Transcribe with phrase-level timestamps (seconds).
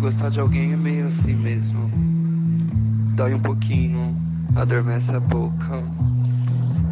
[0.00, 1.88] gostar de alguém é meio assim mesmo.
[3.14, 4.16] Dói um pouquinho,
[4.56, 5.84] adormece a boca,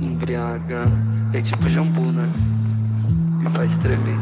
[0.00, 0.84] embriaga.
[1.32, 2.30] É tipo jambu, né?
[3.40, 4.16] Me faz tremer.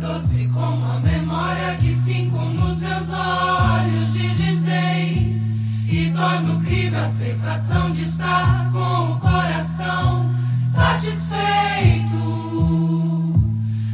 [0.00, 5.42] Doce como a memória que fico nos meus olhos de desdém.
[5.86, 10.30] E torno crível a sensação de estar com o coração
[10.62, 12.23] satisfeito.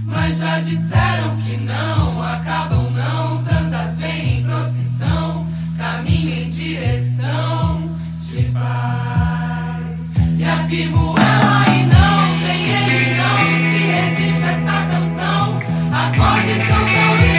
[0.06, 8.42] Mas já disseram que não acabam não tantas vêm em procissão, caminho em direção de
[8.44, 10.10] paz.
[10.36, 15.60] Me afirmo ela e não tem ele não se existe essa canção.
[15.92, 17.29] Acordes são tão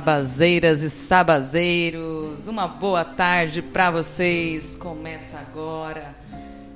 [0.00, 4.74] sabazeiras e sabazeiros, uma boa tarde para vocês.
[4.74, 6.14] Começa agora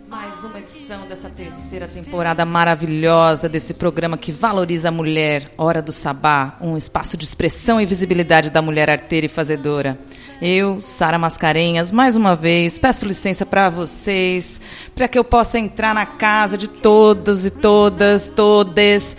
[0.07, 5.91] mais uma edição dessa terceira temporada maravilhosa desse programa que valoriza a mulher, Hora do
[5.91, 9.99] Sabá, um espaço de expressão e visibilidade da mulher arteira e fazedora.
[10.43, 14.61] Eu, Sara Mascarenhas, mais uma vez peço licença para vocês,
[14.95, 19.17] para que eu possa entrar na casa de todos e todas, todes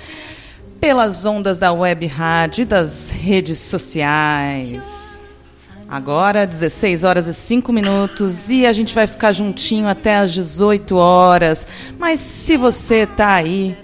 [0.80, 5.22] pelas ondas da web rádio e das redes sociais.
[5.88, 10.96] Agora, 16 horas e 5 minutos e a gente vai ficar juntinho até às 18
[10.96, 11.68] horas.
[12.00, 13.78] Mas se você está aí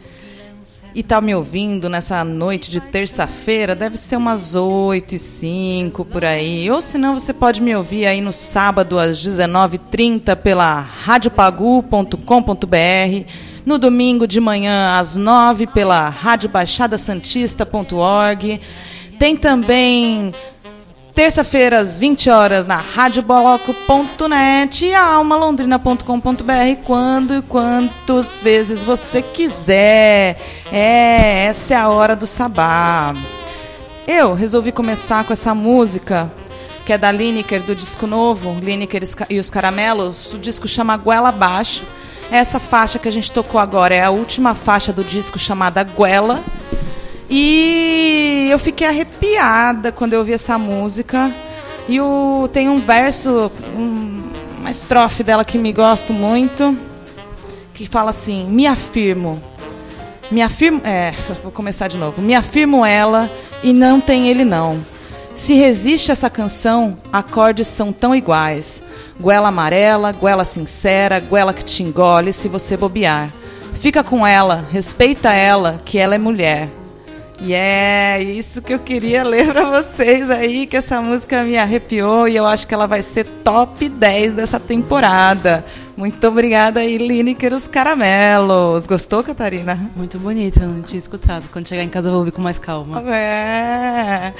[0.94, 6.26] e tá me ouvindo nessa noite de terça-feira, deve ser umas 8 e 5 por
[6.26, 6.70] aí.
[6.72, 13.26] Ou senão você pode me ouvir aí no sábado às 19h30 pela radiopagu.com.br,
[13.66, 18.60] no domingo de manhã às 9 pela radiobaixadasantista.org.
[19.19, 20.34] Tem também
[21.13, 30.40] Terça-feira, às 20 horas, na radioboloco.net e almalondrina.com.br, quando e quantas vezes você quiser.
[30.72, 33.14] É, essa é a hora do sabá.
[34.07, 36.31] Eu resolvi começar com essa música,
[36.86, 40.34] que é da Lineker, do disco novo, Lineker e os Caramelos.
[40.34, 41.84] O disco chama Guela Abaixo.
[42.31, 46.42] Essa faixa que a gente tocou agora é a última faixa do disco chamada Guela.
[47.30, 51.30] E eu fiquei arrepiada quando eu ouvi essa música.
[51.89, 54.24] E o, tem um verso, um,
[54.60, 56.78] uma estrofe dela que me gosto muito,
[57.74, 59.44] que fala assim: Me afirmo.
[60.31, 60.81] Me afirmo.
[60.86, 61.13] É,
[61.44, 62.22] vou começar de novo.
[62.22, 63.30] Me afirmo ela
[63.62, 64.80] e não tem ele não.
[65.36, 68.83] Se resiste essa canção, acordes são tão iguais.
[69.19, 73.30] Goela amarela, goela sincera, goela que te engole se você bobear.
[73.74, 76.69] Fica com ela, respeita ela, que ela é mulher.
[77.44, 82.28] E é isso que eu queria ler para vocês aí, que essa música me arrepiou
[82.28, 85.66] e eu acho que ela vai ser top 10 dessa temporada.
[86.01, 88.88] Muito obrigada, Lineker os Caramelos.
[88.88, 89.92] Gostou, Catarina?
[89.95, 91.44] Muito bonita, não tinha escutado.
[91.53, 93.03] Quando chegar em casa eu vou ouvir com mais calma.
[93.07, 94.33] É.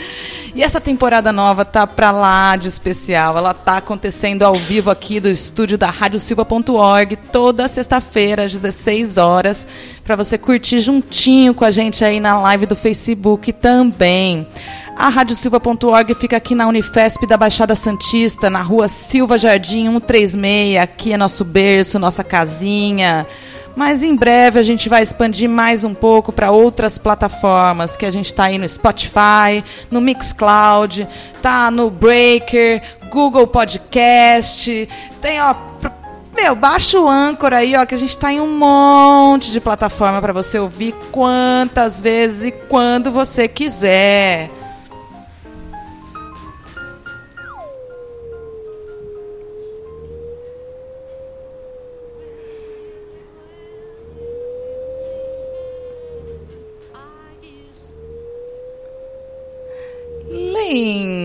[0.56, 3.38] E essa temporada nova tá pra lá de especial.
[3.38, 9.68] Ela tá acontecendo ao vivo aqui do estúdio da radiosilva.org toda sexta-feira às 16 horas,
[10.04, 14.48] para você curtir juntinho com a gente aí na live do Facebook também.
[14.96, 20.78] A radiosilva.org fica aqui na Unifesp da Baixada Santista, na rua Silva Jardim 136.
[20.78, 23.26] Aqui é nosso berço, nossa casinha.
[23.76, 28.12] Mas em breve a gente vai expandir mais um pouco para outras plataformas, que a
[28.12, 31.08] gente está aí no Spotify, no Mixcloud,
[31.42, 34.90] tá no Breaker, Google Podcast,
[35.22, 35.56] tem ó,
[36.36, 40.22] meu, baixa o Anchor aí, ó, que a gente tá em um monte de plataforma
[40.22, 44.50] para você ouvir quantas vezes e quando você quiser.
[60.72, 61.21] Sim!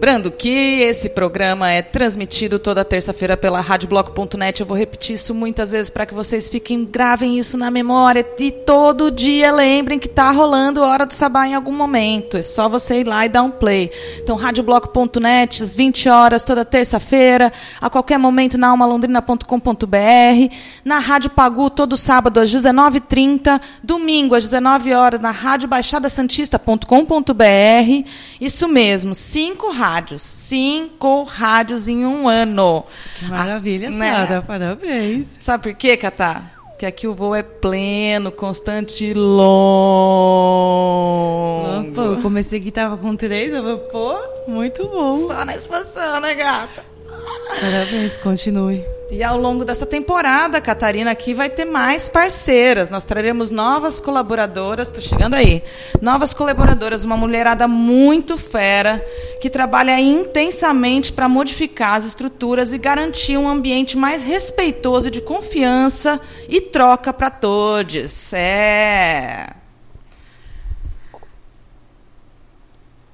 [0.00, 4.58] Lembrando que esse programa é transmitido toda terça-feira pela radiobloco.net.
[4.58, 8.50] Eu vou repetir isso muitas vezes para que vocês fiquem, gravem isso na memória e
[8.50, 12.38] todo dia lembrem que está rolando Hora do Sabá em algum momento.
[12.38, 13.92] É só você ir lá e dar um play.
[14.22, 21.68] Então, radiobloco.net, às 20 horas, toda terça-feira, a qualquer momento na almalondrina.com.br, na Rádio Pagu,
[21.68, 28.08] todo sábado às 19h30, domingo às 19 horas na radiobaixadasantista.com.br.
[28.40, 29.89] Isso mesmo mesmo, cinco rádios.
[30.18, 32.84] Cinco rádios em um ano.
[33.16, 34.10] Que maravilha, ah, né?
[34.10, 34.42] Sara.
[34.42, 35.26] Parabéns.
[35.40, 36.52] Sabe por quê, Catá?
[36.78, 39.50] Que aqui o voo é pleno, constante e longo.
[41.94, 44.16] Eu comecei que tava com três, eu vou, pô,
[44.48, 45.28] muito bom.
[45.28, 46.89] Só na expansão, né, gata?
[47.60, 48.84] Parabéns, continue.
[49.10, 52.88] E ao longo dessa temporada, Catarina, aqui vai ter mais parceiras.
[52.88, 55.64] Nós traremos novas colaboradoras, estou chegando aí.
[56.00, 59.04] Novas colaboradoras, uma mulherada muito fera,
[59.40, 66.20] que trabalha intensamente para modificar as estruturas e garantir um ambiente mais respeitoso de confiança
[66.48, 68.32] e troca para todos.
[68.32, 69.59] É.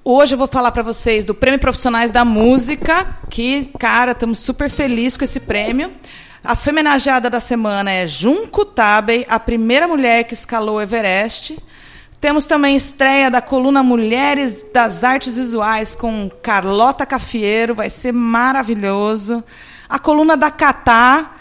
[0.08, 4.70] Hoje eu vou falar para vocês do Prêmio Profissionais da Música, que, cara, estamos super
[4.70, 5.92] felizes com esse prêmio.
[6.44, 11.58] A femenageada da semana é Junco Tabei, a primeira mulher que escalou o Everest.
[12.20, 19.42] Temos também estreia da coluna Mulheres das Artes Visuais com Carlota Cafieiro, vai ser maravilhoso.
[19.88, 21.32] A coluna da Catá.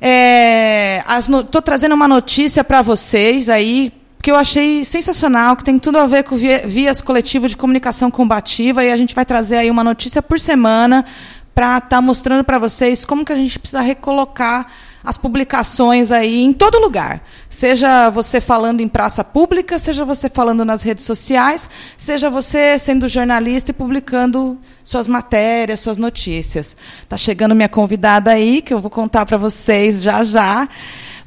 [0.00, 3.92] Estou é, trazendo uma notícia para vocês aí,
[4.26, 8.82] que eu achei sensacional, que tem tudo a ver com vias coletivo de comunicação combativa,
[8.82, 11.04] e a gente vai trazer aí uma notícia por semana
[11.54, 14.66] para estar tá mostrando para vocês como que a gente precisa recolocar
[15.04, 17.22] as publicações aí em todo lugar.
[17.48, 23.08] Seja você falando em praça pública, seja você falando nas redes sociais, seja você sendo
[23.08, 26.76] jornalista e publicando suas matérias, suas notícias.
[27.08, 30.68] Tá chegando minha convidada aí, que eu vou contar para vocês já já.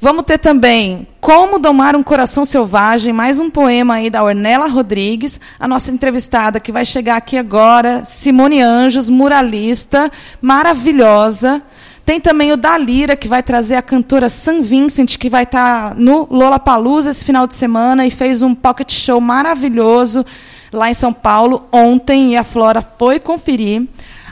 [0.01, 5.41] Vamos ter também Como Domar um Coração Selvagem, mais um poema aí da Ornella Rodrigues,
[5.59, 10.09] a nossa entrevistada que vai chegar aqui agora, Simone Anjos, muralista,
[10.41, 11.61] maravilhosa.
[12.05, 15.95] Tem também o Dalira, que vai trazer a cantora Sam Vincent, que vai estar tá
[15.95, 20.25] no Lollapalooza esse final de semana e fez um pocket show maravilhoso
[20.71, 23.85] lá em São Paulo ontem e a Flora foi conferir.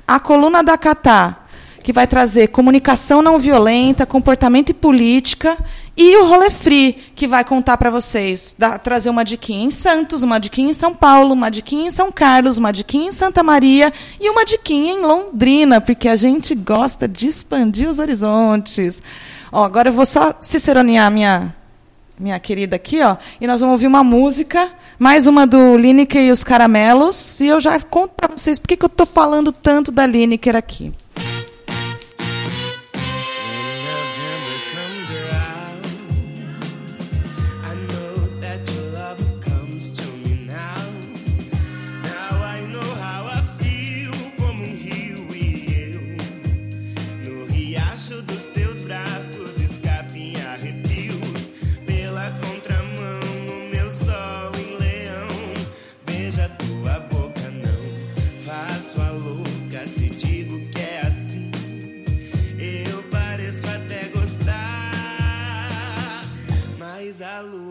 [0.08, 1.47] A coluna da Catá,
[1.88, 5.58] que vai trazer comunicação não violenta, comportamento e política,
[5.96, 8.54] e o Rolê Free, que vai contar para vocês,
[8.84, 12.58] trazer uma diquinha em Santos, uma diquinha em São Paulo, uma diquinha em São Carlos,
[12.58, 17.26] uma diquinha em Santa Maria e uma diquinha em Londrina, porque a gente gosta de
[17.26, 19.02] expandir os horizontes.
[19.50, 21.56] Ó, agora eu vou só ciceronear minha
[22.20, 26.32] minha querida aqui, ó, e nós vamos ouvir uma música, mais uma do Lineker e
[26.32, 30.06] os Caramelos, e eu já conto para vocês por que eu estou falando tanto da
[30.06, 30.92] Lineker aqui.
[67.28, 67.67] da luz.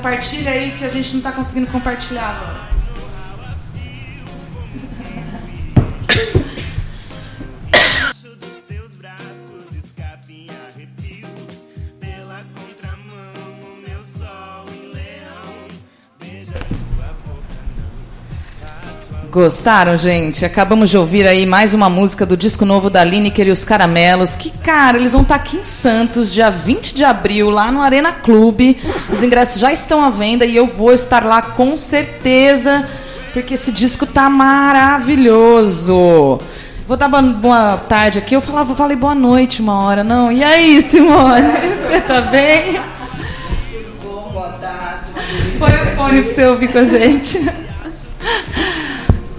[0.00, 2.59] Compartilha aí que a gente não está conseguindo compartilhar agora.
[19.30, 20.44] Gostaram, gente?
[20.44, 24.34] Acabamos de ouvir aí mais uma música do disco novo da Lineker e os Caramelos.
[24.34, 27.80] Que, cara, eles vão estar tá aqui em Santos, dia 20 de abril, lá no
[27.80, 28.76] Arena Clube.
[29.08, 32.88] Os ingressos já estão à venda e eu vou estar lá com certeza,
[33.32, 35.94] porque esse disco tá maravilhoso.
[36.88, 38.34] Vou dar boa tarde aqui.
[38.34, 40.32] Eu falava, falei boa noite uma hora, não?
[40.32, 41.46] E aí, Simone?
[41.86, 42.80] Você tá bem?
[43.70, 45.10] Tudo bom, boa tarde.
[45.56, 47.59] Põe o fone para você ouvir com a gente.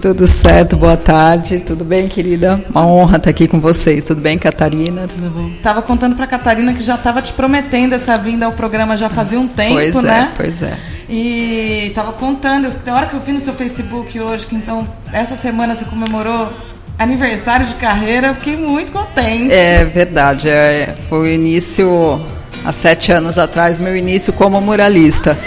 [0.02, 1.60] Tudo certo, boa tarde.
[1.60, 2.60] Tudo bem, querida?
[2.70, 4.02] Uma honra estar aqui com vocês.
[4.02, 5.06] Tudo bem, Catarina?
[5.06, 5.52] Tudo bom?
[5.62, 9.38] Tava contando para Catarina que já estava te prometendo essa vinda ao programa já fazia
[9.38, 10.32] um tempo, pois né?
[10.32, 10.76] É, pois é.
[11.08, 15.36] E tava contando, na hora que eu vi no seu Facebook hoje que então essa
[15.36, 16.52] semana você comemorou
[16.98, 19.52] aniversário de carreira, eu fiquei muito contente.
[19.52, 22.20] É verdade, é, foi o início
[22.64, 25.38] há sete anos atrás, meu início como muralista.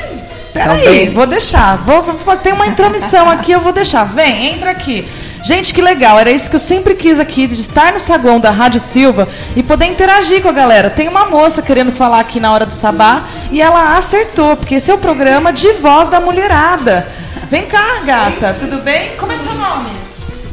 [0.55, 1.75] Peraí, vou deixar.
[1.79, 4.05] Vou, vou, ter uma intromissão aqui, eu vou deixar.
[4.05, 5.05] Vem, entra aqui.
[5.43, 6.17] Gente, que legal.
[6.17, 9.61] Era isso que eu sempre quis aqui, de estar no saguão da Rádio Silva e
[9.61, 10.89] poder interagir com a galera.
[10.89, 14.89] Tem uma moça querendo falar aqui na hora do sabá e ela acertou, porque esse
[14.89, 17.05] é o programa de voz da mulherada.
[17.51, 18.55] Vem cá, gata.
[18.57, 19.11] Tudo bem?
[19.17, 19.89] Como é seu nome?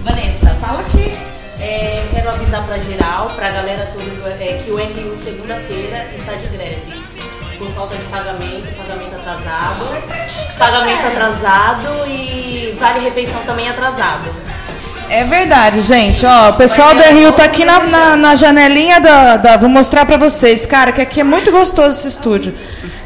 [0.01, 0.57] Vanessa.
[0.61, 1.17] Fala aqui.
[1.61, 6.49] É, quero avisar pra geral, pra galera toda, é, que o RU segunda-feira está de
[6.49, 6.92] greve.
[7.63, 9.87] Por falta de pagamento, pagamento atrasado.
[10.59, 14.31] Pagamento atrasado e vale refeição também atrasado.
[15.09, 16.27] É verdade, gente.
[16.27, 20.05] Ó, o pessoal do RU tá aqui na, na, na janelinha da, da- Vou mostrar
[20.07, 22.53] pra vocês, cara, que aqui é muito gostoso esse estúdio.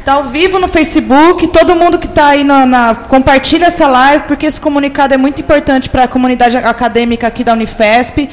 [0.03, 4.23] Tá ao vivo no Facebook, todo mundo que tá aí na, na- compartilha essa live,
[4.23, 8.27] porque esse comunicado é muito importante para a comunidade acadêmica aqui da Unifesp.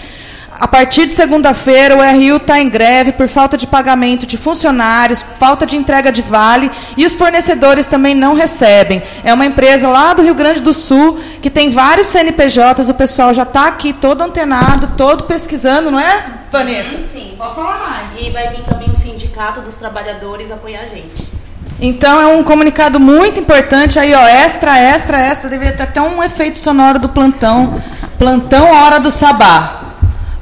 [0.60, 5.20] A partir de segunda-feira, o RU está em greve por falta de pagamento de funcionários,
[5.20, 9.02] falta de entrega de vale e os fornecedores também não recebem.
[9.24, 13.34] É uma empresa lá do Rio Grande do Sul que tem vários CNPJs, o pessoal
[13.34, 16.98] já está aqui todo antenado, todo pesquisando, não é, Vanessa?
[17.12, 17.34] Sim.
[17.36, 18.10] Pode falar mais.
[18.20, 21.34] E vai vir também o Sindicato dos Trabalhadores apoiar a gente.
[21.80, 26.22] Então é um comunicado muito importante aí, ó, extra, extra, extra, deveria ter até um
[26.22, 27.82] efeito sonoro do plantão.
[28.16, 29.83] Plantão Hora do Sabá.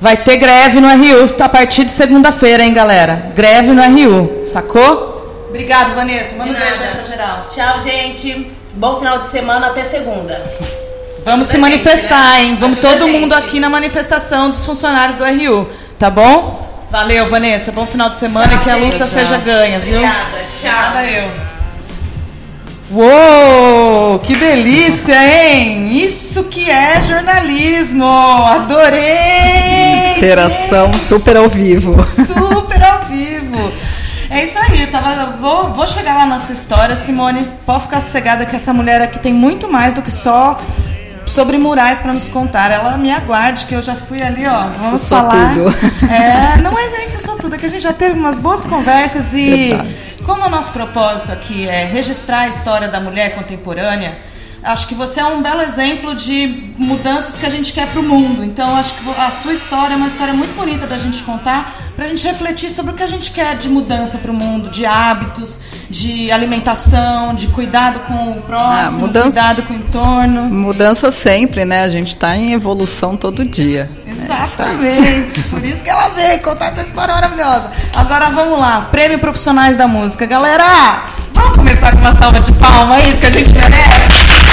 [0.03, 3.31] Vai ter greve no RU a partir de segunda-feira, hein, galera?
[3.37, 5.47] Greve no RU, sacou?
[5.49, 6.35] Obrigado, Vanessa.
[6.35, 7.47] Manda um beijo aí pra geral.
[7.49, 8.51] Tchau, gente.
[8.75, 10.35] Bom final de semana, até segunda.
[11.25, 12.43] Vamos se Presente, manifestar, né?
[12.43, 12.57] hein?
[12.59, 13.45] Vamos Ajuda todo mundo gente.
[13.45, 15.69] aqui na manifestação dos funcionários do RU,
[16.01, 16.85] tá bom?
[16.91, 17.71] Valeu, Vanessa.
[17.71, 18.93] Bom final de semana Tchau, e que a gente.
[18.95, 19.99] luta seja ganha, viu?
[19.99, 20.39] Obrigada.
[20.61, 20.73] Tchau.
[20.73, 21.52] Nada eu.
[22.95, 25.87] Uou, que delícia, hein?
[26.05, 28.05] Isso que é jornalismo.
[28.05, 30.19] Adorei.
[30.19, 31.97] Interação super ao vivo.
[32.05, 33.73] gente, super ao vivo.
[34.29, 37.49] É isso aí, tava, vou, vou chegar lá na sua história, Simone.
[37.65, 40.59] Pode ficar sossegada que essa mulher aqui tem muito mais do que só
[41.33, 42.71] sobre murais para nos contar.
[42.71, 44.69] Ela me aguarde que eu já fui ali, ó.
[44.69, 45.55] Vamos Fuçou falar.
[45.55, 45.73] tudo.
[46.13, 49.33] É, não é bem fuçou tudo, é que a gente já teve umas boas conversas
[49.33, 50.19] e Verdade.
[50.25, 54.19] como o nosso propósito aqui é registrar a história da mulher contemporânea,
[54.63, 58.03] acho que você é um belo exemplo de mudanças que a gente quer para o
[58.03, 58.45] mundo.
[58.45, 62.07] Então, acho que a sua história é uma história muito bonita da gente contar, para
[62.07, 64.87] a gente refletir sobre o que a gente quer de mudança para o mundo, de
[64.87, 70.43] hábitos, de alimentação, de cuidado com o próximo, mudança- cuidado com o entorno.
[70.45, 71.83] Mudança sempre, né?
[71.83, 73.89] A gente está em evolução todo dia.
[74.07, 75.43] Exatamente.
[75.45, 77.71] Por isso que ela veio contar essa história maravilhosa.
[77.95, 78.89] Agora vamos lá.
[78.91, 80.25] Prêmio Profissionais da Música.
[80.27, 81.03] Galera,
[81.35, 84.52] vamos começar com uma salva de palma aí, que a gente merece.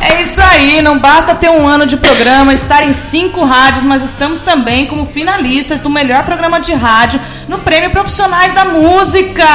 [0.00, 4.02] É isso aí, não basta ter um ano de programa, estar em cinco rádios, mas
[4.02, 9.46] estamos também como finalistas do melhor programa de rádio no Prêmio Profissionais da Música.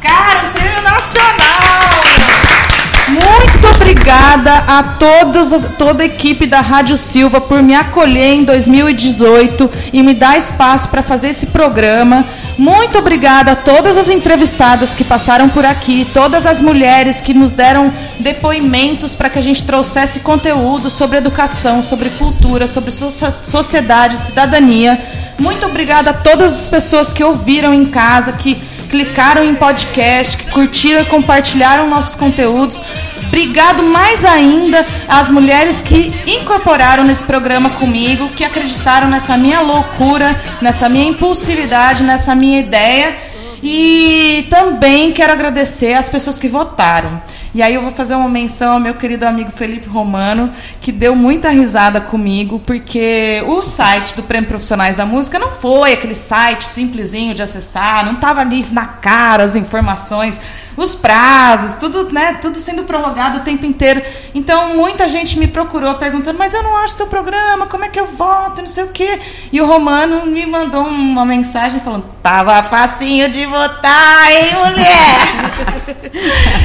[0.00, 2.79] Cara, um prêmio nacional!
[3.10, 9.68] Muito obrigada a todos, toda a equipe da Rádio Silva por me acolher em 2018
[9.92, 12.24] e me dar espaço para fazer esse programa.
[12.56, 17.50] Muito obrigada a todas as entrevistadas que passaram por aqui, todas as mulheres que nos
[17.50, 24.18] deram depoimentos para que a gente trouxesse conteúdo sobre educação, sobre cultura, sobre socia- sociedade,
[24.18, 25.00] cidadania.
[25.36, 28.56] Muito obrigada a todas as pessoas que ouviram em casa, que
[28.90, 32.80] clicaram em podcast, que curtiram e compartilharam nossos conteúdos.
[33.28, 40.38] Obrigado mais ainda às mulheres que incorporaram nesse programa comigo, que acreditaram nessa minha loucura,
[40.60, 43.29] nessa minha impulsividade, nessa minha ideia.
[43.62, 47.20] E também quero agradecer às pessoas que votaram.
[47.54, 51.14] E aí eu vou fazer uma menção ao meu querido amigo Felipe Romano, que deu
[51.14, 56.64] muita risada comigo, porque o site do Prêmio Profissionais da Música não foi aquele site
[56.64, 60.38] simplesinho de acessar, não estava ali na cara as informações,
[60.82, 64.02] os prazos, tudo, né, tudo sendo prorrogado o tempo inteiro.
[64.34, 68.00] Então muita gente me procurou perguntando, mas eu não acho seu programa, como é que
[68.00, 69.20] eu voto, não sei o quê.
[69.52, 75.18] E o Romano me mandou uma mensagem falando, tava facinho de votar, hein, mulher?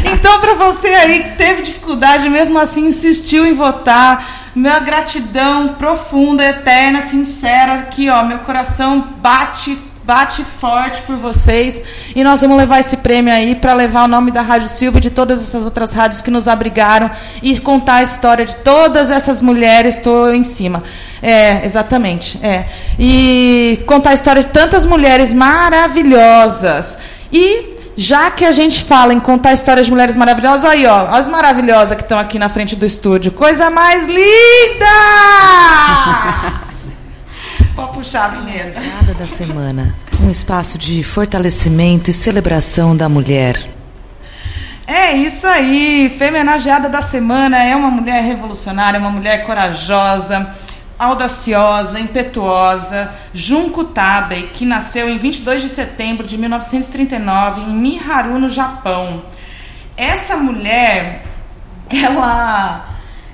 [0.13, 6.43] então, para você aí que teve dificuldade, mesmo assim insistiu em votar, minha gratidão profunda,
[6.43, 11.81] eterna, sincera, aqui, ó, meu coração bate bate forte por vocês
[12.15, 15.01] e nós vamos levar esse prêmio aí para levar o nome da Rádio Silva e
[15.01, 17.09] de todas essas outras rádios que nos abrigaram
[17.41, 19.95] e contar a história de todas essas mulheres.
[19.95, 20.83] Estou em cima.
[21.23, 22.39] É, exatamente.
[22.43, 22.65] É.
[22.99, 26.99] E contar a história de tantas mulheres maravilhosas.
[27.33, 31.25] E já que a gente fala em contar histórias de mulheres maravilhosas, aí, ó, as
[31.25, 33.31] maravilhosas que estão aqui na frente do estúdio.
[33.31, 34.85] Coisa mais linda!
[37.77, 38.79] A vinheta.
[38.79, 39.93] Nada da semana.
[40.21, 43.61] Um espaço de fortalecimento e celebração da mulher.
[44.87, 50.55] É isso aí, Femenageada da Semana é uma mulher revolucionária, uma mulher corajosa,
[50.97, 58.49] audaciosa, impetuosa, Junko Tabei, que nasceu em 22 de setembro de 1939 em Miharu, no
[58.49, 59.23] Japão.
[59.97, 61.25] Essa mulher,
[61.89, 62.85] ela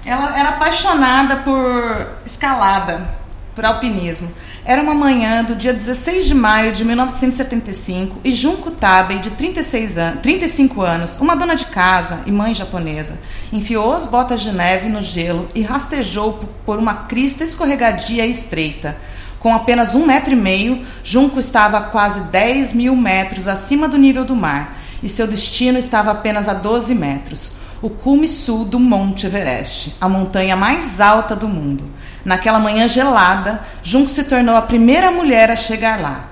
[0.03, 3.20] Ela era apaixonada por escalada,
[3.55, 4.31] por alpinismo.
[4.63, 9.97] Era uma manhã do dia 16 de maio de 1975 e Junko Tabei, de 36
[9.97, 13.19] an 35 anos, uma dona de casa e mãe japonesa,
[13.51, 18.97] enfiou as botas de neve no gelo e rastejou por uma crista escorregadia e estreita.
[19.39, 23.97] Com apenas um metro e meio, Junco estava a quase 10 mil metros acima do
[23.97, 28.79] nível do mar e seu destino estava apenas a 12 metros o cume sul do
[28.79, 31.83] Monte Everest, a montanha mais alta do mundo.
[32.23, 36.25] Naquela manhã gelada, Junco se tornou a primeira mulher a chegar lá.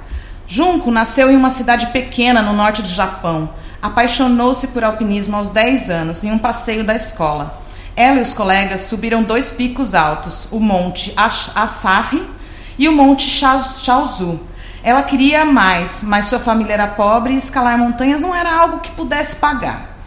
[0.48, 3.50] Junco nasceu em uma cidade pequena no norte do Japão.
[3.82, 7.62] Apaixonou-se por alpinismo aos 10 anos, em um passeio da escola.
[7.96, 12.28] Ela e os colegas subiram dois picos altos, o Monte Asahi
[12.78, 14.40] e o Monte Shaozu.
[14.82, 18.92] Ela queria mais, mas sua família era pobre e escalar montanhas não era algo que
[18.92, 19.98] pudesse pagar.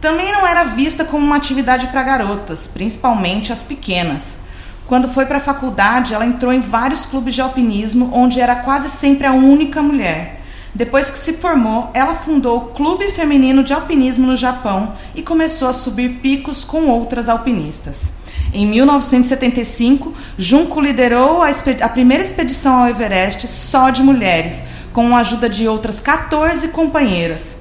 [0.00, 4.41] Também não era vista como uma atividade para garotas, principalmente as pequenas.
[4.86, 8.90] Quando foi para a faculdade, ela entrou em vários clubes de alpinismo, onde era quase
[8.90, 10.42] sempre a única mulher.
[10.74, 15.68] Depois que se formou, ela fundou o Clube Feminino de Alpinismo no Japão e começou
[15.68, 18.14] a subir picos com outras alpinistas.
[18.54, 25.20] Em 1975, Junko liderou a, a primeira expedição ao Everest só de mulheres, com a
[25.20, 27.56] ajuda de outras 14 companheiras.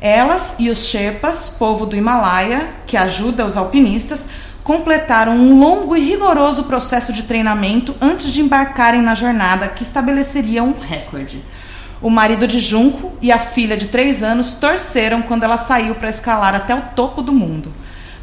[0.00, 4.26] Elas e os Sherpas, povo do Himalaia, que ajuda os alpinistas,
[4.62, 10.62] completaram um longo e rigoroso processo de treinamento antes de embarcarem na jornada que estabeleceria
[10.62, 11.42] um recorde.
[12.02, 16.08] O marido de Junco e a filha de três anos torceram quando ela saiu para
[16.08, 17.72] escalar até o topo do mundo.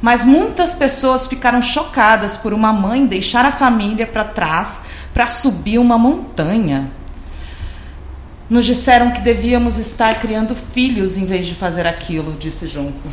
[0.02, 4.82] Mas muitas pessoas ficaram chocadas por uma mãe deixar a família para trás
[5.14, 6.90] para subir uma montanha.
[8.50, 13.10] Nos disseram que devíamos estar criando filhos em vez de fazer aquilo, disse Junco.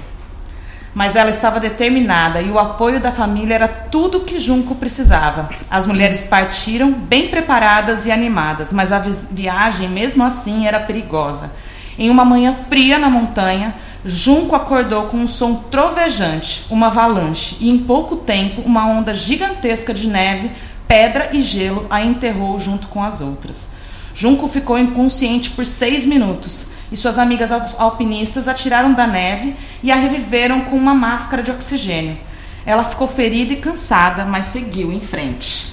[0.95, 5.51] Mas ela estava determinada e o apoio da família era tudo que Junco precisava.
[5.69, 11.51] As mulheres partiram bem preparadas e animadas, mas a viagem, mesmo assim, era perigosa.
[11.99, 17.71] Em uma manhã fria na montanha, Junco acordou com um som trovejante, uma avalanche, e
[17.71, 20.51] em pouco tempo, uma onda gigantesca de neve,
[20.87, 23.73] pedra e gelo a enterrou junto com as outras.
[24.15, 29.91] Junco ficou inconsciente por seis minutos e suas amigas alpinistas a tiraram da neve e
[29.91, 32.19] a reviveram com uma máscara de oxigênio.
[32.67, 35.73] Ela ficou ferida e cansada, mas seguiu em frente.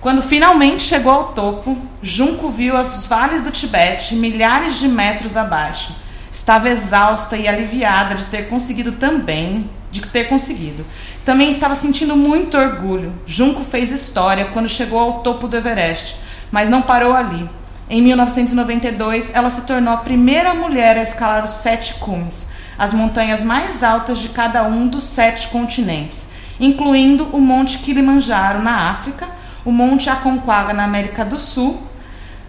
[0.00, 5.94] Quando finalmente chegou ao topo, Junco viu os vales do Tibete milhares de metros abaixo.
[6.32, 10.86] Estava exausta e aliviada de ter conseguido também, de ter conseguido.
[11.24, 13.12] Também estava sentindo muito orgulho.
[13.26, 16.16] Junco fez história quando chegou ao topo do Everest,
[16.50, 17.48] mas não parou ali.
[17.92, 22.48] Em 1992, ela se tornou a primeira mulher a escalar os sete cumes,
[22.78, 26.28] as montanhas mais altas de cada um dos sete continentes,
[26.60, 29.26] incluindo o Monte Kilimanjaro na África,
[29.64, 31.82] o Monte Aconcagua na América do Sul.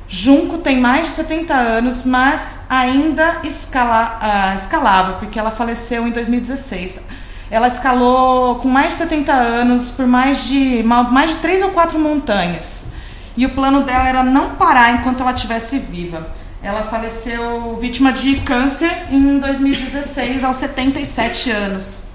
[0.08, 6.12] Junco tem mais de 70 anos, mas ainda escala, uh, escalava, porque ela faleceu em
[6.12, 7.08] 2016.
[7.50, 11.98] Ela escalou com mais de 70 anos por mais de, mais de três ou quatro
[11.98, 12.91] montanhas.
[13.36, 16.28] E o plano dela era não parar enquanto ela estivesse viva.
[16.64, 22.04] Ela faleceu vítima de câncer em 2016, aos 77 anos.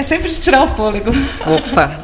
[0.00, 1.10] É sempre de tirar o fôlego.
[1.44, 2.00] Opa!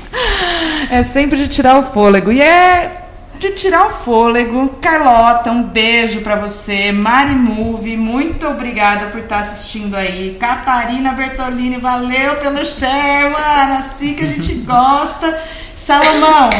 [0.90, 2.32] é sempre de tirar o fôlego.
[2.32, 3.05] E é
[3.38, 4.68] de tirar o fôlego.
[4.80, 6.92] Carlota, um beijo para você.
[6.92, 10.36] Mari Move, muito obrigada por estar assistindo aí.
[10.38, 13.78] Catarina Bertolini, valeu pelo share, mano.
[13.78, 15.42] Assim que a gente gosta.
[15.74, 16.50] Salomão.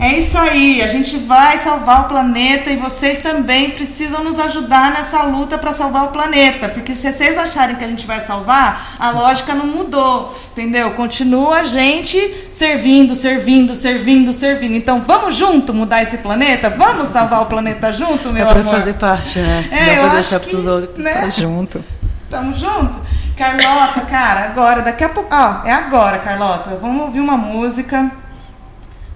[0.00, 4.92] É isso aí, a gente vai salvar o planeta e vocês também precisam nos ajudar
[4.92, 8.96] nessa luta para salvar o planeta, porque se vocês acharem que a gente vai salvar,
[8.98, 10.92] a lógica não mudou, entendeu?
[10.92, 14.74] Continua a gente servindo, servindo, servindo, servindo.
[14.74, 16.70] Então vamos junto mudar esse planeta?
[16.70, 18.60] Vamos salvar o planeta junto, meu é amor?
[18.60, 19.68] É para fazer parte, né?
[19.70, 20.98] É, eu para deixar para os outros.
[20.98, 21.30] Né?
[21.30, 21.84] junto.
[22.30, 22.98] Tamo junto?
[23.36, 25.28] Carlota, cara, agora, daqui a pouco.
[25.34, 26.78] Ó, é agora, Carlota.
[26.80, 28.10] Vamos ouvir uma música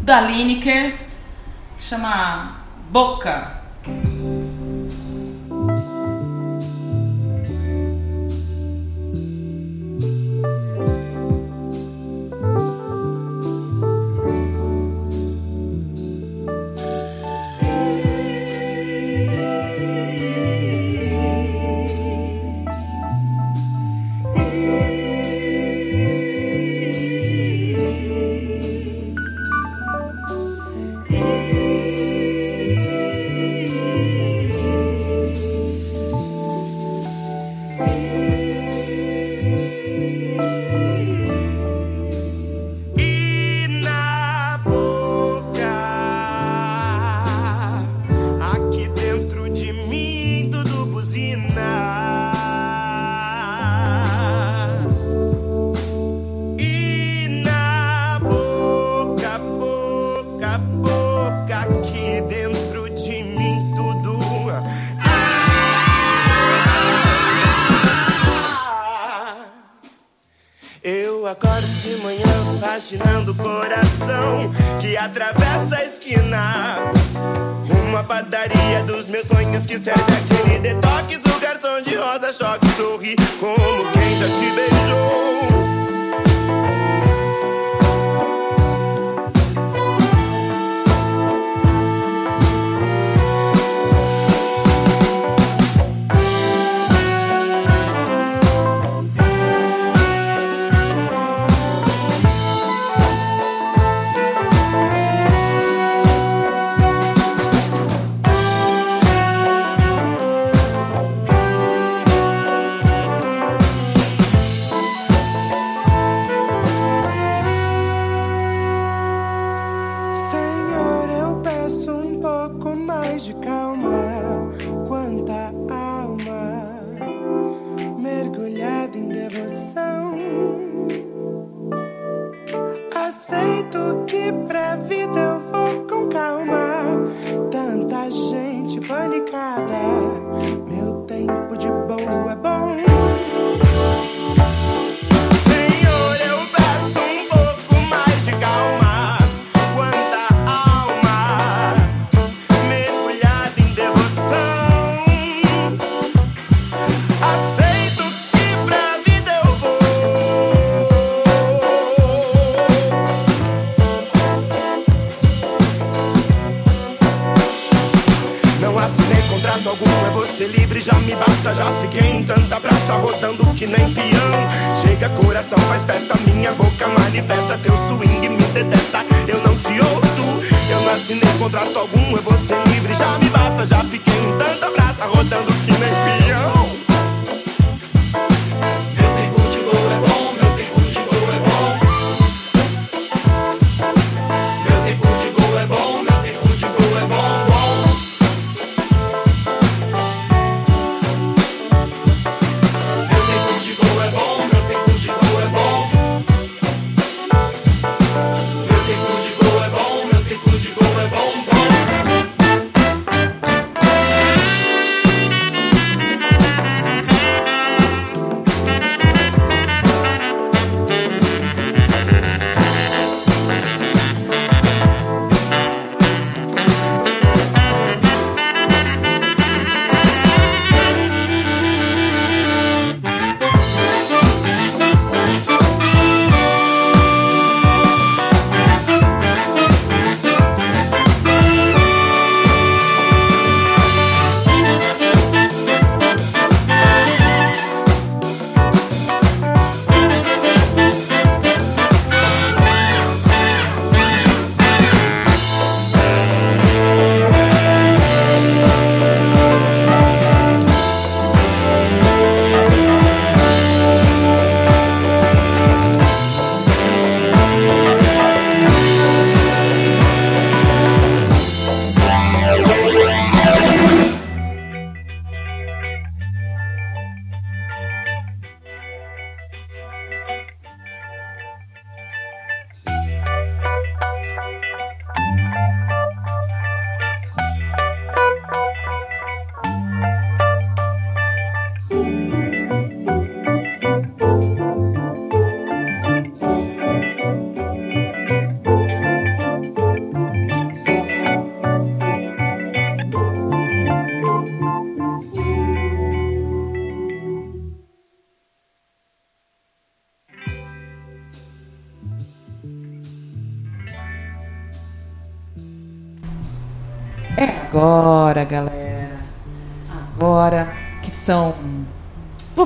[0.04, 0.98] da Lineker,
[1.78, 2.56] que chama
[2.90, 3.62] Boca.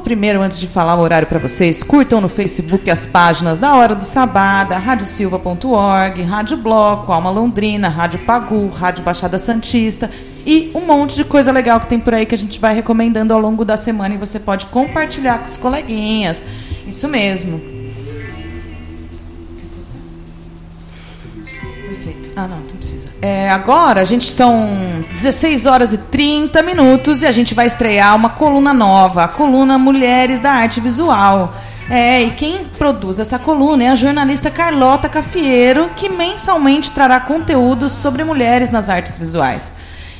[0.08, 3.94] Primeiro, antes de falar o horário para vocês, curtam no Facebook as páginas da Hora
[3.94, 10.10] do Sabá, da radiosilva.org, Rádio Bloco, Alma Londrina, Rádio Pagu, Rádio Baixada Santista
[10.46, 13.34] e um monte de coisa legal que tem por aí que a gente vai recomendando
[13.34, 16.42] ao longo da semana e você pode compartilhar com os coleguinhas.
[16.86, 17.77] Isso mesmo.
[23.28, 28.16] É, agora, a gente são 16 horas e 30 minutos e a gente vai estrear
[28.16, 31.52] uma coluna nova, a coluna Mulheres da Arte Visual.
[31.90, 37.92] É, e quem produz essa coluna é a jornalista Carlota Cafiero, que mensalmente trará conteúdos
[37.92, 39.72] sobre mulheres nas artes visuais.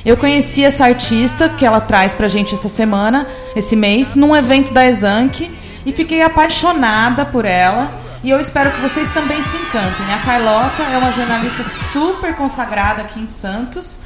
[0.05, 4.71] Eu conheci essa artista que ela traz pra gente essa semana, esse mês, num evento
[4.71, 5.49] da Exanc,
[5.83, 7.91] e fiquei apaixonada por ela.
[8.21, 10.13] E eu espero que vocês também se encantem.
[10.13, 13.97] A Carlota é uma jornalista super consagrada aqui em Santos.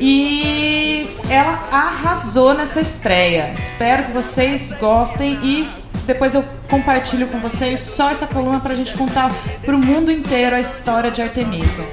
[0.00, 3.52] E ela arrasou nessa estreia.
[3.52, 5.68] Espero que vocês gostem e
[6.06, 9.30] depois eu compartilho com vocês só essa coluna para a gente contar
[9.64, 11.84] para o mundo inteiro a história de Artemisia.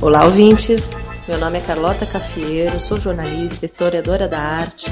[0.00, 0.96] Olá, ouvintes!
[1.26, 4.90] Meu nome é Carlota Cafieiro, sou jornalista, historiadora da arte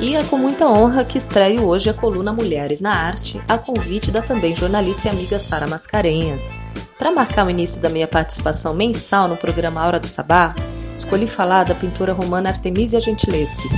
[0.00, 4.10] e é com muita honra que estreio hoje a coluna Mulheres na Arte, a convite
[4.10, 6.50] da também jornalista e amiga Sara Mascarenhas.
[6.98, 10.54] Para marcar o início da minha participação mensal no programa Hora do Sabá,
[10.96, 13.68] escolhi falar da pintora romana Artemisia Gentileschi.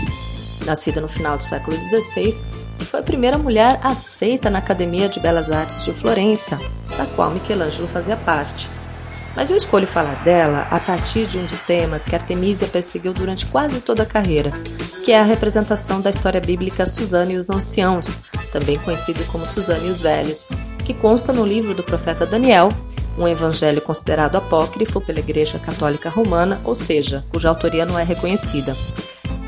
[0.65, 2.41] Nascida no final do século XVI,
[2.81, 6.57] e foi a primeira mulher aceita na Academia de Belas Artes de Florença,
[6.97, 8.71] da qual Michelangelo fazia parte.
[9.35, 13.47] Mas eu escolho falar dela a partir de um dos temas que Artemisia perseguiu durante
[13.47, 14.51] quase toda a carreira,
[15.05, 18.19] que é a representação da história bíblica Susana e os Anciãos,
[18.53, 20.49] também conhecido como Susana e os Velhos,
[20.85, 22.69] que consta no livro do profeta Daniel,
[23.19, 28.77] um evangelho considerado apócrifo pela Igreja Católica Romana, ou seja, cuja autoria não é reconhecida.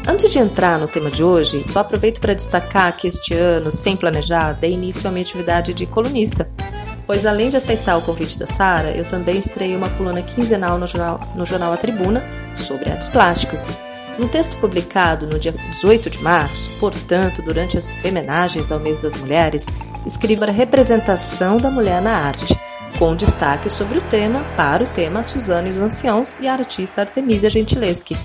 [0.07, 3.97] Antes de entrar no tema de hoje, só aproveito para destacar que este ano, sem
[3.97, 6.51] planejar, dei início à minha atividade de colunista
[7.07, 10.87] pois além de aceitar o convite da Sara, eu também estreiei uma coluna quinzenal no
[10.87, 12.23] jornal, no jornal A Tribuna
[12.55, 13.77] sobre artes plásticas.
[14.19, 19.17] Um texto publicado no dia 18 de março, portanto, durante as homenagens ao mês das
[19.17, 19.67] mulheres,
[20.07, 22.57] escrevo a representação da mulher na arte,
[22.99, 27.01] com destaque sobre o tema para o tema Suzana e os Anciãos e a artista
[27.01, 28.17] Artemisia Gentileschi.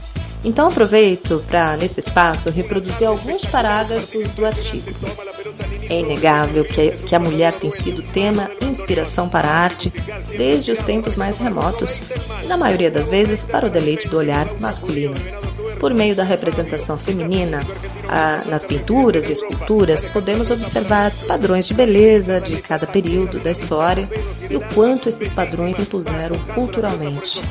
[0.43, 4.89] Então aproveito para, nesse espaço, reproduzir alguns parágrafos do artigo.
[5.89, 9.91] É inegável que, que a mulher tem sido tema e inspiração para a arte
[10.37, 12.03] desde os tempos mais remotos,
[12.43, 15.15] e na maioria das vezes para o deleite do olhar masculino.
[15.79, 17.61] Por meio da representação feminina,
[18.07, 24.09] a, nas pinturas e esculturas, podemos observar padrões de beleza de cada período da história
[24.49, 27.41] e o quanto esses padrões se impuseram culturalmente.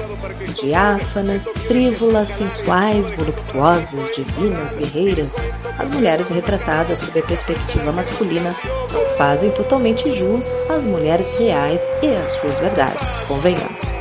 [0.61, 5.43] Diáfanas, frívolas, sensuais, voluptuosas, divinas, guerreiras,
[5.79, 8.55] as mulheres retratadas sob a perspectiva masculina
[8.93, 13.93] não fazem totalmente jus às mulheres reais e às suas verdades, convenhamos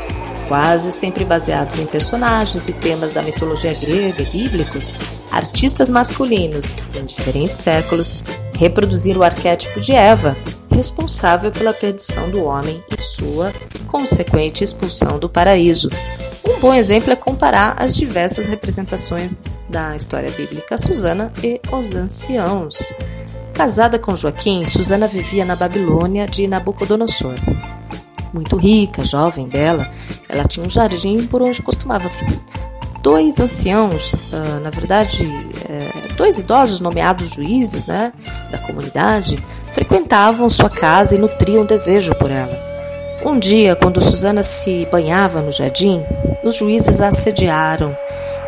[0.48, 4.94] quase sempre baseados em personagens e temas da mitologia grega e bíblicos,
[5.32, 8.24] artistas masculinos, em diferentes séculos,
[8.58, 10.38] reproduziram o arquétipo de Eva,
[10.72, 13.54] responsável pela perdição do homem e sua
[13.88, 15.90] consequente expulsão do paraíso.
[16.46, 19.38] Um bom exemplo é comparar as diversas representações
[19.70, 22.94] da história bíblica Susana e os anciãos.
[23.54, 27.36] Casada com Joaquim, Susana vivia na Babilônia de Nabucodonosor
[28.38, 29.90] muito rica, jovem, bela,
[30.30, 32.08] ela tinha um jardim por onde costumava
[33.02, 35.24] dois anciãos, uh, na verdade,
[35.70, 38.12] é, dois idosos nomeados juízes né,
[38.52, 39.38] da comunidade,
[39.72, 42.68] frequentavam sua casa e nutriam desejo por ela.
[43.26, 46.04] Um dia, quando Susana se banhava no jardim,
[46.44, 47.96] os juízes a assediaram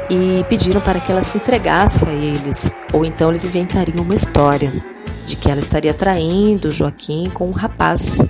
[0.10, 4.72] e pediram para que ela se entregasse a eles, ou então eles inventariam uma história
[5.26, 8.22] de que ela estaria traindo Joaquim com um rapaz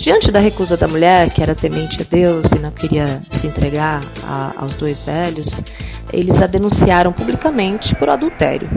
[0.00, 4.02] Diante da recusa da mulher, que era temente a Deus e não queria se entregar
[4.24, 5.62] a, aos dois velhos,
[6.10, 8.70] eles a denunciaram publicamente por adultério.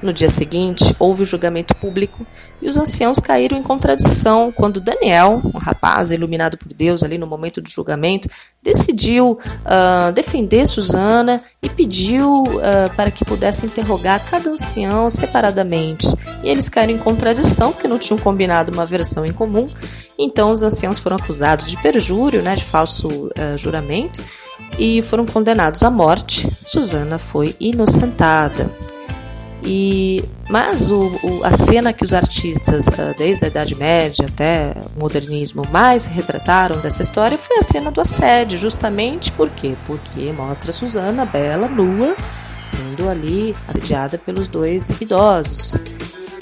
[0.00, 2.26] No dia seguinte, houve o julgamento público
[2.60, 7.26] e os anciãos caíram em contradição quando Daniel, um rapaz iluminado por Deus ali no
[7.26, 8.28] momento do julgamento,
[8.62, 16.06] decidiu uh, defender Susana e pediu uh, para que pudesse interrogar cada ancião separadamente.
[16.42, 19.68] E eles caíram em contradição porque não tinham combinado uma versão em comum.
[20.18, 24.22] Então os anciãos foram acusados de perjúrio, né, de falso uh, juramento,
[24.78, 26.48] e foram condenados à morte.
[26.64, 28.70] Susana foi inocentada.
[29.64, 34.74] E, mas o, o, a cena que os artistas, ah, desde a Idade Média até
[34.96, 39.74] o modernismo, mais retrataram dessa história foi a cena do assédio, justamente por quê?
[39.86, 42.16] Porque mostra Susana bela, nua,
[42.66, 45.76] sendo ali assediada pelos dois idosos.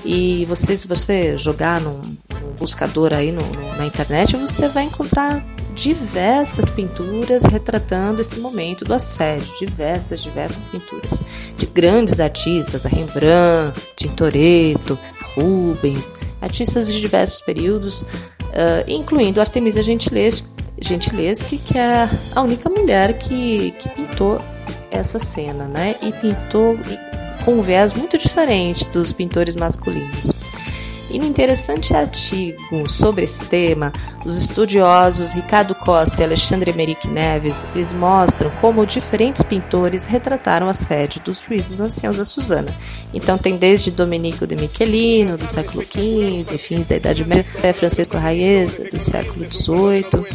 [0.03, 2.01] E você, se você jogar num
[2.61, 5.45] buscador aí no, no, na internet, você vai encontrar
[5.75, 11.23] diversas pinturas retratando esse momento do assédio, diversas, diversas pinturas
[11.57, 14.99] de grandes artistas, a Rembrandt, Tintoretto,
[15.35, 20.45] Rubens, artistas de diversos períodos, uh, incluindo Artemisia Gentileschi,
[20.79, 24.41] Gentileschi, que é a única mulher que, que pintou
[24.91, 25.95] essa cena, né?
[26.03, 26.77] E pintou
[27.45, 30.40] com um viés muito diferente dos pintores masculinos.
[31.11, 33.93] E no interessante artigo sobre esse tema,
[34.25, 40.75] os estudiosos Ricardo Costa e Alexandre Emerick Neves, eles mostram como diferentes pintores retrataram a
[40.75, 42.73] sede dos juízes anciãos da Susana.
[43.13, 48.81] Então tem desde Domenico de Michelino, do século XV, fins da Idade Média, Francisco Raiz,
[48.93, 50.27] do século XVIII,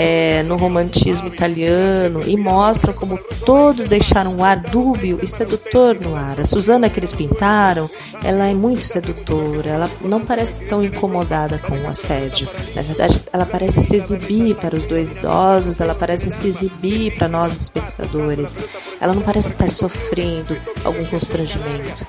[0.00, 6.14] é, no romantismo italiano, e mostram como todos deixaram um ar dúbio e sedutor no
[6.14, 6.38] ar.
[6.38, 7.90] A Susana que eles pintaram,
[8.22, 12.46] ela é muito sedutora, ela não parece tão incomodada com o assédio.
[12.76, 17.26] Na verdade, ela parece se exibir para os dois idosos, ela parece se exibir para
[17.26, 18.60] nós espectadores.
[19.00, 22.06] Ela não parece estar sofrendo algum constrangimento.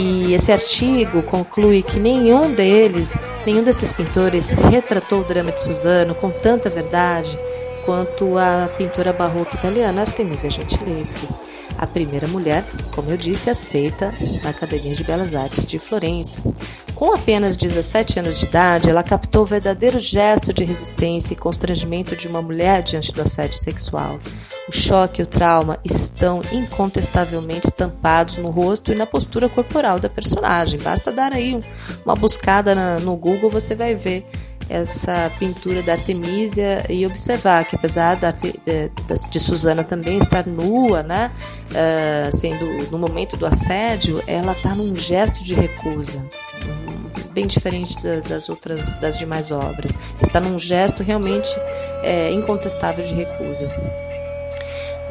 [0.00, 6.14] E esse artigo conclui que nenhum deles, nenhum desses pintores retratou o drama de Suzano
[6.14, 7.36] com tanta verdade
[7.84, 11.28] quanto a pintora barroca italiana Artemisia Gentileschi,
[11.78, 14.12] a primeira mulher, como eu disse, aceita
[14.42, 16.42] na Academia de Belas Artes de Florença.
[16.94, 22.16] Com apenas 17 anos de idade, ela captou o verdadeiro gesto de resistência e constrangimento
[22.16, 24.18] de uma mulher diante do assédio sexual.
[24.68, 30.08] O choque e o trauma estão incontestavelmente estampados no rosto e na postura corporal da
[30.08, 30.80] personagem.
[30.80, 31.58] Basta dar aí
[32.04, 34.26] uma buscada no Google, você vai ver
[34.68, 38.52] essa pintura da Artemisia e observar que apesar da, de,
[39.30, 41.30] de, Susana também estar nua, né,
[41.70, 46.24] uh, sendo no momento do assédio, ela está num gesto de recusa,
[47.30, 49.92] bem diferente da, das outras, das demais obras.
[50.20, 51.48] Está num gesto realmente
[52.02, 53.70] é, incontestável de recusa.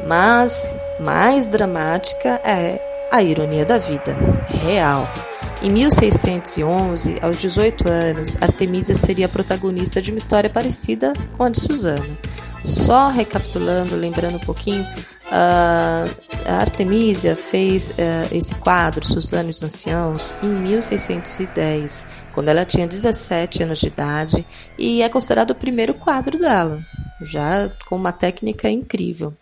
[0.06, 2.80] Mas mais dramática é
[3.10, 4.16] a ironia da vida
[4.62, 5.08] real.
[5.60, 11.48] Em 1611, aos 18 anos, Artemisia seria a protagonista de uma história parecida com a
[11.48, 12.06] de Susana.
[12.62, 14.86] Só recapitulando, lembrando um pouquinho,
[15.30, 16.04] a
[16.60, 17.94] Artemisia fez uh,
[18.32, 24.46] esse quadro, Susana e os Anciãos, em 1610, quando ela tinha 17 anos de idade,
[24.78, 26.80] e é considerado o primeiro quadro dela,
[27.20, 29.34] já com uma técnica incrível.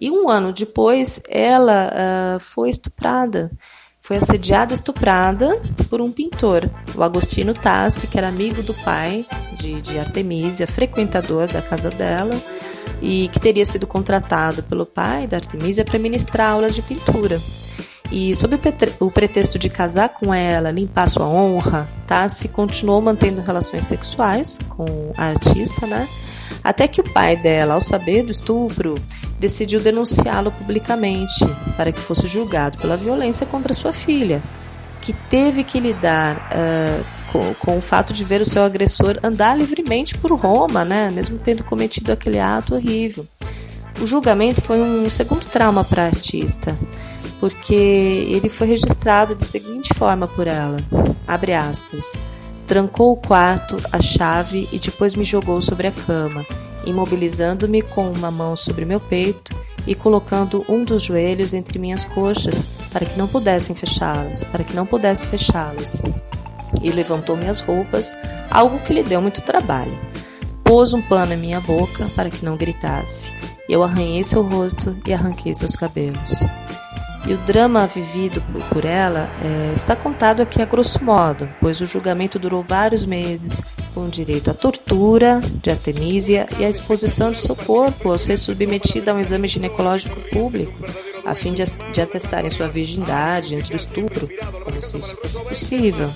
[0.00, 3.50] E um ano depois, ela uh, foi estuprada
[4.04, 9.24] foi assediada e estuprada por um pintor, o Agostino Tassi, que era amigo do pai
[9.56, 12.38] de, de Artemisia, frequentador da casa dela,
[13.00, 17.40] e que teria sido contratado pelo pai da Artemisia para ministrar aulas de pintura.
[18.12, 18.60] E sob
[19.00, 25.14] o pretexto de casar com ela, limpar sua honra, Tassi continuou mantendo relações sexuais com
[25.16, 26.06] a artista, né?
[26.64, 28.94] Até que o pai dela, ao saber do estupro,
[29.38, 31.44] decidiu denunciá-lo publicamente
[31.76, 34.42] para que fosse julgado pela violência contra sua filha,
[35.02, 39.54] que teve que lidar uh, com, com, o fato de ver o seu agressor andar
[39.58, 43.26] livremente por Roma, né, mesmo tendo cometido aquele ato horrível.
[44.00, 46.74] O julgamento foi um segundo trauma para a artista,
[47.38, 50.78] porque ele foi registrado da seguinte forma por ela,
[51.28, 52.16] abre aspas,
[52.66, 56.44] Trancou o quarto, a chave e depois me jogou sobre a cama,
[56.86, 59.54] imobilizando-me com uma mão sobre meu peito
[59.86, 64.74] e colocando um dos joelhos entre minhas coxas para que não pudessem fechá-las, para que
[64.74, 66.02] não pudesse fechá-las.
[66.82, 68.16] E levantou minhas roupas,
[68.50, 69.96] algo que lhe deu muito trabalho.
[70.62, 73.32] Pôs um pano em minha boca para que não gritasse.
[73.68, 76.44] Eu arranhei seu rosto e arranquei seus cabelos.
[77.26, 81.86] E o drama vivido por ela é, está contado aqui a grosso modo, pois o
[81.86, 83.62] julgamento durou vários meses,
[83.94, 89.12] com direito à tortura de Artemisia e à exposição de seu corpo ao ser submetida
[89.12, 90.74] a um exame ginecológico público,
[91.24, 94.28] a fim de, de atestarem sua virgindade entre o estupro,
[94.62, 96.10] como se isso fosse possível.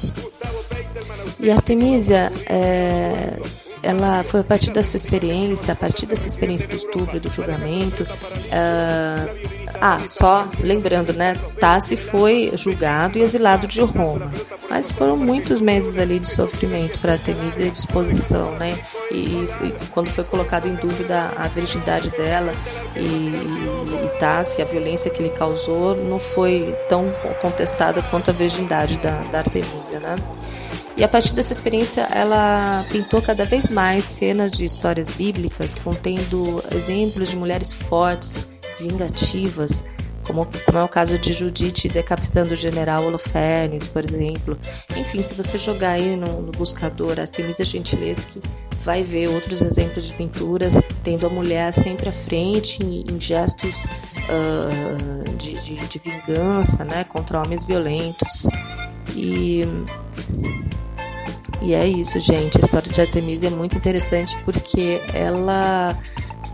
[1.41, 3.39] E Artemisia é,
[3.83, 8.03] ela foi a partir dessa experiência, a partir dessa experiência do estupro do julgamento.
[8.03, 11.35] Uh, ah, só lembrando, né?
[11.61, 14.31] Tassi foi julgado e exilado de Roma.
[14.69, 18.79] Mas foram muitos meses ali de sofrimento para Artemisia e disposição, né?
[19.11, 22.53] E, e, quando foi colocado em dúvida a virgindade dela
[22.95, 27.11] e, e, Tassi, a violência que ele causou, não foi tão
[27.41, 30.17] contestada quanto a virgindade da, da Artemisia, né?
[30.97, 36.63] E a partir dessa experiência, ela pintou cada vez mais cenas de histórias bíblicas contendo
[36.75, 38.45] exemplos de mulheres fortes,
[38.79, 39.85] vingativas,
[40.25, 44.59] como, como, é o caso de Judite decapitando o general Holofernes, por exemplo.
[44.97, 48.43] Enfim, se você jogar aí no, no buscador Artemisia Gentileschi,
[48.85, 53.85] vai ver outros exemplos de pinturas tendo a mulher sempre à frente em, em gestos
[53.85, 58.47] uh, de, de, de, vingança né, contra homens violentos.
[59.17, 59.63] E
[61.61, 62.57] e é isso, gente.
[62.57, 65.97] A história de Artemisia é muito interessante porque ela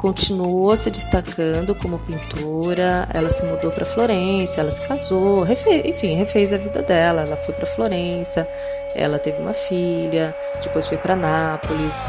[0.04, 3.08] continuou se destacando como pintora.
[3.14, 7.22] Ela se mudou para Florença, ela se casou, enfim, refez a vida dela.
[7.22, 8.46] Ela foi para Florença,
[8.94, 12.06] ela teve uma filha, depois foi para Nápoles,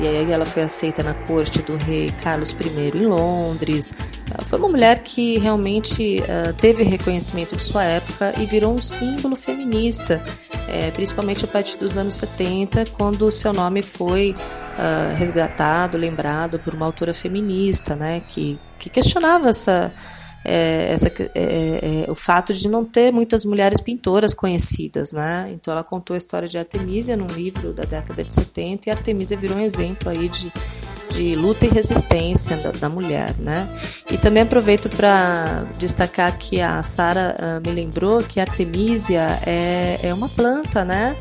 [0.00, 3.94] e, e aí ela foi aceita na corte do rei Carlos I em Londres.
[4.44, 9.36] Foi uma mulher que realmente uh, teve reconhecimento de sua época e virou um símbolo
[9.36, 10.20] feminista,
[10.66, 14.34] é, principalmente a partir dos anos 70, quando o seu nome foi
[14.78, 19.92] uh, resgatado, lembrado por uma autora feminista, né, que, que questionava essa
[20.44, 25.50] é, essa, é, é, o fato de não ter muitas mulheres pintoras conhecidas, né?
[25.52, 29.36] Então ela contou a história de Artemisia num livro da década de 70 e Artemisia
[29.36, 30.52] virou um exemplo aí de,
[31.10, 33.68] de luta e resistência da, da mulher, né?
[34.10, 40.12] E também aproveito para destacar que a Sara uh, me lembrou que Artemisia é, é
[40.12, 41.16] uma planta, né?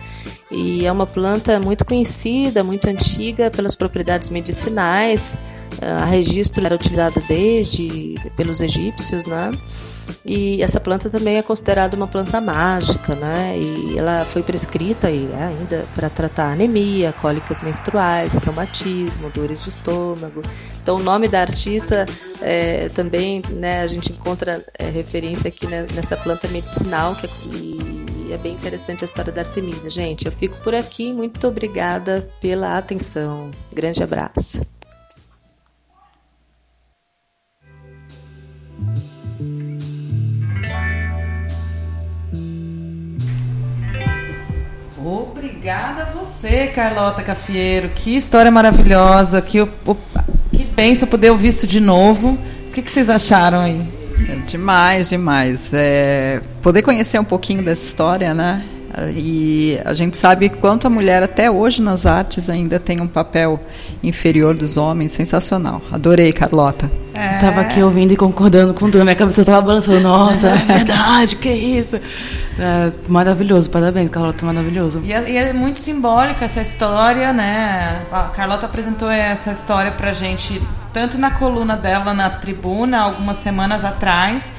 [0.52, 5.38] E é uma planta muito conhecida, muito antiga pelas propriedades medicinais.
[5.82, 9.52] A registro era utilizada desde pelos egípcios, né?
[10.26, 13.58] E essa planta também é considerada uma planta mágica, né?
[13.58, 19.70] E ela foi prescrita aí, né, ainda para tratar anemia, cólicas menstruais, reumatismo, dores de
[19.70, 20.42] estômago.
[20.82, 22.06] Então, o nome da artista
[22.42, 23.82] é, também, né?
[23.82, 28.54] A gente encontra é, referência aqui né, nessa planta medicinal que é, e é bem
[28.54, 29.90] interessante a história da Artemisa.
[29.90, 31.12] Gente, eu fico por aqui.
[31.12, 33.52] Muito obrigada pela atenção.
[33.74, 34.62] Grande abraço.
[45.04, 47.90] Obrigada a você, Carlota Cafieiro.
[47.90, 49.42] Que história maravilhosa.
[49.42, 49.66] Que,
[50.52, 52.38] que bênção poder ouvir isso de novo.
[52.68, 54.01] O que, que vocês acharam aí?
[54.28, 55.72] É demais, demais.
[55.74, 58.64] É, poder conhecer um pouquinho dessa história, né?
[59.16, 63.60] E a gente sabe quanto a mulher até hoje nas artes ainda tem um papel
[64.04, 65.82] inferior dos homens, sensacional.
[65.92, 66.92] Adorei, Carlota.
[67.14, 67.38] É.
[67.40, 70.00] Tava aqui ouvindo e concordando com tudo, minha cabeça tava balançando.
[70.00, 71.98] Nossa, é verdade, que isso?
[71.98, 75.02] É, maravilhoso, parabéns, Carlota, maravilhoso.
[75.04, 78.02] E é, e é, muito simbólica essa história, né?
[78.12, 80.62] A Carlota apresentou essa história pra gente
[80.94, 84.52] tanto na coluna dela na tribuna algumas semanas atrás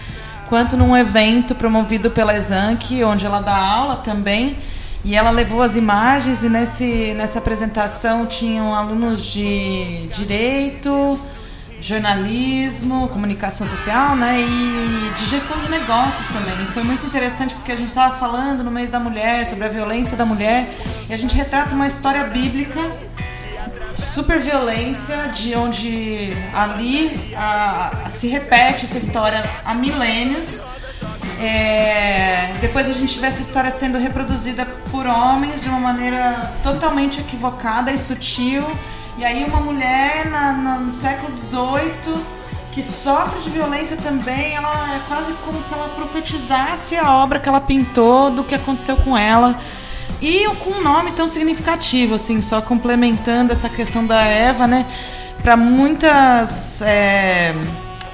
[0.53, 4.59] quanto num evento promovido pela Exanc, onde ela dá aula também.
[5.03, 11.19] E ela levou as imagens e nesse, nessa apresentação tinham alunos de direito,
[11.81, 16.53] jornalismo, comunicação social, né, e de gestão de negócios também.
[16.65, 19.69] E foi muito interessante porque a gente estava falando no mês da mulher sobre a
[19.69, 20.69] violência da mulher
[21.09, 22.79] e a gente retrata uma história bíblica
[23.97, 30.61] super violência, de onde ali a, a, se repete essa história há milênios.
[31.41, 37.21] É, depois a gente vê essa história sendo reproduzida por homens de uma maneira totalmente
[37.21, 38.65] equivocada e sutil.
[39.19, 44.97] E aí uma mulher na, na, no século XVIII que sofre de violência também, ela
[44.97, 49.17] é quase como se ela profetizasse a obra que ela pintou do que aconteceu com
[49.17, 49.59] ela.
[50.21, 54.87] E com um nome tão significativo, assim, só complementando essa questão da Eva, né?
[55.43, 57.55] Para muitas é,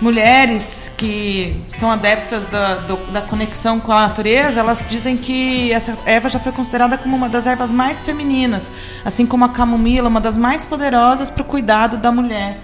[0.00, 5.98] mulheres que são adeptas da, do, da conexão com a natureza, elas dizem que essa
[6.06, 8.70] Eva já foi considerada como uma das ervas mais femininas,
[9.04, 12.60] assim como a camomila, uma das mais poderosas para o cuidado da mulher.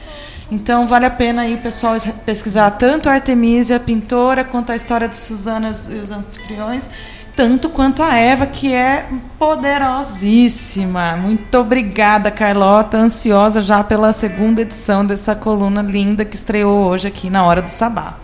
[0.50, 5.08] Então vale a pena aí o pessoal pesquisar tanto a Artemisia, pintora, quanto a história
[5.08, 6.88] de Susana e os anfitriões
[7.36, 9.06] tanto quanto a Eva, que é
[9.38, 11.16] poderosíssima.
[11.16, 12.96] Muito obrigada, Carlota.
[12.96, 17.70] Ansiosa já pela segunda edição dessa coluna linda que estreou hoje aqui na Hora do
[17.70, 18.18] Sabá.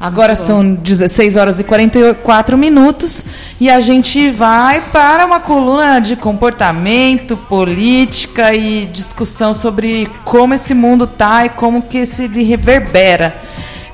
[0.00, 3.22] Agora são 16 horas e 44 minutos
[3.60, 10.72] e a gente vai para uma coluna de comportamento, política e discussão sobre como esse
[10.72, 13.36] mundo tá e como que se reverbera.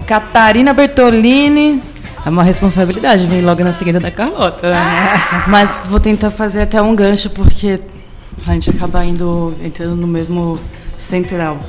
[0.07, 1.83] Catarina Bertolini,
[2.27, 4.69] é uma responsabilidade, vem logo na seguida da Carlota.
[4.69, 4.77] Né?
[5.47, 7.81] Mas vou tentar fazer até um gancho, porque
[8.45, 10.59] a gente acaba indo entrando no mesmo
[10.99, 11.61] central.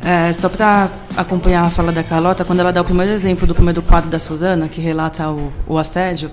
[0.00, 3.56] É, só para acompanhar a fala da Carlota, quando ela dá o primeiro exemplo do
[3.56, 6.30] primeiro quadro da Suzana, que relata o, o assédio,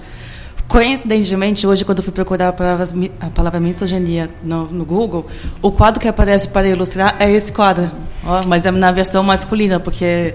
[0.68, 2.86] coincidentemente, hoje, quando eu fui procurar a palavra,
[3.20, 5.28] a palavra misoginia no, no, Google,
[5.62, 7.92] o quadro que aparece para ilustrar é esse quadro,
[8.24, 10.34] ó, mas é na versão masculina, porque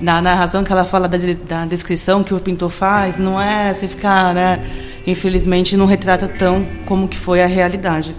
[0.00, 3.86] na narração que ela fala da, da descrição que o pintor faz, não é você
[3.86, 4.64] ficar, né?
[5.06, 8.14] Infelizmente, não retrata tão como que foi a realidade.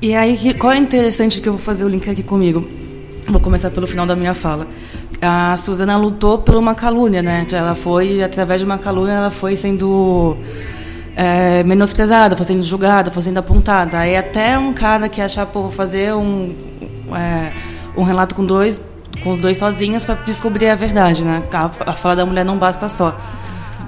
[0.00, 2.83] E aí, qual é interessante que eu vou fazer o link aqui comigo?
[3.26, 4.66] Vou começar pelo final da minha fala.
[5.20, 7.46] A Suzana lutou por uma calúnia, né?
[7.50, 10.36] Ela foi, através de uma calúnia, ela foi sendo
[11.16, 13.98] é, menosprezada, foi sendo julgada, foi sendo apontada.
[13.98, 16.54] Aí até um cara que achava, pô, vou fazer um,
[17.16, 17.52] é,
[17.96, 18.80] um relato com dois
[19.22, 21.42] com os dois sozinhas para descobrir a verdade, né?
[21.52, 23.18] A, a fala da mulher não basta só.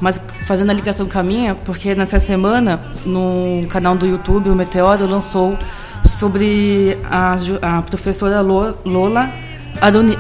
[0.01, 4.55] Mas fazendo a ligação com a minha, porque nessa semana, no canal do YouTube, o
[4.55, 5.59] Meteoro lançou
[6.07, 9.33] sobre a, a professora Lola
[9.81, 10.19] Aroni,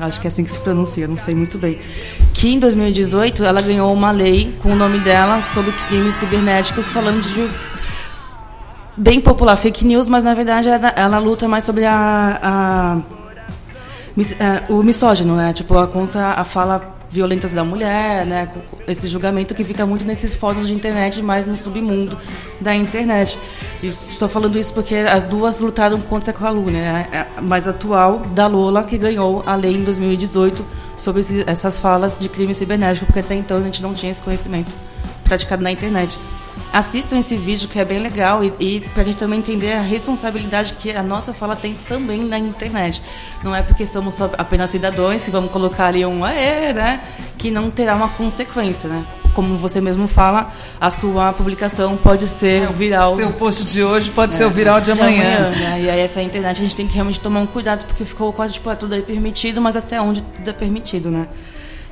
[0.00, 1.78] acho que é assim que se pronuncia, não sei muito bem,
[2.32, 7.20] que em 2018 ela ganhou uma lei com o nome dela sobre crimes cibernéticos, falando
[7.20, 7.50] de
[8.96, 13.02] bem popular fake news, mas na verdade ela, ela luta mais sobre a, a, a,
[14.44, 15.52] é, o misógino, né?
[15.52, 18.48] Tipo, contra a fala violentas da mulher, né?
[18.88, 22.18] Esse julgamento que fica muito nesses fóruns de internet, mais no submundo
[22.58, 23.38] da internet.
[23.82, 27.08] E estou falando isso porque as duas lutaram contra a calúnia, né?
[27.12, 30.64] É, a mais atual da Lola que ganhou a lei em 2018
[30.96, 34.72] sobre essas falas de crime cibernético, porque até então a gente não tinha esse conhecimento
[35.32, 36.18] praticado na internet
[36.70, 39.80] assistam esse vídeo que é bem legal e, e para a gente também entender a
[39.80, 43.02] responsabilidade que a nossa fala tem também na internet.
[43.42, 47.00] Não é porque somos só apenas cidadãos que vamos colocar ali um aê, né?
[47.38, 49.06] Que não terá uma consequência, né?
[49.34, 53.12] Como você mesmo fala, a sua publicação pode ser é, viral.
[53.12, 55.48] O seu post de hoje pode é, ser o viral de, de amanhã.
[55.48, 55.80] amanhã né?
[55.82, 58.54] E aí essa internet a gente tem que realmente tomar um cuidado porque ficou quase
[58.54, 61.28] tipo, ah, tudo é permitido, mas até onde tudo é permitido, né?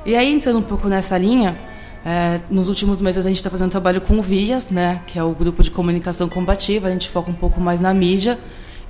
[0.05, 1.70] E aí entrando um pouco nessa linha,
[2.03, 5.23] é, nos últimos meses a gente está fazendo trabalho com o VIAS, né, que é
[5.23, 6.87] o grupo de comunicação combativa.
[6.87, 8.39] A gente foca um pouco mais na mídia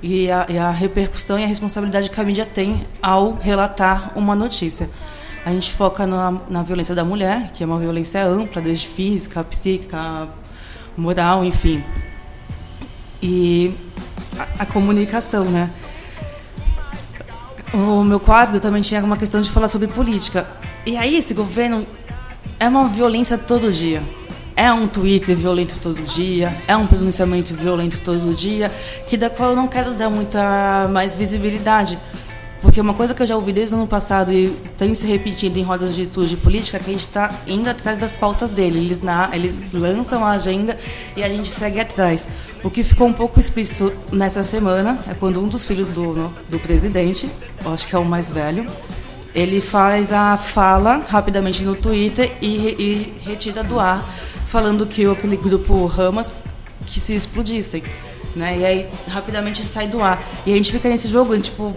[0.02, 4.34] e a, e a repercussão e a responsabilidade que a mídia tem ao relatar uma
[4.34, 4.88] notícia.
[5.44, 9.42] A gente foca na, na violência da mulher, que é uma violência ampla, desde física,
[9.44, 10.28] psíquica,
[10.96, 11.84] moral, enfim.
[13.20, 13.74] E
[14.38, 15.70] a, a comunicação, né?
[17.74, 20.46] O meu quadro também tinha uma questão de falar sobre política.
[20.86, 21.86] E aí esse governo
[22.62, 24.00] é uma violência todo dia.
[24.54, 28.70] É um Twitter violento todo dia, é um pronunciamento violento todo dia,
[29.08, 31.98] que da qual eu não quero dar muita mais visibilidade.
[32.60, 35.58] Porque uma coisa que eu já ouvi desde o ano passado e tem se repetido
[35.58, 38.50] em rodas de estudos de política é que a gente está indo atrás das pautas
[38.50, 38.78] dele.
[38.78, 40.78] Eles, na, eles lançam a agenda
[41.16, 42.28] e a gente segue atrás.
[42.62, 46.60] O que ficou um pouco explícito nessa semana é quando um dos filhos do, do
[46.60, 47.28] presidente,
[47.66, 48.70] acho que é o mais velho,
[49.34, 54.06] ele faz a fala rapidamente no Twitter e, e retira do ar,
[54.46, 56.36] falando que aquele grupo Ramas
[56.86, 57.82] que se explodissem.
[58.36, 58.58] Né?
[58.58, 60.22] E aí rapidamente sai do ar.
[60.46, 61.74] E a gente fica nesse jogo, tipo,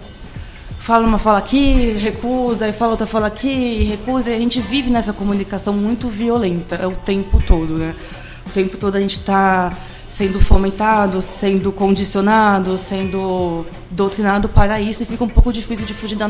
[0.79, 4.89] fala uma fala aqui, recusa, e fala outra fala aqui, recusa, e a gente vive
[4.89, 7.95] nessa comunicação muito violenta o tempo todo, né?
[8.45, 9.73] O tempo todo a gente está
[10.07, 16.15] sendo fomentado, sendo condicionado, sendo doutrinado para isso e fica um pouco difícil de fugir
[16.15, 16.29] da,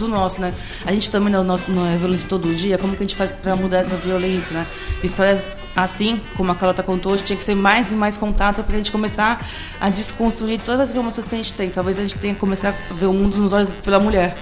[0.00, 0.52] do nosso, né?
[0.84, 3.30] A gente também não, nosso, não é violento todo dia, como que a gente faz
[3.30, 4.66] para mudar essa violência, né?
[5.02, 5.44] Histórias
[5.76, 8.90] assim, como a Carlota contou, tinha que ser mais e mais contato para a gente
[8.90, 9.46] começar
[9.80, 11.70] a desconstruir todas as informações que a gente tem.
[11.70, 14.36] Talvez a gente tenha que começar a ver o mundo nos olhos pela mulher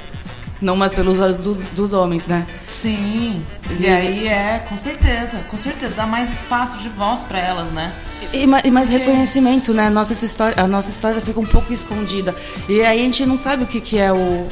[0.61, 2.47] não mais pelos olhos dos, dos homens, né?
[2.73, 3.45] Sim.
[3.71, 7.71] E, e aí é, com certeza, com certeza, dá mais espaço de voz para elas,
[7.71, 7.95] né?
[8.33, 9.89] E, e mais reconhecimento, né?
[9.89, 12.35] Nossa história, a nossa história fica um pouco escondida.
[12.69, 14.49] E aí a gente não sabe o que, que é o,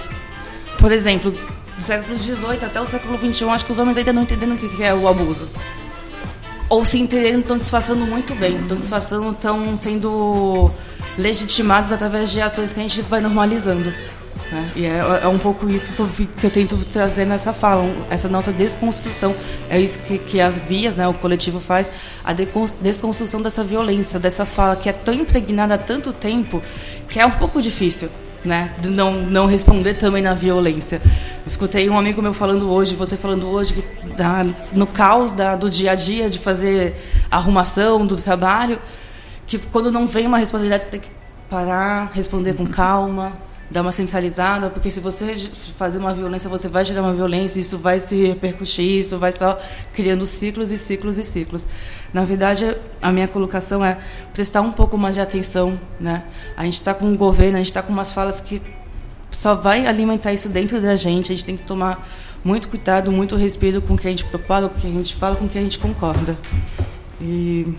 [0.86, 4.22] por exemplo, do século XVIII até o século XXI, acho que os homens ainda não
[4.22, 5.48] entendendo o que é o abuso.
[6.68, 10.70] Ou se entenderem, estão disfarçando muito bem, estão disfarçando, estão sendo
[11.18, 13.92] legitimados através de ações que a gente vai normalizando.
[14.52, 14.70] Né?
[14.76, 16.08] E é, é, um pouco isso que eu,
[16.38, 19.34] que eu, tento trazer nessa fala, essa nossa desconstrução.
[19.68, 21.90] É isso que, que as vias, né, o coletivo faz,
[22.22, 26.62] a desconstrução dessa violência, dessa fala que é tão impregnada há tanto tempo
[27.08, 28.08] que é um pouco difícil
[28.46, 28.74] né?
[28.78, 31.02] De não, não responder também na violência.
[31.46, 35.68] Escutei um amigo meu falando hoje, você falando hoje, que da, no caos da, do
[35.68, 36.94] dia a dia, de fazer
[37.30, 38.78] arrumação do trabalho,
[39.46, 41.10] que quando não vem uma responsabilidade, tem que
[41.48, 43.36] parar, responder com calma,
[43.70, 45.34] dar uma centralizada, porque se você
[45.76, 49.58] fazer uma violência, você vai gerar uma violência, isso vai se repercutir, isso vai só
[49.92, 51.66] criando ciclos e ciclos e ciclos.
[52.12, 53.98] Na verdade, a minha colocação é
[54.32, 56.24] prestar um pouco mais de atenção, né?
[56.56, 58.62] A gente está com um governo, a gente está com umas falas que
[59.30, 61.32] só vai alimentar isso dentro da gente.
[61.32, 62.08] A gente tem que tomar
[62.44, 65.14] muito cuidado, muito respiro com o que a gente propaga, com o que a gente
[65.14, 66.36] fala, com o que a gente concorda.
[67.20, 67.74] E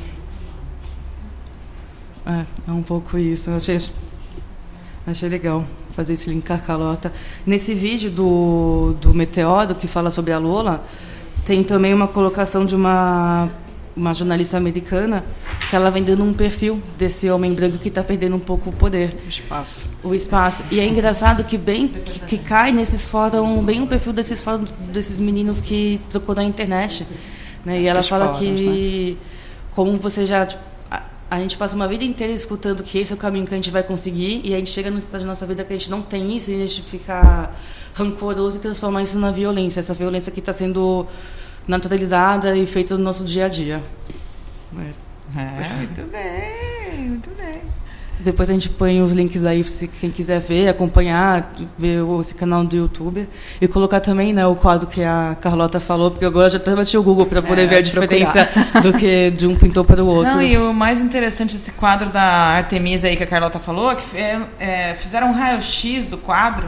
[2.25, 3.49] é, é um pouco isso.
[3.51, 3.79] Achei
[5.07, 7.13] Achei legal fazer esse link com a Carlota.
[7.45, 10.83] Nesse vídeo do, do Meteoro, que fala sobre a Lola,
[11.45, 13.49] tem também uma colocação de uma,
[13.97, 15.23] uma jornalista americana
[15.69, 18.73] que ela vem dando um perfil desse homem branco que está perdendo um pouco o
[18.73, 19.17] poder.
[19.25, 19.89] O espaço.
[20.03, 20.63] O espaço.
[20.71, 24.71] E é engraçado que bem que, que cai nesses fóruns, bem o perfil desses fóruns,
[24.71, 27.05] desses meninos que procuram na internet.
[27.65, 27.81] Né?
[27.81, 29.27] E ela fala fóruns, que, né?
[29.71, 30.45] como você já...
[30.45, 30.67] Tipo,
[31.29, 33.69] a gente passa uma vida inteira escutando que esse é o caminho que a gente
[33.69, 36.01] vai conseguir e a gente chega num estágio da nossa vida que a gente não
[36.01, 37.51] tem isso e a gente fica
[37.93, 39.81] rancoroso e transformar isso na violência.
[39.81, 41.05] Essa violência que está sendo
[41.67, 43.83] naturalizada e feita no nosso dia a dia.
[45.35, 47.61] É, muito bem, muito bem.
[48.19, 52.63] Depois a gente põe os links aí se quem quiser ver, acompanhar, ver esse canal
[52.63, 53.29] do YouTube
[53.61, 56.75] e colocar também né, o quadro que a Carlota falou, porque agora eu já até
[56.75, 58.81] bati o Google para poder É, ver a diferença procurar.
[58.81, 60.33] do que de um pintor para o outro.
[60.33, 63.95] Não, e o mais interessante desse quadro da Artemisa aí que a Carlota falou, é
[63.95, 66.67] que é, é, fizeram um raio-x do quadro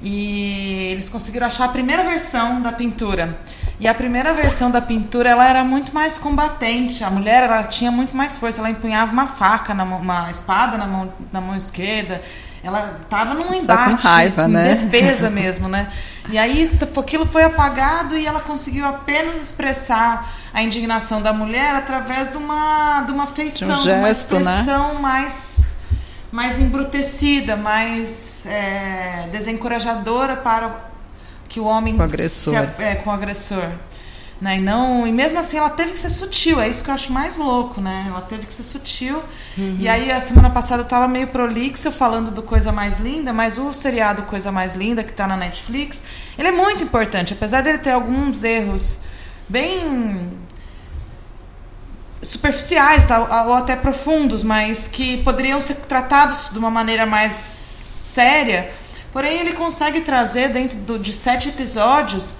[0.00, 3.40] e eles conseguiram achar a primeira versão da pintura.
[3.80, 7.02] E a primeira versão da pintura, ela era muito mais combatente.
[7.02, 8.60] A mulher, ela tinha muito mais força.
[8.60, 12.20] Ela empunhava uma faca, na mão, uma espada na mão, na mão esquerda.
[12.62, 14.74] Ela estava num embate, raiva, em né?
[14.74, 15.90] defesa mesmo, né?
[16.28, 22.30] E aí aquilo foi apagado e ela conseguiu apenas expressar a indignação da mulher através
[22.30, 24.40] de uma, de uma feição, de uma gesto, né?
[24.42, 25.78] expressão mais,
[26.30, 30.89] mais embrutecida, mais é, desencorajadora para
[31.50, 32.54] que o homem Com o agressor.
[32.54, 33.68] se é, com o agressor.
[34.40, 34.56] Né?
[34.56, 37.12] E, não, e mesmo assim ela teve que ser sutil, é isso que eu acho
[37.12, 38.06] mais louco, né?
[38.08, 39.22] Ela teve que ser sutil.
[39.78, 43.58] E aí a semana passada eu tava meio prolixa falando do Coisa Mais Linda, mas
[43.58, 46.02] o seriado Coisa Mais Linda, que tá na Netflix,
[46.38, 49.00] ele é muito importante, apesar dele ter alguns erros
[49.46, 50.30] bem
[52.22, 58.72] superficiais tá, ou até profundos, mas que poderiam ser tratados de uma maneira mais séria.
[59.12, 62.34] Porém, ele consegue trazer dentro do- de sete episódios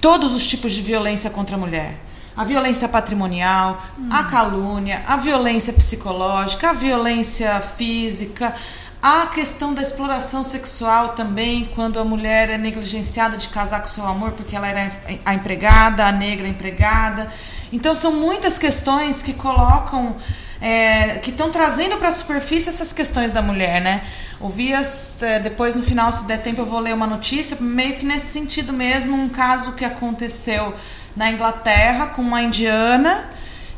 [0.00, 1.96] todos os tipos de violência contra a mulher.
[2.36, 8.54] A violência patrimonial, a calúnia, a violência psicológica, a violência física,
[9.02, 14.06] a questão da exploração sexual também, quando a mulher é negligenciada de casar com seu
[14.06, 14.92] amor porque ela era
[15.24, 17.32] a empregada, a negra empregada.
[17.72, 20.16] Então são muitas questões que colocam
[20.60, 24.04] é, que estão trazendo para a superfície essas questões da mulher, né?
[24.40, 27.96] Ouvi as, é, depois no final, se der tempo, eu vou ler uma notícia, meio
[27.96, 30.74] que nesse sentido mesmo, um caso que aconteceu
[31.16, 33.30] na Inglaterra com uma indiana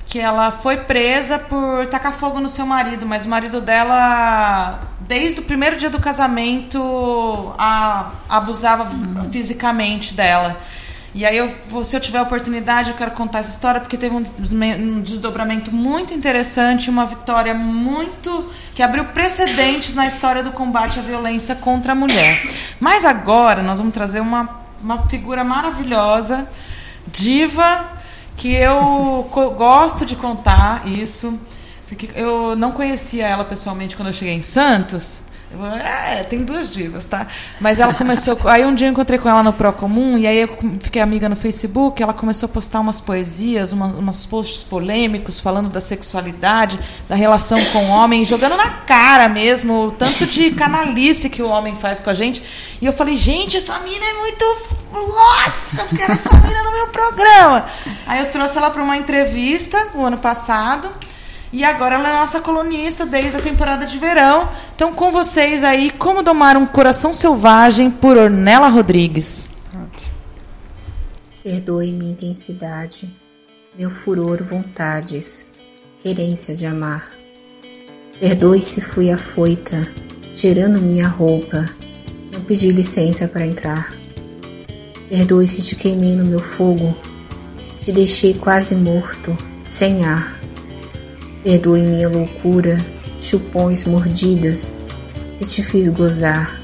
[0.08, 5.40] que ela foi presa por tacar fogo no seu marido, mas o marido dela, desde
[5.40, 8.90] o primeiro dia do casamento, a, abusava
[9.30, 10.58] fisicamente dela.
[11.14, 15.00] E aí, eu, se eu tiver oportunidade, eu quero contar essa história, porque teve um,
[15.00, 18.46] desdobramento muito interessante, uma vitória muito.
[18.74, 22.46] que abriu precedentes na história do combate à violência contra a mulher.
[22.78, 26.48] Mas agora, nós vamos trazer uma, uma figura maravilhosa,
[27.06, 27.90] diva,
[28.36, 31.40] que eu gosto de contar isso,
[31.88, 35.24] porque eu não conhecia ela pessoalmente quando eu cheguei em Santos.
[35.56, 37.26] Falei, é, tem duas divas, tá?
[37.58, 38.38] Mas ela começou.
[38.44, 40.48] Aí um dia eu encontrei com ela no Procomum, e aí eu
[40.80, 42.02] fiquei amiga no Facebook.
[42.02, 46.78] Ela começou a postar umas poesias, uma, umas posts polêmicos, falando da sexualidade,
[47.08, 51.48] da relação com o homem, jogando na cara mesmo, o tanto de canalice que o
[51.48, 52.42] homem faz com a gente.
[52.80, 54.78] E eu falei, gente, essa mina é muito.
[54.92, 57.66] Nossa, eu quero essa mina no meu programa.
[58.06, 60.90] Aí eu trouxe ela para uma entrevista o ano passado.
[61.52, 64.48] E agora ela é nossa colunista desde a temporada de verão.
[64.74, 69.48] Então, com vocês aí, Como Domar um Coração Selvagem, por Ornella Rodrigues.
[71.42, 73.08] Perdoe minha intensidade,
[73.78, 75.46] meu furor, vontades,
[76.02, 77.08] querência de amar.
[78.20, 79.90] Perdoe se fui afoita,
[80.34, 81.64] tirando minha roupa,
[82.34, 83.94] não pedi licença para entrar.
[85.08, 86.94] Perdoe se te queimei no meu fogo,
[87.80, 89.34] te deixei quase morto,
[89.64, 90.37] sem ar.
[91.48, 92.76] Perdoe minha loucura,
[93.18, 94.82] chupões mordidas,
[95.32, 96.60] se te fiz gozar.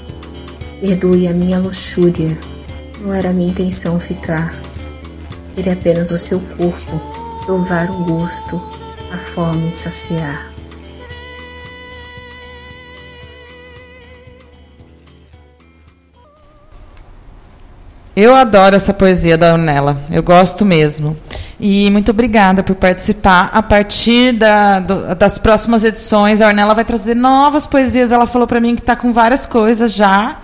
[0.79, 2.37] Perdoe a minha luxúria,
[3.01, 4.55] não era minha intenção ficar.
[5.55, 7.01] Queria apenas o seu corpo,
[7.47, 8.61] provar o gosto,
[9.11, 10.53] a fome saciar.
[18.15, 21.17] Eu adoro essa poesia da Ornella, eu gosto mesmo.
[21.61, 23.51] E muito obrigada por participar.
[23.53, 28.11] A partir da- do- das próximas edições, a Ornella vai trazer novas poesias.
[28.13, 30.39] Ela falou para mim que está com várias coisas já.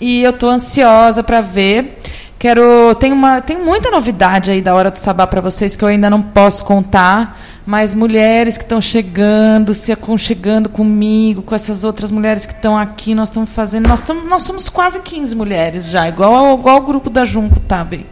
[0.00, 1.98] E eu estou ansiosa para ver.
[2.38, 5.88] Quero tem uma tem muita novidade aí da hora do sabá para vocês que eu
[5.88, 12.10] ainda não posso contar, mas mulheres que estão chegando, se aconchegando comigo, com essas outras
[12.10, 16.06] mulheres que estão aqui, nós estamos fazendo, nós estamos nós somos quase 15 mulheres já,
[16.06, 18.04] igual igual ao grupo da Junco, tá bem?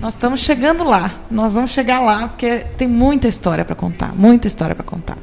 [0.00, 1.12] Nós estamos chegando lá.
[1.30, 5.16] Nós vamos chegar lá porque tem muita história para contar, muita história para contar.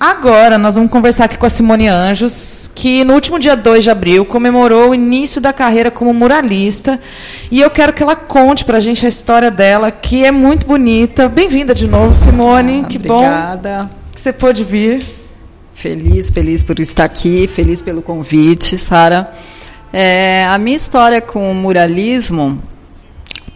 [0.00, 3.90] Agora nós vamos conversar aqui com a Simone Anjos, que no último dia 2 de
[3.90, 7.00] abril comemorou o início da carreira como muralista.
[7.50, 10.66] E eu quero que ela conte para a gente a história dela, que é muito
[10.66, 11.28] bonita.
[11.28, 12.82] Bem-vinda de novo, Simone.
[12.84, 13.82] Ah, que obrigada.
[13.82, 15.02] bom que você pôde vir.
[15.72, 19.32] Feliz, feliz por estar aqui, feliz pelo convite, Sara.
[19.92, 22.60] É, a minha história com o muralismo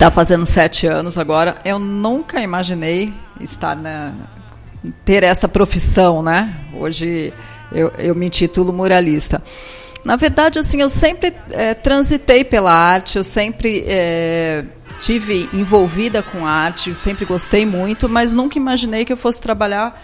[0.03, 1.59] está fazendo sete anos agora.
[1.65, 4.13] Eu nunca imaginei estar na,
[5.05, 6.57] ter essa profissão, né?
[6.75, 7.33] Hoje
[7.71, 9.41] eu, eu me intitulo muralista.
[10.05, 14.65] Na verdade, assim, eu sempre é, transitei pela arte, eu sempre é,
[14.99, 20.03] tive envolvida com arte, sempre gostei muito, mas nunca imaginei que eu fosse trabalhar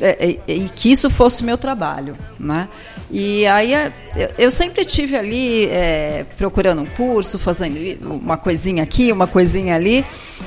[0.00, 2.68] é, é, e que isso fosse meu trabalho, né?
[3.10, 3.92] E aí é,
[4.38, 10.04] eu sempre tive ali é, procurando um curso, fazendo uma coisinha aqui, uma coisinha ali,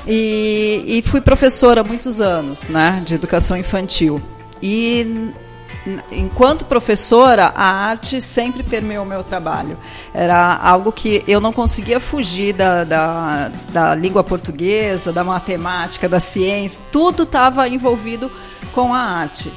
[0.07, 4.21] e, e fui professora há muitos anos, né, de educação infantil.
[4.61, 5.31] E
[6.11, 9.77] enquanto professora, a arte sempre permeou o meu trabalho.
[10.13, 16.19] Era algo que eu não conseguia fugir da, da, da língua portuguesa, da matemática, da
[16.19, 18.31] ciência, tudo estava envolvido
[18.71, 19.51] com a arte.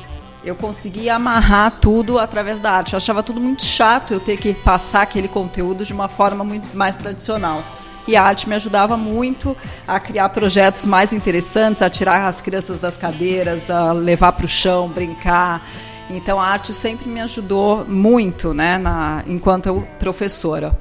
[0.45, 2.93] Eu conseguia amarrar tudo através da arte.
[2.93, 6.77] Eu achava tudo muito chato eu ter que passar aquele conteúdo de uma forma muito
[6.77, 7.63] mais tradicional.
[8.07, 9.55] E a arte me ajudava muito
[9.87, 14.49] a criar projetos mais interessantes, a tirar as crianças das cadeiras, a levar para o
[14.49, 15.63] chão, brincar.
[16.11, 20.77] Então a arte sempre me ajudou muito, né, na, enquanto eu professora.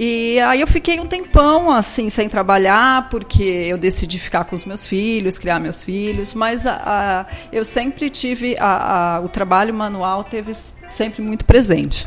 [0.00, 4.64] E aí eu fiquei um tempão assim sem trabalhar porque eu decidi ficar com os
[4.64, 10.22] meus filhos, criar meus filhos, mas a, a, eu sempre tive a, o trabalho manual
[10.22, 12.06] teve sempre muito presente.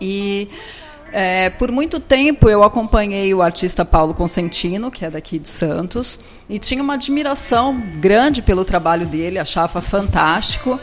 [0.00, 0.48] E
[1.12, 6.18] é, por muito tempo eu acompanhei o artista Paulo Consentino, que é daqui de Santos,
[6.50, 10.80] e tinha uma admiração grande pelo trabalho dele, achava fantástico.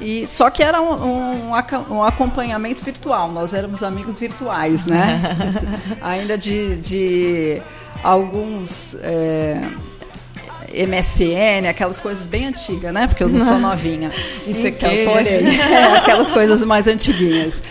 [0.00, 1.50] E só que era um, um,
[1.90, 3.30] um, acompanhamento virtual.
[3.30, 5.36] Nós éramos amigos virtuais, né?
[6.02, 7.62] Ainda de, de
[8.02, 9.60] alguns é,
[10.86, 13.06] MSN, aquelas coisas bem antigas, né?
[13.06, 13.52] Porque eu não Nossa.
[13.52, 14.10] sou novinha.
[14.46, 15.04] Isso então, aqui.
[15.04, 17.62] Porém, é, aquelas coisas mais antiguinhas.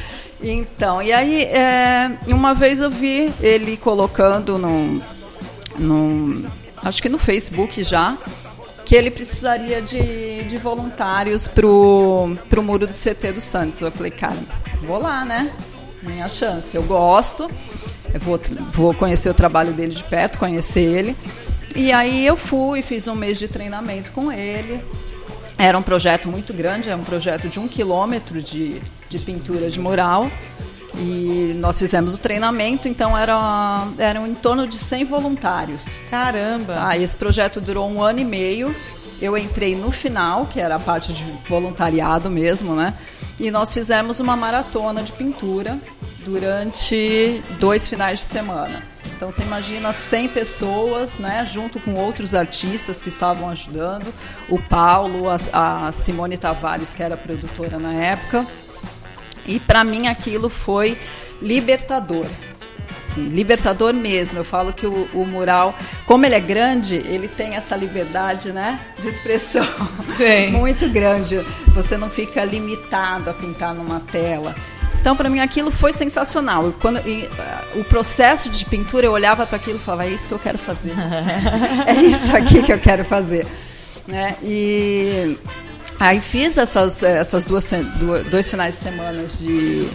[0.42, 5.02] Então, e aí, é, uma vez eu vi ele colocando num,
[5.78, 6.46] num.
[6.84, 8.18] Acho que no Facebook já
[8.94, 13.82] que ele precisaria de, de voluntários pro, pro muro do CT do Santos.
[13.82, 14.38] Eu falei, cara,
[14.84, 15.52] vou lá, né?
[16.04, 16.78] Minha chance.
[16.78, 17.50] Eu gosto,
[18.14, 18.40] eu vou,
[18.72, 21.16] vou conhecer o trabalho dele de perto, conhecer ele.
[21.76, 24.80] E aí eu fui, fiz um mês de treinamento com ele.
[25.58, 28.80] Era um projeto muito grande, é um projeto de um quilômetro de,
[29.10, 30.30] de pintura de mural.
[30.96, 35.86] E nós fizemos o treinamento, então era, eram em torno de 100 voluntários.
[36.10, 36.76] Caramba!
[36.78, 38.76] Ah, esse projeto durou um ano e meio.
[39.22, 42.96] Eu entrei no final, que era a parte de voluntariado mesmo, né?
[43.40, 45.80] E nós fizemos uma maratona de pintura
[46.24, 48.84] durante dois finais de semana.
[49.16, 54.14] Então você imagina 100 pessoas, né, junto com outros artistas que estavam ajudando,
[54.50, 58.46] o Paulo, a, a Simone Tavares, que era produtora na época,
[59.46, 60.98] e para mim aquilo foi
[61.42, 62.26] libertador.
[63.14, 64.40] Assim, libertador mesmo.
[64.40, 65.76] Eu falo que o, o, mural,
[66.06, 69.66] como ele é grande, ele tem essa liberdade né, de expressão
[70.18, 70.52] Sim.
[70.52, 71.40] muito grande.
[71.68, 74.56] Você não fica limitado a pintar numa tela.
[75.00, 76.74] Então, para mim, aquilo foi sensacional.
[76.80, 80.30] Quando, e, uh, o processo de pintura, eu olhava para aquilo e falava: é isso
[80.30, 80.94] que eu quero fazer.
[81.86, 83.46] é isso aqui que eu quero fazer.
[84.08, 84.38] Né?
[84.42, 85.38] E
[86.04, 87.72] Aí fiz essas, essas duas,
[88.30, 89.90] dois finais de semana de,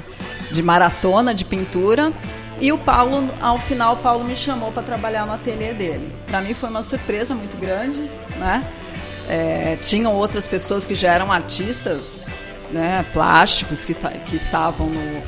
[0.51, 2.11] de maratona de pintura.
[2.59, 6.11] E o Paulo, ao final, o Paulo me chamou para trabalhar no ateliê dele.
[6.27, 8.01] Para mim foi uma surpresa muito grande,
[8.39, 8.65] né?
[9.29, 12.25] É, tinham outras pessoas que já eram artistas,
[12.71, 15.23] né, plásticos que, que estavam no,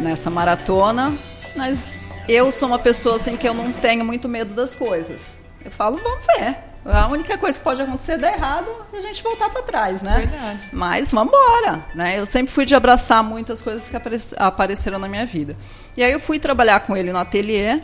[0.00, 1.12] nessa maratona,
[1.54, 5.20] mas eu sou uma pessoa assim que eu não tenho muito medo das coisas.
[5.62, 6.73] Eu falo, vamos ver.
[6.84, 10.02] A única coisa que pode acontecer é dar errado é a gente voltar para trás,
[10.02, 10.18] né?
[10.18, 10.68] Verdade.
[10.70, 12.18] Mas vamos embora, né?
[12.18, 13.96] Eu sempre fui de abraçar muitas coisas que
[14.36, 15.56] apareceram na minha vida.
[15.96, 17.80] E aí eu fui trabalhar com ele no ateliê,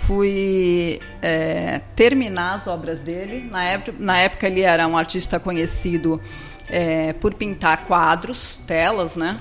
[0.00, 3.48] fui é, terminar as obras dele.
[3.50, 6.20] Na época, na época ele era um artista conhecido
[6.68, 9.38] é, por pintar quadros, telas, né?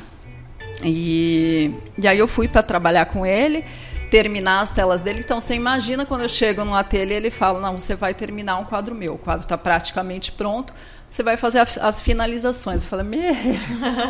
[0.82, 3.66] E, e aí eu fui para trabalhar com ele
[4.14, 5.22] terminar as telas dele.
[5.26, 8.64] Então você imagina quando eu chego no ateliê, ele fala: "Não, você vai terminar um
[8.64, 9.16] quadro meu.
[9.16, 10.72] O quadro está praticamente pronto.
[11.10, 12.84] Você vai fazer as, as finalizações".
[12.84, 13.20] Eu falei: "Me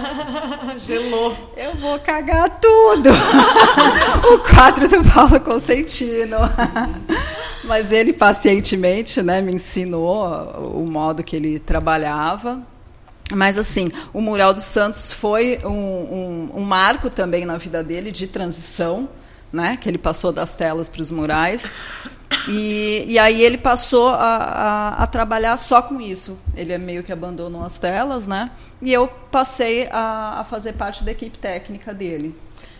[0.86, 1.54] gelou.
[1.56, 3.12] Eu vou cagar tudo".
[4.34, 6.36] o quadro do Paulo Consentino.
[7.64, 10.26] Mas ele pacientemente, né, me ensinou
[10.76, 12.62] o modo que ele trabalhava.
[13.32, 18.12] Mas, assim, o Mural dos Santos foi um, um, um marco também na vida dele
[18.12, 19.08] de transição,
[19.54, 19.78] né?
[19.80, 21.72] que ele passou das telas para os murais.
[22.49, 26.38] E, e, aí ele passou a, a, a, trabalhar só com isso.
[26.58, 28.49] Ele é meio que abandonou as telas, né?
[28.82, 32.36] E eu passei a, a fazer parte da equipe técnica dele.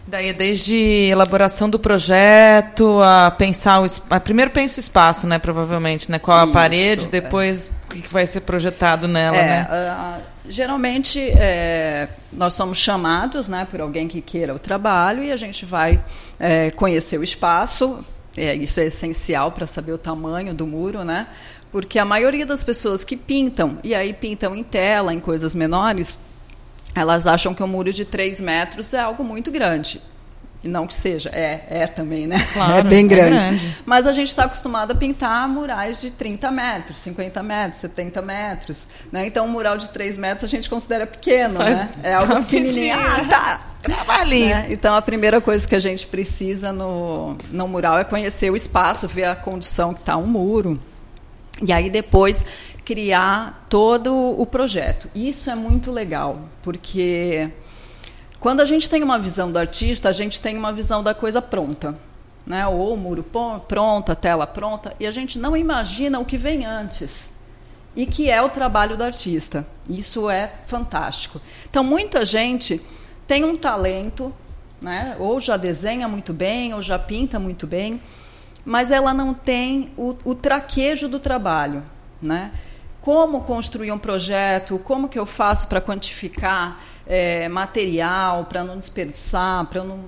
[0.08, 0.76] Daí, desde
[1.10, 5.38] elaboração do projeto, a pensar o a, primeiro pensa o espaço, né?
[5.38, 6.18] Provavelmente, né?
[6.18, 7.08] Qual a Isso, parede, é.
[7.08, 7.94] depois é.
[7.94, 10.24] o que vai ser projetado nela, é, né?
[10.48, 15.66] Geralmente é, nós somos chamados, né, por alguém que queira o trabalho e a gente
[15.66, 16.04] vai
[16.40, 18.04] é, conhecer o espaço.
[18.36, 21.28] É, isso é essencial para saber o tamanho do muro, né?
[21.72, 26.18] Porque a maioria das pessoas que pintam e aí pintam em tela, em coisas menores
[26.96, 30.00] elas acham que um muro de 3 metros é algo muito grande.
[30.64, 32.48] E não que seja, é, é também, né?
[32.54, 33.44] Claro, é bem grande.
[33.44, 33.78] É grande.
[33.86, 38.88] Mas a gente está acostumado a pintar murais de 30 metros, 50 metros, 70 metros.
[39.12, 39.28] Né?
[39.28, 41.90] Então, um mural de 3 metros a gente considera pequeno, Faz né?
[42.02, 42.96] É algo pequenininho.
[42.98, 43.62] Ah, tá.
[43.82, 44.56] Trabalhinho.
[44.56, 44.68] Né?
[44.70, 49.06] Então, a primeira coisa que a gente precisa no, no mural é conhecer o espaço,
[49.06, 50.80] ver a condição que está um muro.
[51.62, 52.46] E aí, depois,
[52.86, 55.10] criar todo o projeto.
[55.14, 57.52] Isso é muito legal, porque
[58.44, 61.42] quando a gente tem uma visão do artista, a gente tem uma visão da coisa
[61.42, 61.98] pronta.
[62.46, 62.68] Né?
[62.68, 63.26] Ou o muro
[63.70, 67.32] pronto, a tela pronta, e a gente não imagina o que vem antes.
[67.96, 69.66] E que é o trabalho do artista.
[69.90, 71.40] Isso é fantástico.
[71.70, 72.82] Então, muita gente
[73.26, 74.34] tem um talento,
[74.82, 75.16] né?
[75.20, 78.02] ou já desenha muito bem, ou já pinta muito bem,
[78.66, 81.82] mas ela não tem o, o traquejo do trabalho.
[82.22, 82.52] Né?
[83.04, 89.66] como construir um projeto, como que eu faço para quantificar é, material, para não desperdiçar,
[89.66, 90.06] para não,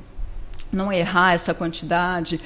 [0.72, 2.40] não errar essa quantidade.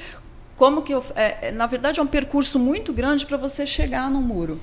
[0.56, 4.10] Como que eu, é, é na verdade, é um percurso muito grande para você chegar
[4.10, 4.60] no muro.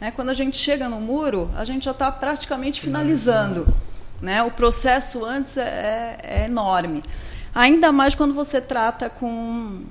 [0.00, 0.10] Né?
[0.10, 3.66] Quando a gente chega no muro, a gente já está praticamente finalizando.
[4.20, 4.42] Né?
[4.42, 7.02] O processo antes é, é, é enorme.
[7.54, 9.84] Ainda mais quando você trata com,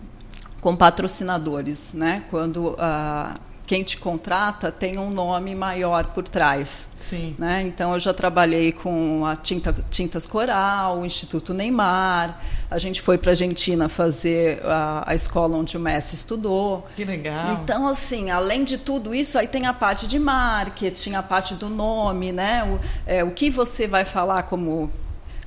[0.61, 2.23] com patrocinadores, né?
[2.29, 3.35] quando a
[3.67, 6.87] quem te contrata tem um nome maior por trás.
[7.01, 7.35] Sim.
[7.37, 7.61] Né?
[7.63, 12.39] Então, eu já trabalhei com a Tinta, Tintas Coral, o Instituto Neymar.
[12.71, 16.87] A gente foi para a Argentina fazer a, a, escola onde o Messi estudou.
[16.95, 17.59] Que legal.
[17.61, 21.69] Então, assim, além de tudo isso, aí tem a parte de marketing, a parte do
[21.69, 22.63] nome, né?
[22.63, 24.89] o, é, o que você vai falar como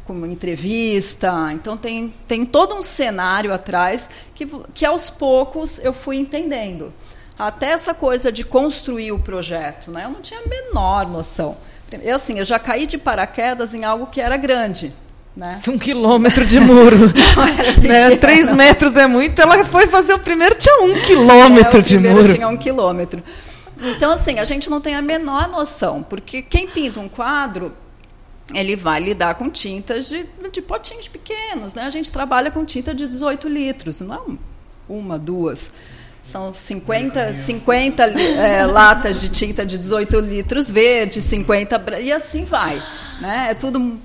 [0.07, 1.53] como entrevista.
[1.53, 4.45] Então tem, tem todo um cenário atrás que,
[4.75, 6.93] que aos poucos eu fui entendendo
[7.47, 10.05] até essa coisa de construir o projeto, né?
[10.05, 11.57] Eu não tinha a menor noção.
[12.03, 14.93] Eu assim, eu já caí de paraquedas em algo que era grande.
[15.37, 15.61] Né?
[15.69, 16.99] Um quilômetro de muro.
[17.87, 18.17] né?
[18.17, 19.41] Três metros é muito.
[19.41, 22.35] Ela foi fazer o primeiro, tinha um quilômetro é, de muro.
[22.35, 23.23] Tinha um quilômetro.
[23.83, 27.73] Então, assim, a gente não tem a menor noção, porque quem pinta um quadro,
[28.53, 31.73] ele vai lidar com tintas de, de potinhos pequenos.
[31.73, 31.85] Né?
[31.85, 34.21] A gente trabalha com tinta de 18 litros, não é
[34.89, 35.71] uma, duas.
[36.31, 42.81] São 50, 50 é, latas de tinta de 18 litros verde, 50 e assim vai.
[43.21, 43.49] Né?
[43.51, 43.99] É tudo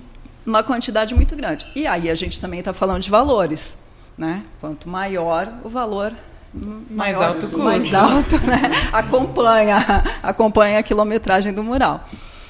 [0.43, 1.67] uma quantidade muito grande.
[1.75, 3.77] E aí a gente também está falando de valores.
[4.17, 4.41] Né?
[4.59, 6.13] Quanto maior o valor,
[6.51, 7.63] mais maior, alto o custo.
[7.63, 8.71] Mais alto, né?
[8.91, 9.77] acompanha,
[10.23, 12.09] acompanha a quilometragem do mural.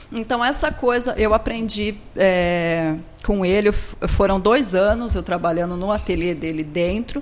[0.10, 2.96] Então, essa coisa eu aprendi é,
[3.26, 3.74] com ele.
[4.08, 7.22] Foram dois anos eu trabalhando no ateliê dele dentro.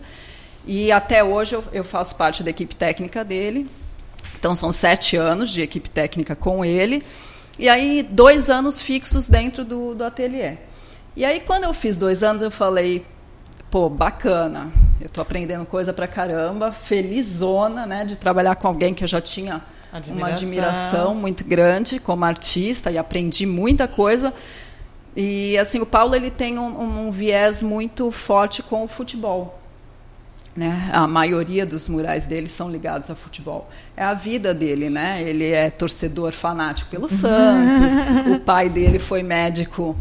[0.66, 3.70] E até hoje eu, eu faço parte da equipe técnica dele.
[4.38, 7.04] Então são sete anos de equipe técnica com ele.
[7.58, 10.58] E aí, dois anos fixos dentro do, do ateliê.
[11.16, 13.06] E aí, quando eu fiz dois anos, eu falei,
[13.70, 19.04] pô, bacana, eu estou aprendendo coisa pra caramba, felizona, né, de trabalhar com alguém que
[19.04, 19.62] eu já tinha
[19.92, 20.18] admiração.
[20.18, 24.34] uma admiração muito grande como artista e aprendi muita coisa.
[25.16, 29.63] E, assim, o Paulo, ele tem um, um viés muito forte com o futebol.
[30.56, 30.90] Né?
[30.94, 33.68] A maioria dos murais dele são ligados a futebol.
[33.98, 35.22] É a vida dele, né?
[35.24, 37.92] Ele é torcedor fanático pelo Santos.
[38.36, 39.96] o pai dele foi médico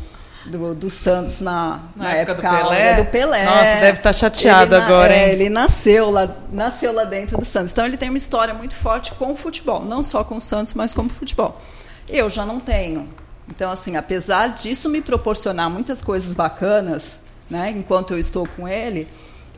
[0.44, 2.94] do, do Santos na, na, na época, época, do, Pelé.
[2.96, 3.44] do Pelé.
[3.46, 5.14] Nossa, deve estar tá chateado ele, agora.
[5.14, 7.72] É, ele nasceu lá, nasceu lá dentro do Santos.
[7.72, 10.74] Então ele tem uma história muito forte com o futebol, não só com o Santos,
[10.74, 11.58] mas com o futebol.
[12.06, 13.08] Eu já não tenho.
[13.48, 17.70] Então, assim, apesar disso me proporcionar muitas coisas bacanas, né?
[17.70, 19.08] Enquanto eu estou com ele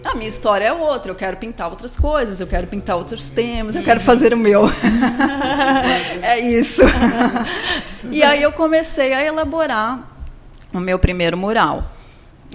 [0.04, 3.74] a minha história é outra, eu quero pintar outras coisas, eu quero pintar outros temas,
[3.74, 4.64] eu quero fazer o meu.
[6.22, 6.82] é isso.
[8.10, 10.10] e aí eu comecei a elaborar
[10.72, 11.90] o meu primeiro mural.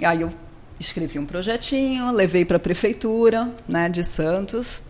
[0.04, 0.30] Aí eu
[0.78, 4.82] escrevi um projetinho, levei para a prefeitura, né, de Santos,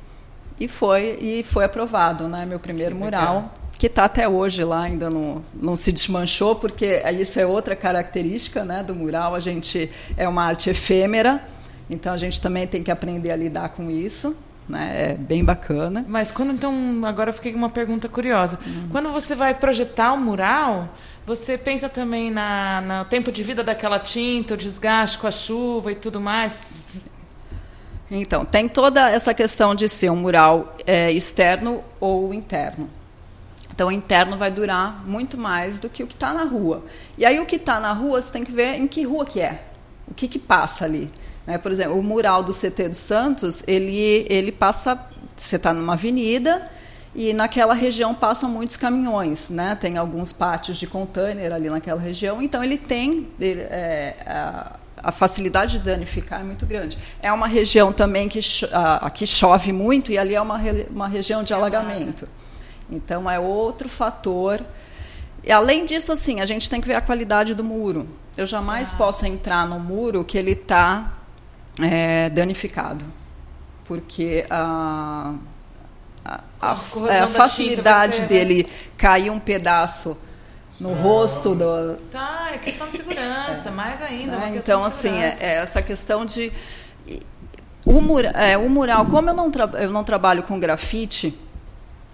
[0.58, 3.54] e foi e foi aprovado, né, meu primeiro mural.
[3.72, 8.62] que está até hoje lá, ainda não, não se desmanchou, porque isso é outra característica
[8.62, 9.34] né, do mural.
[9.34, 11.42] A gente é uma arte efêmera,
[11.90, 14.34] então a gente também tem que aprender a lidar com isso.
[14.68, 15.10] Né?
[15.10, 16.04] É bem bacana.
[16.08, 16.72] Mas quando então,
[17.04, 18.58] agora eu fiquei com uma pergunta curiosa.
[18.64, 18.88] Uhum.
[18.90, 20.88] Quando você vai projetar o um mural,
[21.26, 25.90] você pensa também na, no tempo de vida daquela tinta, o desgaste com a chuva
[25.90, 26.86] e tudo mais?
[28.10, 32.88] Então, tem toda essa questão de ser um mural é, externo ou interno.
[33.72, 36.84] Então, o interno vai durar muito mais do que o que está na rua.
[37.16, 39.40] E aí, o que está na rua, você tem que ver em que rua que
[39.40, 39.64] é.
[40.08, 41.08] O que, que passa ali.
[41.46, 41.58] Né?
[41.58, 45.08] Por exemplo, o mural do CT dos Santos, ele, ele passa...
[45.36, 46.70] Você está numa avenida
[47.14, 49.48] e naquela região passam muitos caminhões.
[49.48, 49.74] Né?
[49.74, 52.42] Tem alguns pátios de container ali naquela região.
[52.42, 53.28] Então, ele tem...
[53.40, 56.98] Ele, é, a, a facilidade de danificar é muito grande.
[57.22, 58.40] É uma região também que
[59.00, 60.60] aqui chove muito e ali é uma,
[60.90, 62.28] uma região de alagamento.
[62.90, 64.60] Então é outro fator.
[65.42, 68.08] E além disso, assim, a gente tem que ver a qualidade do muro.
[68.36, 68.96] Eu jamais ah.
[68.96, 71.12] posso entrar no muro que ele está
[71.82, 73.04] é, danificado,
[73.84, 75.34] porque a,
[76.24, 80.16] a, a, a facilidade dele cair um pedaço
[80.80, 81.96] no rosto do.
[82.10, 83.72] Tá, é questão de segurança, é.
[83.72, 84.36] mais ainda.
[84.36, 86.52] É, então, assim, é, é, essa questão de.
[87.84, 91.34] O, mura, é, o mural, como eu não, eu não trabalho com grafite,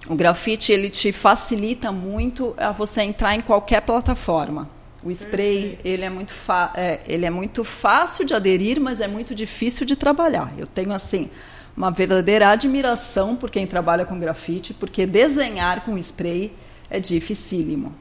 [0.08, 4.75] o grafite ele te facilita muito a você entrar em qualquer plataforma.
[5.06, 6.34] O spray ele é muito
[6.74, 10.52] é, ele é muito fácil de aderir, mas é muito difícil de trabalhar.
[10.58, 11.30] Eu tenho assim
[11.76, 16.52] uma verdadeira admiração por quem trabalha com grafite, porque desenhar com spray
[16.90, 17.94] é dificílimo.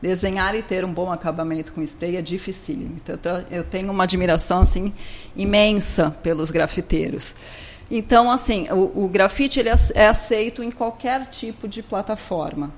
[0.00, 3.00] Desenhar e ter um bom acabamento com spray é dificílimo.
[3.02, 3.18] Então
[3.50, 4.94] eu tenho uma admiração assim
[5.34, 7.34] imensa pelos grafiteiros.
[7.90, 12.72] Então, assim, o, o grafite ele é aceito em qualquer tipo de plataforma.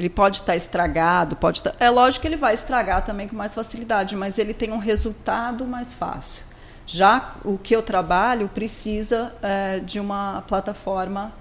[0.00, 1.74] Ele pode estar estragado, pode estar...
[1.78, 5.66] É lógico que ele vai estragar também com mais facilidade, mas ele tem um resultado
[5.66, 6.42] mais fácil.
[6.86, 11.34] Já o que eu trabalho precisa é, de uma plataforma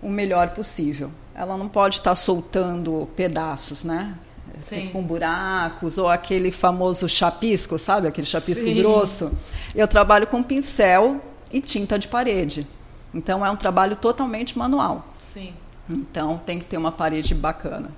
[0.00, 1.10] o melhor possível.
[1.34, 4.14] Ela não pode estar soltando pedaços, né?
[4.58, 4.88] Sim.
[4.88, 8.08] com buracos, ou aquele famoso chapisco, sabe?
[8.08, 8.74] Aquele chapisco Sim.
[8.74, 9.38] grosso.
[9.74, 11.20] Eu trabalho com pincel
[11.52, 12.66] e tinta de parede.
[13.12, 15.06] Então é um trabalho totalmente manual.
[15.18, 15.52] Sim.
[15.88, 17.90] Então tem que ter uma parede bacana.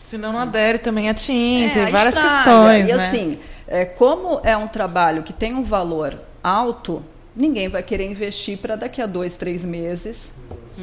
[0.00, 2.36] Senão não adere também a tinta, é, várias estraga.
[2.36, 2.88] questões.
[2.88, 3.06] E né?
[3.06, 7.02] assim, é, como é um trabalho que tem um valor alto,
[7.34, 10.32] ninguém vai querer investir para daqui a dois, três meses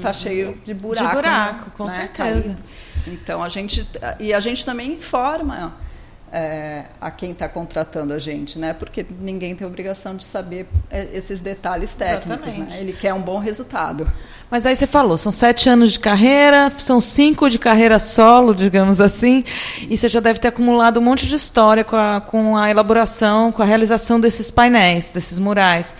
[0.01, 0.13] tá uhum.
[0.13, 1.07] cheio de buraco.
[1.07, 1.95] De buraco, com né?
[2.15, 2.55] certeza.
[3.07, 3.87] Então a gente
[4.19, 5.73] e a gente também informa
[6.31, 8.73] é, a quem está contratando a gente, né?
[8.73, 12.77] Porque ninguém tem obrigação de saber é, esses detalhes técnicos, né?
[12.79, 14.11] Ele quer um bom resultado.
[14.49, 18.99] Mas aí você falou, são sete anos de carreira, são cinco de carreira solo, digamos
[19.01, 19.43] assim,
[19.81, 23.51] e você já deve ter acumulado um monte de história com a, com a elaboração,
[23.51, 25.95] com a realização desses painéis, desses murais.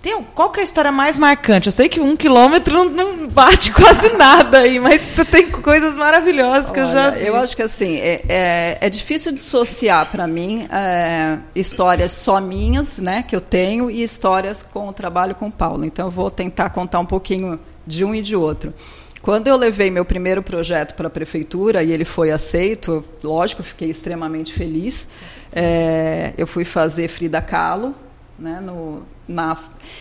[0.00, 1.66] Tem, qual que é a história mais marcante?
[1.66, 6.70] Eu sei que um quilômetro não, bate quase nada aí, mas você tem coisas maravilhosas
[6.70, 7.26] que Olha, eu já vi.
[7.26, 12.98] Eu acho que assim, é, é, é difícil dissociar para mim é, histórias só minhas,
[12.98, 15.84] né, que eu tenho, e histórias com o trabalho com o Paulo.
[15.84, 18.72] Então eu vou tentar contar um pouquinho de um e de outro.
[19.20, 23.90] Quando eu levei meu primeiro projeto para a prefeitura e ele foi aceito, lógico, fiquei
[23.90, 25.08] extremamente feliz.
[25.52, 27.94] É, eu fui fazer Frida Kahlo,
[28.38, 29.56] né, no, na,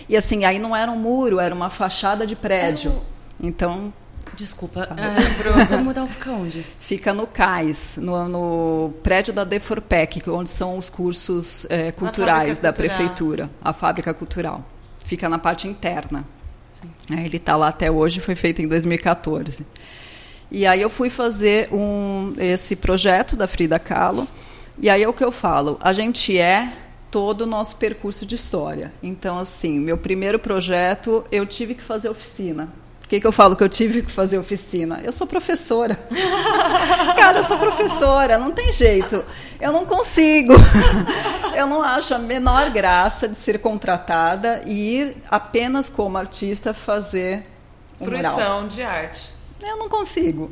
[0.07, 3.01] e assim, aí não era um muro, era uma fachada de prédio.
[3.39, 3.93] Então.
[4.35, 6.61] Desculpa, é, esse mural fica onde?
[6.79, 12.71] Fica no CAIS, no, no, prédio da Deforpec, onde são os cursos é, culturais da
[12.71, 12.97] cultural.
[12.97, 14.63] prefeitura, a fábrica cultural.
[15.03, 16.25] Fica na parte interna.
[17.09, 19.65] É, ele está lá até hoje, foi feito em 2014.
[20.51, 24.27] E aí eu fui fazer um, esse projeto da Frida Kahlo.
[24.77, 26.71] E aí é o que eu falo, a gente é
[27.11, 28.91] todo o nosso percurso de história.
[29.01, 32.69] Então, assim, meu primeiro projeto, eu tive que fazer oficina.
[32.99, 34.99] Por que, que eu falo que eu tive que fazer oficina?
[35.01, 35.97] Eu sou professora.
[37.15, 39.23] Cara, eu sou professora, não tem jeito.
[39.61, 40.53] Eu não consigo.
[41.55, 47.45] eu não acho a menor graça de ser contratada e ir apenas como artista fazer
[47.99, 49.33] um Fruição de arte.
[49.65, 50.51] Eu não consigo.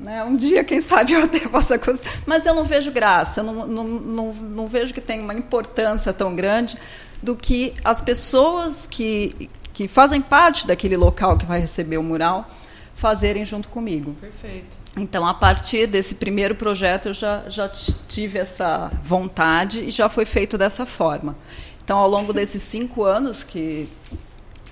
[0.00, 0.24] Né?
[0.24, 2.10] Um dia, quem sabe, eu até possa conseguir.
[2.24, 6.34] Mas eu não vejo graça, não, não, não, não vejo que tem uma importância tão
[6.34, 6.78] grande
[7.22, 12.48] do que as pessoas que, que fazem parte daquele local que vai receber o mural
[12.94, 14.14] fazerem junto comigo.
[14.20, 14.78] Perfeito.
[14.96, 20.24] Então, a partir desse primeiro projeto, eu já, já tive essa vontade e já foi
[20.24, 21.36] feito dessa forma.
[21.84, 23.88] Então, ao longo desses cinco anos que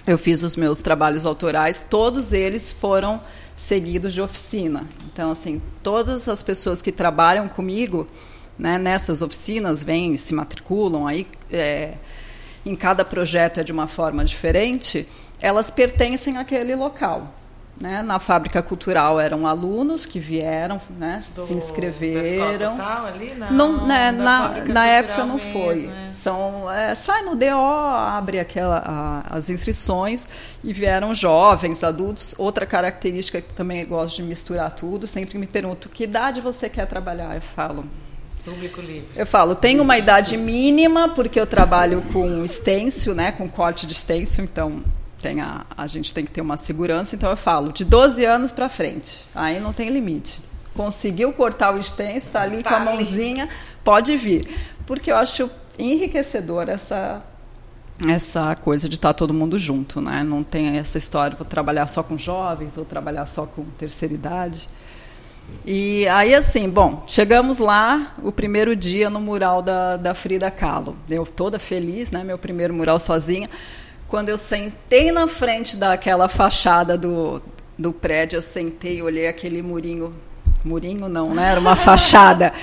[0.07, 3.21] eu fiz os meus trabalhos autorais, todos eles foram
[3.59, 4.89] seguidos de oficina.
[5.13, 8.07] Então, assim, todas as pessoas que trabalham comigo
[8.57, 11.95] né, nessas oficinas vêm, se matriculam, aí é,
[12.65, 15.07] em cada projeto é de uma forma diferente,
[15.41, 17.35] elas pertencem àquele local.
[17.81, 18.03] Né?
[18.03, 21.23] Na fábrica cultural eram alunos que vieram, né?
[21.35, 22.77] Do, se inscreveram.
[22.77, 23.33] Tal, ali?
[23.37, 24.11] Não, não né?
[24.11, 25.87] na, na época não mesmo, foi.
[25.87, 26.11] É.
[26.11, 30.27] São, é, sai no DO, abre aquela, a, as inscrições
[30.65, 32.35] e vieram jovens, adultos.
[32.37, 36.87] Outra característica que também gosto de misturar tudo, sempre me pergunto que idade você quer
[36.87, 37.37] trabalhar?
[37.37, 37.85] Eu falo.
[38.45, 39.09] Público livre.
[39.15, 43.93] Eu falo, tem uma idade mínima, porque eu trabalho com estêncil, né, com corte de
[43.93, 44.83] estêncil, então
[45.21, 48.53] tem a, a gente tem que ter uma segurança, então eu falo, de 12 anos
[48.53, 50.41] para frente, aí não tem limite.
[50.75, 53.53] Conseguiu cortar o stencil, está ali tá com a mãozinha, ali.
[53.83, 54.49] pode vir.
[54.87, 57.23] Porque eu acho enriquecedor essa
[58.07, 60.23] essa coisa de estar todo mundo junto, né?
[60.23, 64.69] Não tem essa história, vou trabalhar só com jovens ou trabalhar só com terceira idade.
[65.67, 70.97] E aí, assim, bom, chegamos lá, o primeiro dia no mural da, da Frida Kahlo.
[71.09, 72.23] Eu toda feliz, né?
[72.23, 73.49] Meu primeiro mural sozinha.
[74.09, 77.43] Quando eu sentei na frente daquela fachada do,
[77.79, 80.15] do prédio, eu sentei, olhei aquele murinho.
[80.65, 81.51] Murinho não, né?
[81.51, 82.55] Era uma fachada.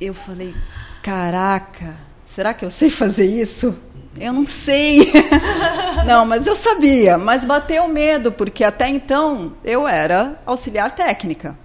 [0.00, 0.54] Eu falei,
[1.02, 3.76] caraca, será que eu sei fazer isso?
[4.16, 5.12] Eu não sei.
[6.06, 7.18] não, mas eu sabia.
[7.18, 11.58] Mas bateu medo, porque até então eu era auxiliar técnica.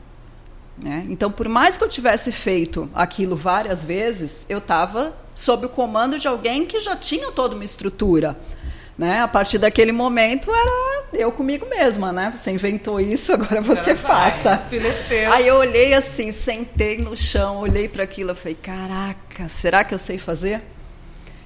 [0.75, 1.05] Né?
[1.09, 6.19] Então, por mais que eu tivesse feito aquilo várias vezes, eu estava sob o comando
[6.19, 8.37] de alguém que já tinha toda uma estrutura.
[8.97, 9.21] Né?
[9.21, 12.31] A partir daquele momento era eu comigo mesma, né?
[12.35, 14.61] Você inventou isso, agora você faça.
[15.31, 19.93] Aí eu olhei assim, sentei no chão, olhei para aquilo, eu falei, caraca, será que
[19.93, 20.61] eu sei fazer?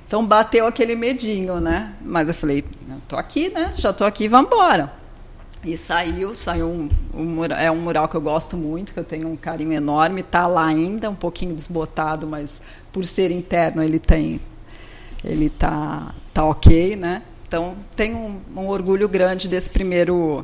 [0.06, 1.94] Então bateu aquele medinho, né?
[2.02, 3.74] Mas eu falei, eu tô aqui, né?
[3.76, 4.94] Já tô aqui, vamos embora.
[5.64, 9.28] E saiu, saiu um, um é um mural que eu gosto muito, que eu tenho
[9.28, 12.62] um carinho enorme, tá lá ainda, um pouquinho desbotado, mas
[12.98, 14.42] por ser interno ele tem
[15.24, 17.22] ele tá tá OK, né?
[17.48, 20.44] Então, tenho um, um, orgulho grande desse primeiro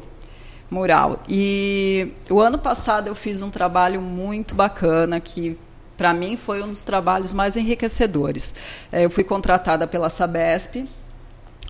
[0.69, 1.23] mural.
[1.27, 5.57] E o ano passado eu fiz um trabalho muito bacana que
[5.97, 8.53] para mim foi um dos trabalhos mais enriquecedores.
[8.91, 10.87] É, eu fui contratada pela Sabesp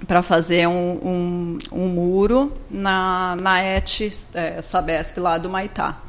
[0.06, 4.02] para fazer um, um, um, muro na, na ET
[4.34, 6.02] é, Sabesp lá do Maitá.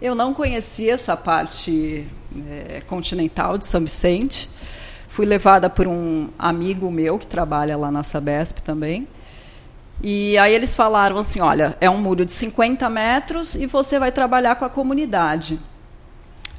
[0.00, 2.06] Eu não conhecia essa parte
[2.48, 4.48] é, continental de São Vicente.
[5.08, 9.08] Fui levada por um amigo meu que trabalha lá na Sabesp também.
[10.00, 14.12] E aí eles falaram assim: olha, é um muro de 50 metros e você vai
[14.12, 15.58] trabalhar com a comunidade.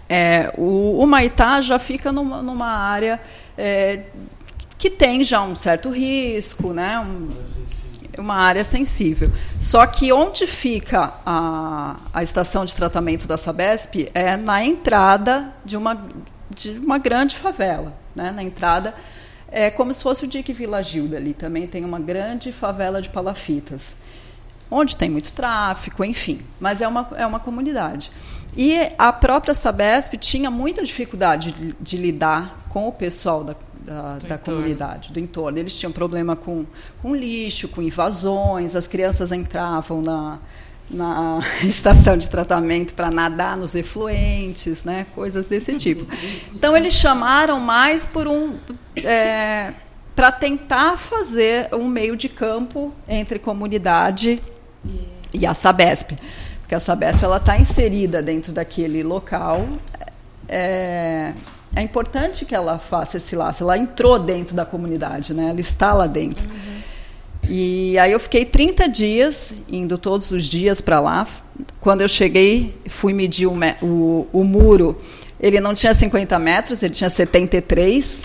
[0.10, 3.22] É, o, o Maitá já fica numa, numa área
[3.58, 4.04] é,
[4.78, 7.00] que tem já um certo risco, né?
[7.00, 7.30] Um,
[8.18, 9.32] uma área sensível.
[9.60, 15.78] Só que onde fica a, a estação de tratamento da Sabesp é na entrada de
[15.78, 16.08] uma,
[16.50, 18.94] de uma grande favela né, na entrada.
[19.52, 21.34] É como se fosse o Dique Vila Gilda ali.
[21.34, 23.98] Também tem uma grande favela de palafitas,
[24.70, 26.40] onde tem muito tráfico, enfim.
[26.60, 28.12] Mas é uma, é uma comunidade.
[28.56, 34.18] E a própria Sabesp tinha muita dificuldade de, de lidar com o pessoal da, da,
[34.18, 35.58] da comunidade, do entorno.
[35.58, 36.66] Eles tinham problema com,
[37.02, 40.40] com lixo, com invasões, as crianças entravam na,
[40.90, 46.06] na estação de tratamento para nadar nos efluentes, né, coisas desse tipo.
[46.54, 48.58] Então eles chamaram mais por um
[48.96, 49.74] é,
[50.16, 54.42] para tentar fazer um meio de campo entre comunidade
[55.34, 56.12] e a Sabesp,
[56.60, 59.68] porque a Sabesp ela está inserida dentro daquele local.
[60.48, 61.34] É,
[61.76, 63.64] é importante que ela faça esse laço.
[63.64, 65.50] Ela entrou dentro da comunidade, né?
[65.50, 66.48] Ela está lá dentro.
[66.48, 66.80] Uhum.
[67.48, 71.28] E aí eu fiquei 30 dias, indo todos os dias para lá.
[71.80, 75.00] Quando eu cheguei, fui medir o, o, o, muro.
[75.40, 78.24] Ele não tinha 50 metros, ele tinha 73.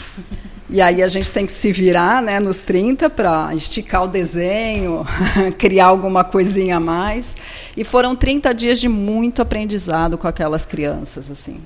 [0.68, 5.06] E aí a gente tem que se virar né, nos 30 para esticar o desenho,
[5.56, 7.36] criar alguma coisinha a mais.
[7.76, 11.60] E foram 30 dias de muito aprendizado com aquelas crianças, assim.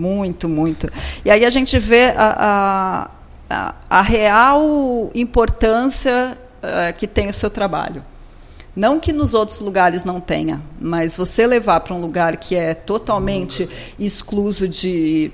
[0.00, 0.90] Muito, muito.
[1.22, 3.10] E aí a gente vê a,
[3.50, 8.02] a, a real importância uh, que tem o seu trabalho.
[8.74, 12.72] Não que nos outros lugares não tenha, mas você levar para um lugar que é
[12.72, 13.68] totalmente
[13.98, 15.30] excluso de,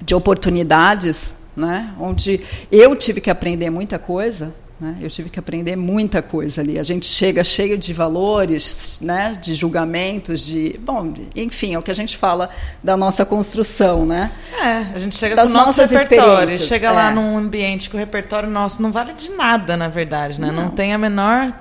[0.00, 1.92] de oportunidades, né?
[1.98, 4.96] onde eu tive que aprender muita coisa, Né?
[5.00, 6.78] Eu tive que aprender muita coisa ali.
[6.78, 9.32] A gente chega cheio de valores, né?
[9.32, 10.78] de julgamentos, de.
[10.84, 12.48] Bom, enfim, é o que a gente fala
[12.82, 14.06] da nossa construção.
[14.06, 14.30] Né?
[14.52, 16.60] É, a gente chega das com o nosso nossas repertório.
[16.60, 16.90] Chega é.
[16.90, 20.40] lá num ambiente que o repertório nosso não vale de nada, na verdade.
[20.40, 20.52] Né?
[20.52, 21.52] Não, não tem a menor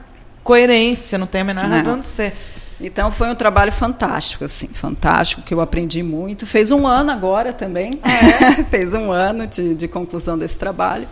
[0.44, 1.78] coerência, não tem a menor Não.
[1.78, 2.34] razão de ser.
[2.80, 6.46] Então foi um trabalho fantástico, assim, fantástico, que eu aprendi muito.
[6.46, 8.00] Fez um ano agora também.
[8.70, 11.08] Fez um ano de, de conclusão desse trabalho.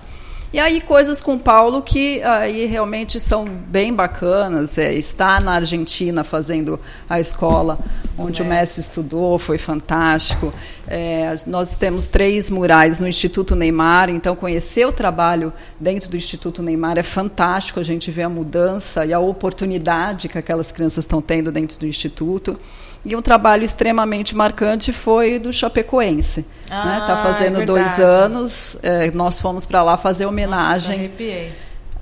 [0.55, 4.77] E aí coisas com Paulo que aí realmente são bem bacanas.
[4.77, 6.79] É, estar na Argentina fazendo
[7.09, 7.77] a escola
[8.17, 10.53] onde o Messi estudou foi fantástico.
[10.87, 16.63] É, nós temos três murais no Instituto Neymar, então conhecer o trabalho dentro do Instituto
[16.63, 17.81] Neymar é fantástico.
[17.81, 21.85] A gente vê a mudança e a oportunidade que aquelas crianças estão tendo dentro do
[21.85, 22.57] Instituto.
[23.05, 26.43] E um trabalho extremamente marcante foi do Chapecoense.
[26.63, 27.03] Está Ah, né?
[27.05, 28.77] Tá fazendo é dois anos.
[28.81, 31.51] é, nós fomos para lá fazer homenagem Nossa, arrepiei.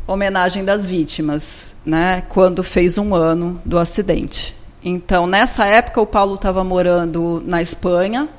[0.08, 4.56] homenagem das vítimas, né, quando fez um ano do acidente.
[4.82, 8.30] Então, nessa época, o Paulo estava morando na Espanha.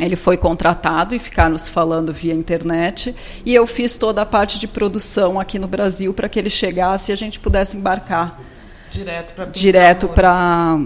[0.00, 3.14] Ele foi contratado e ficaram se falando via internet.
[3.44, 7.10] E eu fiz toda a parte de produção aqui no Brasil para que ele chegasse
[7.10, 8.40] e a gente pudesse embarcar
[8.90, 10.78] Direto para direto para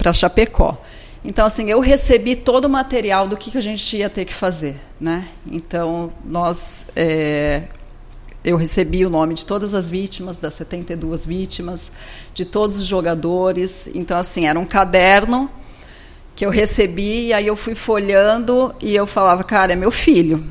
[0.00, 0.82] para Chapecó.
[1.22, 4.32] Então assim, eu recebi todo o material do que, que a gente ia ter que
[4.32, 5.28] fazer, né?
[5.46, 7.64] Então nós é,
[8.42, 11.92] eu recebi o nome de todas as vítimas, das 72 vítimas,
[12.32, 13.90] de todos os jogadores.
[13.94, 15.50] Então assim, era um caderno
[16.34, 20.42] que eu recebi e aí eu fui folhando e eu falava, cara, é meu filho.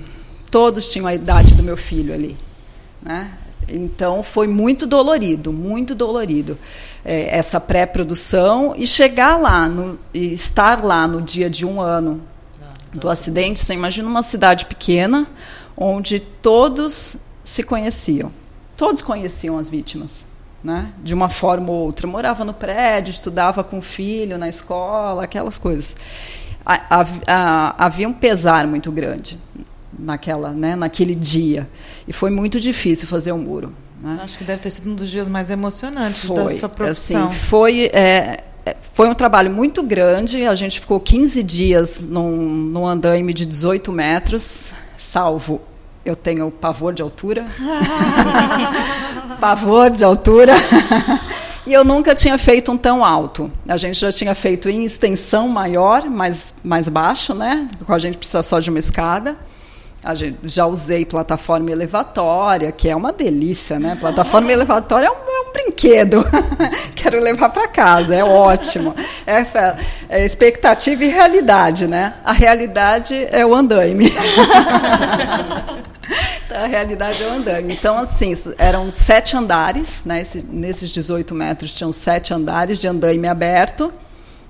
[0.52, 2.38] Todos tinham a idade do meu filho ali,
[3.02, 3.32] né?
[3.72, 6.58] Então foi muito dolorido, muito dolorido
[7.06, 12.22] é, essa pré-produção e chegar lá no, e estar lá no dia de um ano
[12.94, 13.60] do acidente.
[13.64, 15.28] Você imagina uma cidade pequena
[15.78, 18.32] onde todos se conheciam,
[18.76, 20.26] todos conheciam as vítimas,
[20.64, 20.92] né?
[21.04, 22.06] De uma forma ou outra.
[22.08, 25.96] Morava no prédio, estudava com o filho na escola, aquelas coisas.
[26.66, 27.22] Ha- hav-
[27.78, 29.40] Havia um pesar muito grande
[30.00, 31.68] naquela, né, naquele dia.
[32.08, 33.74] E foi muito difícil fazer o muro.
[34.02, 34.20] Né?
[34.22, 37.28] Acho que deve ter sido um dos dias mais emocionantes da Foi, sua profissão.
[37.28, 40.46] assim, foi, é, é, foi um trabalho muito grande.
[40.46, 45.62] A gente ficou 15 dias num, num andaime de 18 metros, salvo
[46.06, 47.46] eu tenho pavor de altura.
[49.40, 50.54] pavor de altura.
[51.68, 53.52] E eu nunca tinha feito um tão alto.
[53.68, 57.68] A gente já tinha feito em extensão maior, mais, mais baixo, né?
[57.88, 59.38] A gente precisa só de uma escada.
[60.44, 63.98] Já usei plataforma elevatória, que é uma delícia, né?
[64.00, 66.24] Plataforma elevatória é um, é um brinquedo.
[66.96, 68.96] Quero levar para casa, é ótimo.
[69.28, 69.46] É,
[70.08, 72.14] é expectativa e realidade, né?
[72.24, 74.14] A realidade é o andaime.
[76.56, 77.74] a realidade é o andaime.
[77.74, 80.22] Então, assim, eram sete andares, né?
[80.22, 83.92] Esse- nesses 18 metros tinham sete andares de andaime aberto,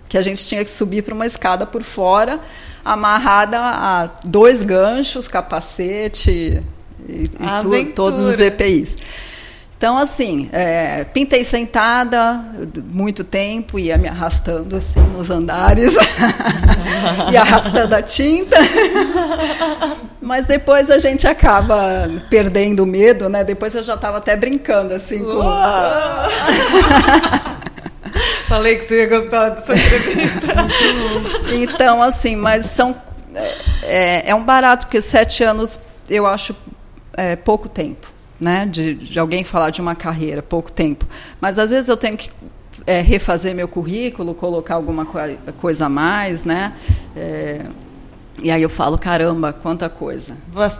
[0.08, 2.40] que a gente tinha que subir para uma escada por fora,
[2.84, 6.64] amarrada a dois ganchos, capacete
[7.08, 7.28] e, e
[7.62, 8.96] tu- todos os EPIs.
[9.78, 12.44] Então, assim, é, pintei sentada
[12.92, 15.96] muito tempo, ia me arrastando assim nos andares,
[17.32, 18.58] e arrastando a tinta.
[20.22, 23.46] Mas depois a gente acaba perdendo o medo, né?
[23.46, 25.40] Depois eu já estava até brincando assim com.
[28.48, 30.48] Falei que você ia gostar dessa entrevista.
[31.54, 32.96] Então, assim, mas são.
[33.84, 35.80] É, é um barato, porque sete anos
[36.10, 36.56] eu acho
[37.16, 38.08] é, pouco tempo,
[38.40, 38.66] né?
[38.66, 41.06] De, de alguém falar de uma carreira, pouco tempo.
[41.40, 42.30] Mas às vezes eu tenho que
[42.88, 46.74] é, refazer meu currículo, colocar alguma coi- coisa a mais, né?
[47.16, 47.62] É,
[48.42, 50.36] e aí eu falo, caramba, quanta coisa.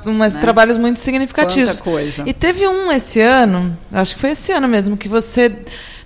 [0.06, 0.42] Mas Né?
[0.42, 1.80] trabalhos muito significativos.
[1.80, 2.24] Quanta coisa.
[2.26, 5.54] E teve um esse ano, acho que foi esse ano mesmo, que você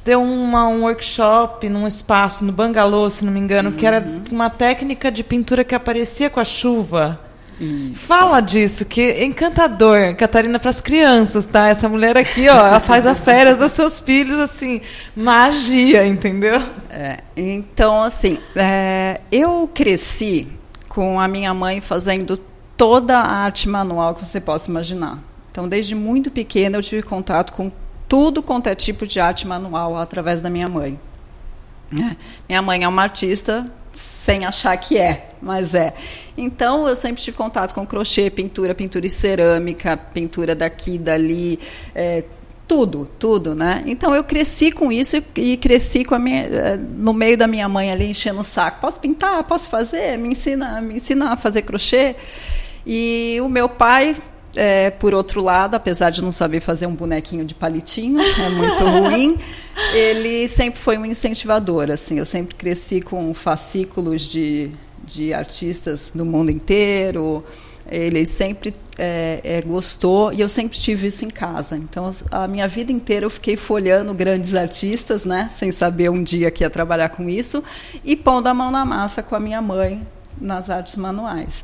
[0.05, 4.21] deu uma, um workshop num espaço no Bangalô, se não me engano, que era Uhum.
[4.31, 7.19] uma técnica de pintura que aparecia com a chuva.
[7.95, 11.69] Fala disso, que é encantador, Catarina, para as crianças, tá?
[11.69, 14.81] Essa mulher aqui, ó, ela faz a férias dos seus filhos, assim,
[15.15, 16.61] magia, entendeu?
[16.89, 20.47] É, então, assim, é, eu cresci
[20.89, 22.37] com a minha mãe fazendo
[22.75, 25.19] toda a arte manual que você possa imaginar.
[25.49, 27.71] Então, desde muito pequena, eu tive contato com
[28.13, 30.99] tudo quanto é tipo de arte manual através da minha mãe.
[31.89, 32.15] né?
[32.47, 35.95] Minha mãe é uma artista sem achar que é, mas é.
[36.37, 41.59] Então, eu sempre tive contato com crochê, pintura, pintura em cerâmica, pintura daqui, dali,
[41.95, 42.23] é,
[42.67, 43.83] tudo, tudo, né?
[43.87, 47.47] Então eu cresci com isso e, e cresci com a minha, eh, no meio da
[47.47, 48.79] minha mãe ali enchendo o saco.
[48.79, 49.43] Posso pintar?
[49.45, 50.19] Posso fazer?
[50.19, 52.15] Me ensina, me ensina a fazer crochê.
[52.85, 54.15] E o meu pai
[54.55, 58.83] é, por outro lado, apesar de não saber fazer um bonequinho de palitinho, é muito
[58.83, 59.39] ruim,
[59.93, 61.89] ele sempre foi um incentivador.
[61.91, 64.71] Assim, eu sempre cresci com fascículos de,
[65.03, 67.43] de artistas do mundo inteiro.
[67.91, 71.75] Ele sempre é, é, gostou e eu sempre tive isso em casa.
[71.75, 76.49] Então, a minha vida inteira eu fiquei folhando grandes artistas, né, sem saber um dia
[76.49, 77.61] que ia trabalhar com isso,
[78.03, 80.05] e pondo a mão na massa com a minha mãe
[80.39, 81.63] nas artes manuais.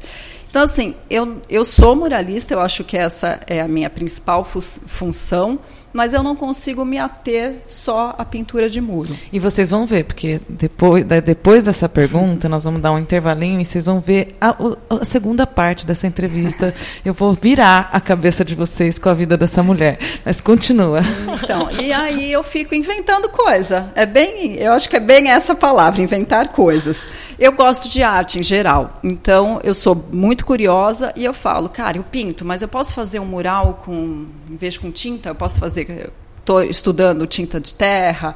[0.50, 4.60] Então, assim, eu, eu sou muralista, eu acho que essa é a minha principal fu
[4.62, 5.60] função
[5.94, 9.16] mas eu não consigo me ater só à pintura de muro.
[9.32, 13.66] E vocês vão ver, porque depois, depois dessa pergunta, nós vamos dar um intervalinho e
[13.66, 14.56] vocês vão ver a,
[14.90, 16.74] a, segunda parte dessa entrevista.
[17.04, 19.98] Eu vou virar a cabeça de vocês com a vida dessa mulher.
[20.26, 21.02] Mas continua.
[21.42, 23.92] Então, e aí eu fico inventando coisa.
[23.96, 27.08] É bem, eu acho que é bem essa palavra, inventar coisas.
[27.38, 31.98] Eu gosto de arte em geral, então eu sou muito curiosa e eu falo, cara,
[31.98, 35.36] eu pinto, mas eu posso fazer um mural com, em vez de com tinta, eu
[35.36, 36.12] posso fazer fazer?
[36.38, 38.36] Estou estudando tinta de terra.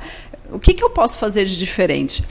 [0.51, 2.23] O que, que eu posso fazer de diferente?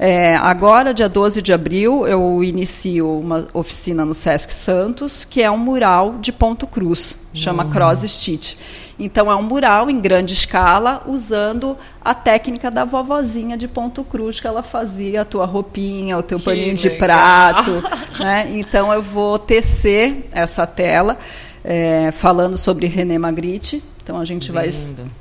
[0.00, 5.50] É, agora, dia 12 de abril, eu inicio uma oficina no Sesc Santos, que é
[5.50, 7.70] um mural de ponto cruz, chama uhum.
[7.70, 8.54] Cross Stitch.
[8.96, 14.38] Então, é um mural em grande escala, usando a técnica da vovozinha de ponto cruz,
[14.38, 16.76] que ela fazia a tua roupinha, o teu que paninho legal.
[16.76, 17.84] de prato.
[18.22, 18.48] né?
[18.52, 21.18] Então, eu vou tecer essa tela,
[21.64, 24.72] é, falando sobre René Magritte, então a gente vai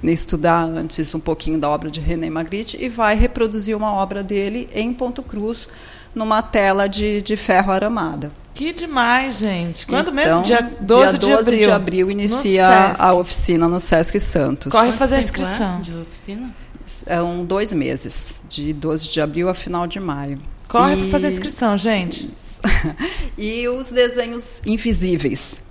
[0.01, 4.69] estudar antes um pouquinho da obra de René Magritte e vai reproduzir uma obra dele
[4.73, 5.68] em ponto cruz
[6.15, 8.31] numa tela de, de ferro aramada.
[8.53, 9.85] Que demais, gente.
[9.85, 10.43] Quando então, mesmo?
[10.43, 11.59] Dia 12, dia 12 de, abril.
[11.59, 14.72] de abril inicia a oficina no Sesc Santos.
[14.72, 15.80] Corre fazer a inscrição.
[15.80, 16.55] É de oficina?
[16.85, 20.39] São dois meses, de 12 de abril a final de maio.
[20.69, 20.97] Corre e...
[20.99, 22.30] para fazer a inscrição, gente.
[23.38, 25.66] e os desenhos invisíveis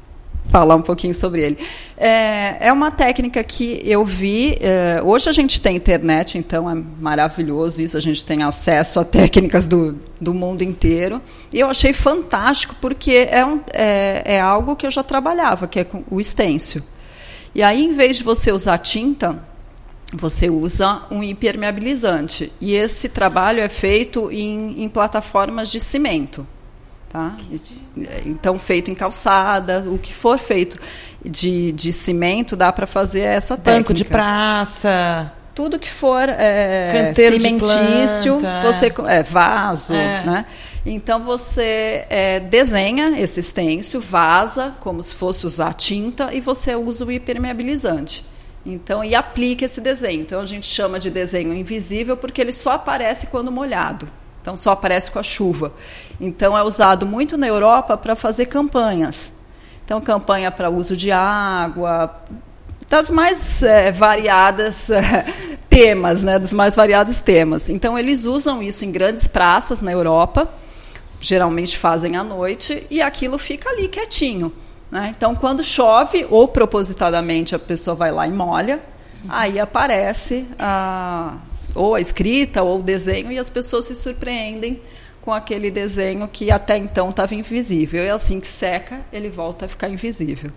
[0.51, 1.59] falar um pouquinho sobre ele.
[1.97, 4.57] É, é uma técnica que eu vi.
[4.61, 7.97] É, hoje a gente tem internet, então é maravilhoso isso.
[7.97, 11.21] A gente tem acesso a técnicas do, do mundo inteiro.
[11.53, 15.81] E eu achei fantástico porque é, um, é, é algo que eu já trabalhava, que
[15.81, 16.83] é o estêncil.
[17.55, 19.43] E aí, em vez de você usar tinta,
[20.13, 22.53] você usa um impermeabilizante.
[22.61, 26.47] E esse trabalho é feito em, em plataformas de cimento.
[27.17, 27.35] Tá?
[28.27, 30.79] Então, feito em calçada, o que for feito
[31.25, 33.79] de, de cimento, dá para fazer essa técnica.
[33.79, 35.33] Banco de praça.
[35.55, 40.27] Tudo que for é, cimentício, de você é, vaso, é.
[40.27, 40.47] né?
[40.85, 47.07] Então você é, desenha esse estêncil, vaza como se fosse usar tinta e você usa
[47.07, 48.23] o impermeabilizante.
[48.67, 50.21] Então, e aplica esse desenho.
[50.21, 54.07] Então a gente chama de desenho invisível porque ele só aparece quando molhado.
[54.47, 55.73] Então só aparece com a chuva.
[56.21, 59.33] Então é usado muito na Europa para fazer campanhas.
[59.85, 62.23] Então campanha para uso de água,
[62.89, 65.27] das mais é, variadas é,
[65.69, 67.69] temas, né, dos mais variados temas.
[67.69, 70.49] Então eles usam isso em grandes praças na Europa,
[71.19, 74.53] geralmente fazem à noite e aquilo fica ali quietinho.
[74.93, 75.13] Né?
[75.17, 78.81] Então quando chove ou propositadamente a pessoa vai lá e molha,
[79.29, 81.35] aí aparece a
[81.77, 84.81] ou a escrita ou o desenho e as pessoas se surpreendem
[85.21, 88.05] com aquele desenho que até então estava invisível.
[88.05, 90.51] E assim que seca, ele volta a ficar invisível.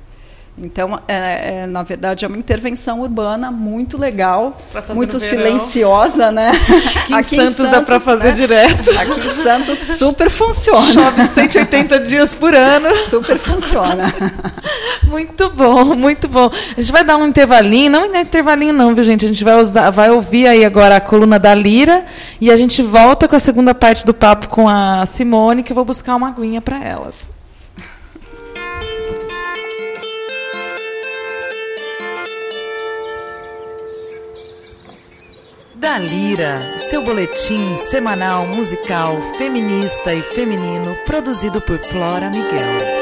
[0.62, 4.58] Então, é, é, na verdade, é uma intervenção urbana muito legal,
[4.94, 6.52] muito silenciosa, né?
[7.10, 8.32] Aqui, aqui em, Santos, Santos dá para fazer né?
[8.34, 8.90] direto.
[8.92, 10.92] Aqui em Santos super funciona.
[10.92, 12.94] Chove 180 dias por ano.
[13.10, 14.14] Super funciona.
[15.04, 16.52] Muito bom, muito bom.
[16.78, 19.26] A gente vai dar um intervalinho, não é intervalinho não, viu gente?
[19.26, 22.06] A gente vai usar, vai ouvir aí agora a coluna da Lira
[22.40, 25.76] e a gente volta com a segunda parte do papo com a Simone, que eu
[25.76, 27.39] vou buscar uma aguinha para elas.
[35.80, 43.00] Da Lira, seu boletim semanal musical feminista e feminino produzido por Flora Miguel.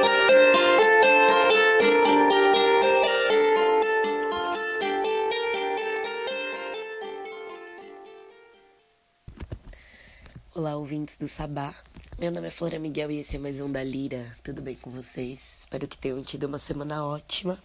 [10.54, 11.74] Olá, ouvintes do Sabá.
[12.20, 14.24] Meu nome é Flora Miguel e esse é mais um da Lira.
[14.44, 15.40] Tudo bem com vocês?
[15.62, 17.58] Espero que tenham tido uma semana ótima.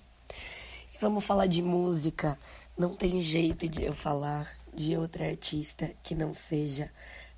[0.95, 2.39] E vamos falar de música.
[2.79, 6.91] Não tem jeito de eu falar de outra artista que não seja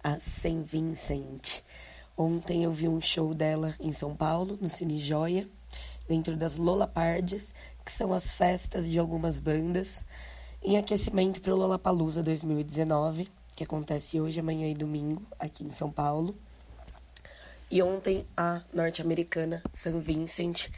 [0.02, 1.62] a Sem Vincent.
[2.16, 5.48] Ontem eu vi um show dela em São Paulo, no Cine Joia,
[6.08, 7.52] dentro das Lollapardes,
[7.84, 10.06] que são as festas de algumas bandas,
[10.62, 15.90] em aquecimento para o Lollapalooza 2019, que acontece hoje, amanhã e domingo, aqui em São
[15.90, 16.36] Paulo.
[17.70, 20.68] E ontem a norte-americana Sam Vincent,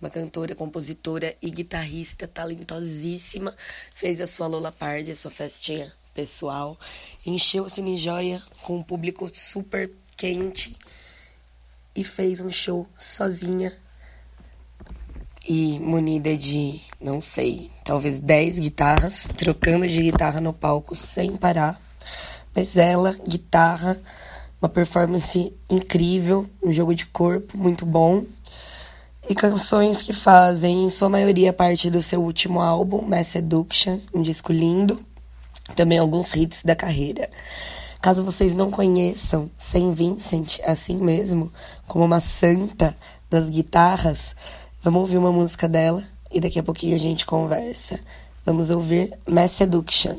[0.00, 3.54] uma cantora, compositora e guitarrista talentosíssima,
[3.94, 6.78] fez a sua Lola Pardi, a sua festinha pessoal.
[7.26, 10.74] Encheu o Cine Joia com um público super quente
[11.94, 13.70] e fez um show sozinha
[15.46, 21.80] e munida de, não sei, talvez 10 guitarras, trocando de guitarra no palco sem parar.
[22.54, 24.00] Mas ela, guitarra,
[24.60, 28.24] uma performance incrível, um jogo de corpo muito bom.
[29.28, 34.22] E canções que fazem, em sua maioria, parte do seu último álbum, Mass Seduction, um
[34.22, 35.04] disco lindo
[35.74, 37.28] também alguns hits da carreira.
[38.00, 41.52] Caso vocês não conheçam Sam Vincent, assim mesmo,
[41.86, 42.96] como uma santa
[43.28, 44.36] das guitarras,
[44.82, 47.98] vamos ouvir uma música dela e daqui a pouquinho a gente conversa.
[48.44, 50.16] Vamos ouvir Mass Seduction.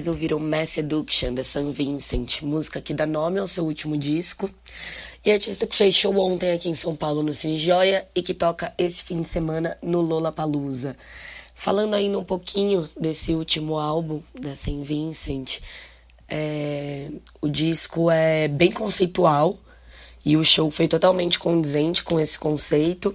[0.00, 4.50] vocês ouviram Mass Seduction da San Vincent, música que dá nome ao seu último disco,
[5.22, 8.32] e artista que fez show ontem aqui em São Paulo no Cine Joia e que
[8.32, 10.96] toca esse fim de semana no Lollapalooza.
[11.54, 15.58] Falando ainda um pouquinho desse último álbum da San Vincent,
[16.26, 17.10] é...
[17.42, 19.58] o disco é bem conceitual
[20.24, 23.14] e o show foi totalmente condizente com esse conceito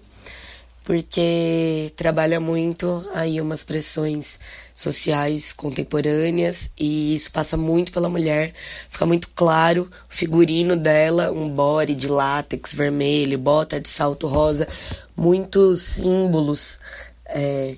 [0.86, 4.40] porque trabalha muito aí umas pressões
[4.74, 8.54] sociais contemporâneas e isso passa muito pela mulher.
[8.88, 14.68] Fica muito claro o figurino dela, um body de látex vermelho, bota de salto rosa,
[15.18, 16.80] muitos símbolos
[17.26, 17.76] é,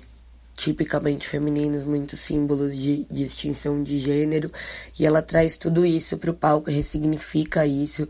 [0.54, 4.52] tipicamente femininos, muitos símbolos de, de distinção de gênero,
[4.98, 8.06] e ela traz tudo isso para o palco, ressignifica isso,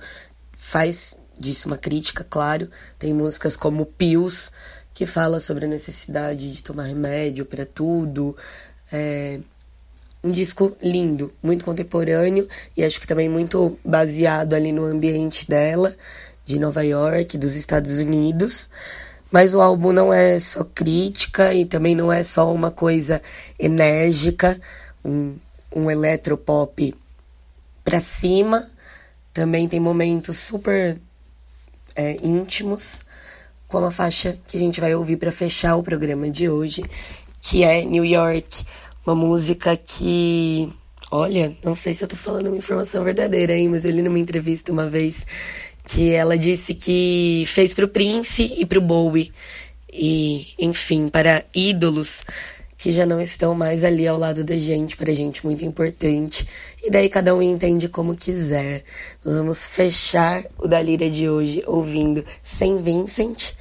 [0.52, 2.68] faz disso uma crítica, claro.
[2.98, 4.50] Tem músicas como Pills,
[4.98, 8.36] que fala sobre a necessidade de tomar remédio para tudo.
[8.90, 9.38] É
[10.24, 15.94] um disco lindo, muito contemporâneo e acho que também muito baseado ali no ambiente dela,
[16.44, 18.68] de Nova York, dos Estados Unidos.
[19.30, 23.22] Mas o álbum não é só crítica e também não é só uma coisa
[23.56, 24.60] enérgica,
[25.04, 25.36] um,
[25.72, 26.92] um eletropop
[27.84, 28.68] pra cima.
[29.32, 30.98] Também tem momentos super
[31.94, 33.06] é, íntimos,
[33.68, 36.82] como a faixa que a gente vai ouvir para fechar o programa de hoje,
[37.40, 38.64] que é New York,
[39.06, 40.68] uma música que,
[41.10, 44.18] olha, não sei se eu tô falando uma informação verdadeira, hein, mas eu li numa
[44.18, 45.24] entrevista uma vez
[45.86, 49.32] que ela disse que fez pro Prince e pro Bowie.
[49.90, 52.24] E, enfim, para ídolos
[52.78, 56.48] que já não estão mais ali ao lado da gente, pra gente muito importante.
[56.80, 58.84] E daí cada um entende como quiser.
[59.24, 63.52] Nós vamos fechar o da Lira de hoje ouvindo Sem Vincent.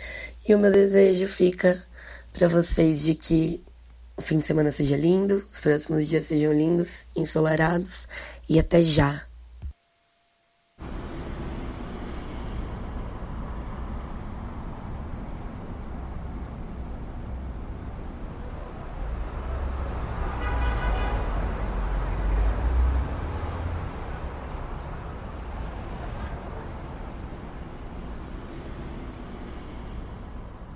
[0.48, 1.84] E o meu desejo fica
[2.31, 3.60] para vocês de que
[4.15, 8.07] o fim de semana seja lindo, os próximos dias sejam lindos, ensolarados
[8.48, 9.27] e até já.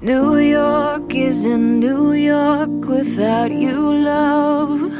[0.04, 4.92] New York isn't New York without you, love.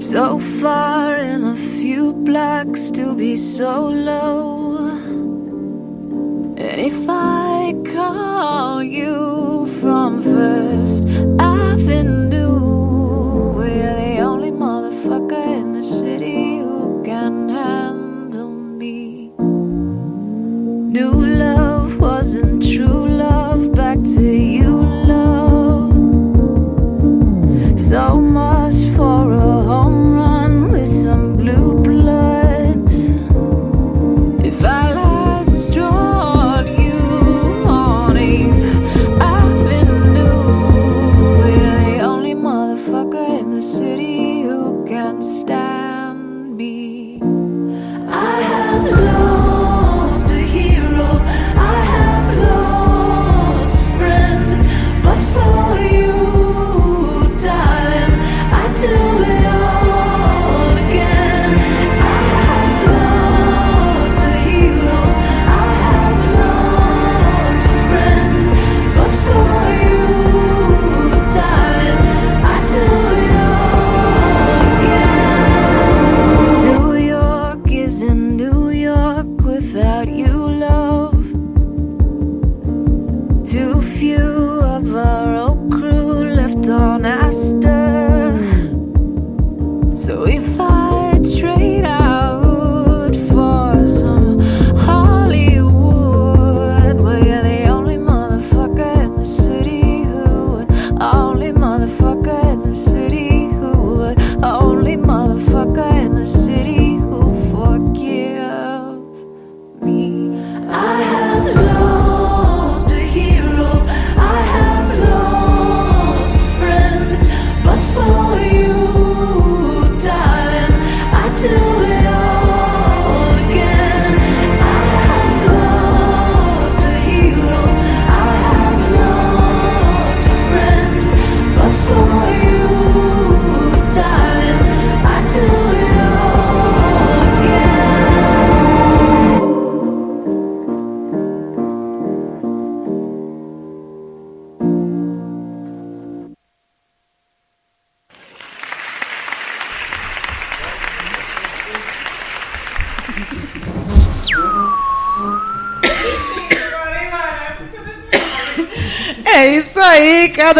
[0.00, 4.90] So far in a few blocks to be so low.
[6.56, 11.04] And if I call you from First
[11.40, 12.29] Avenue,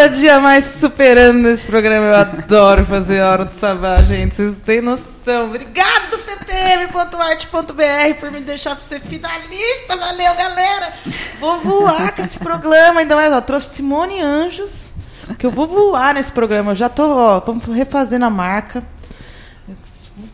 [0.01, 2.07] cada dia mais superando esse programa.
[2.07, 4.35] Eu adoro fazer Hora do Sabá, gente.
[4.35, 5.49] Vocês têm noção.
[5.49, 9.99] Obrigado, ppm.arte.br, por me deixar pra ser finalista.
[9.99, 10.95] Valeu, galera.
[11.39, 13.01] Vou voar com esse programa.
[13.01, 14.91] Ainda mais, ó, trouxe Simone Anjos,
[15.39, 16.71] que eu vou voar nesse programa.
[16.71, 18.83] Eu já tô, ó, vamos refazendo a marca.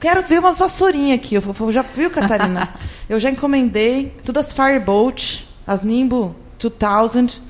[0.00, 1.34] Quero ver umas vassourinhas aqui.
[1.34, 2.68] Eu, eu já viu, Catarina?
[3.08, 7.40] Eu já encomendei todas as Firebolt, as Nimbo 2000,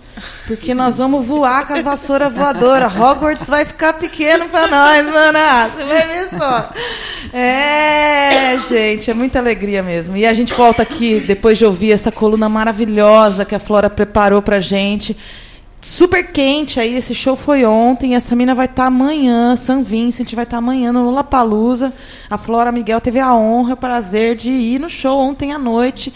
[0.47, 2.95] porque nós vamos voar com as vassouras voadoras.
[2.95, 5.39] Hogwarts vai ficar pequeno para nós, mano.
[5.39, 6.71] Ah, Você vai ver só.
[7.33, 10.17] É, gente, é muita alegria mesmo.
[10.17, 14.41] E a gente volta aqui depois de ouvir essa coluna maravilhosa que a Flora preparou
[14.41, 15.17] pra gente.
[15.81, 20.43] Super quente aí, esse show foi ontem, essa mina vai estar amanhã, San Vincent vai
[20.45, 21.93] estar amanhã no Lollapalooza.
[22.29, 26.13] A Flora Miguel teve a honra, o prazer de ir no show ontem à noite.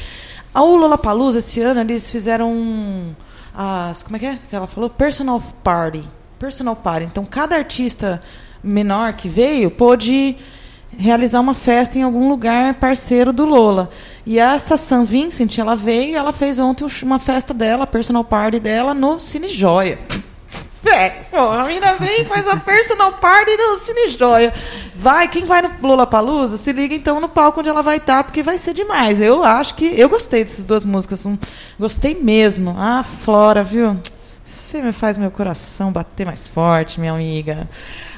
[0.55, 3.13] O Lollapalooza esse ano eles fizeram um,
[3.55, 4.89] as como é que é que ela falou?
[4.91, 6.09] Personal party.
[6.39, 7.07] Personal party.
[7.07, 8.21] Então cada artista
[8.63, 10.37] menor que veio pôde
[10.97, 13.91] realizar uma festa em algum lugar parceiro do Lola.
[14.27, 18.59] E essa San Vincent, ela veio e ela fez ontem uma festa dela, personal party
[18.59, 19.99] dela, no Cine Joia.
[20.85, 24.53] É, pô, a mina vem faz a personal party no Cine Joia.
[24.95, 28.25] Vai, quem vai no Lula Palusa, se liga então no palco onde ela vai estar,
[28.25, 29.21] porque vai ser demais.
[29.21, 29.85] Eu acho que.
[29.99, 31.25] Eu gostei dessas duas músicas.
[31.27, 31.39] Um,
[31.79, 32.75] gostei mesmo.
[32.79, 33.99] Ah, Flora, viu?
[34.45, 37.69] Você me faz meu coração bater mais forte, minha amiga.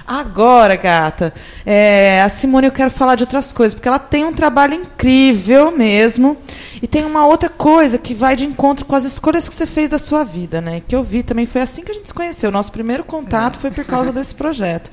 [0.07, 1.33] Agora, gata,
[1.65, 5.71] é, a Simone eu quero falar de outras coisas, porque ela tem um trabalho incrível
[5.71, 6.37] mesmo.
[6.83, 9.89] E tem uma outra coisa que vai de encontro com as escolhas que você fez
[9.89, 10.83] da sua vida, né?
[10.87, 12.51] Que eu vi também, foi assim que a gente se conheceu.
[12.51, 14.91] Nosso primeiro contato foi por causa desse projeto.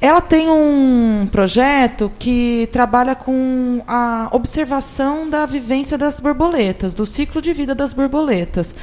[0.00, 7.42] Ela tem um projeto que trabalha com a observação da vivência das borboletas, do ciclo
[7.42, 8.76] de vida das borboletas.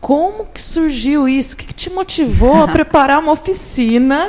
[0.00, 1.54] Como que surgiu isso?
[1.54, 4.28] O que, que te motivou a preparar uma oficina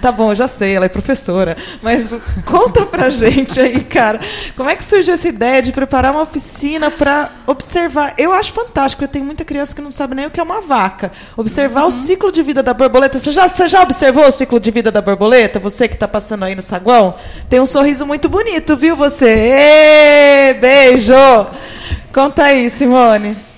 [0.00, 1.56] Tá bom, eu já sei, ela é professora.
[1.80, 2.12] Mas
[2.44, 4.20] conta pra gente aí, cara,
[4.56, 8.14] como é que surgiu essa ideia de preparar uma oficina para observar?
[8.18, 10.60] Eu acho fantástico, porque tem muita criança que não sabe nem o que é uma
[10.60, 11.12] vaca.
[11.36, 11.88] Observar uhum.
[11.88, 13.18] o ciclo de vida da borboleta.
[13.18, 15.58] Você já, você já observou o ciclo de vida da borboleta?
[15.58, 17.14] Você que está passando aí no saguão?
[17.48, 19.28] Tem um sorriso muito bonito, viu você?
[19.28, 21.12] Ê, beijo!
[22.12, 23.51] Conta aí, Simone.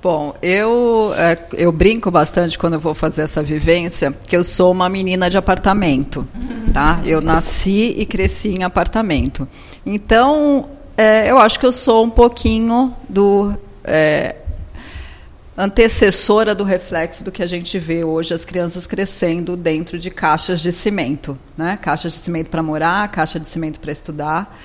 [0.00, 4.70] Bom, eu, é, eu brinco bastante quando eu vou fazer essa vivência, que eu sou
[4.70, 6.26] uma menina de apartamento,
[6.72, 7.00] tá?
[7.04, 9.48] Eu nasci e cresci em apartamento.
[9.84, 13.52] Então, é, eu acho que eu sou um pouquinho do
[13.82, 14.36] é,
[15.56, 20.60] antecessora do reflexo do que a gente vê hoje as crianças crescendo dentro de caixas
[20.60, 21.76] de cimento, né?
[21.76, 24.56] Caixas de cimento para morar, caixa de cimento para estudar.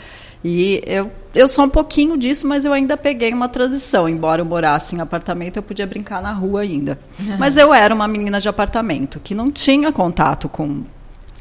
[0.44, 4.10] E eu, eu sou um pouquinho disso, mas eu ainda peguei uma transição.
[4.10, 7.00] Embora eu morasse em apartamento, eu podia brincar na rua ainda.
[7.20, 7.38] Uhum.
[7.40, 10.84] Mas eu era uma menina de apartamento que não tinha contato com,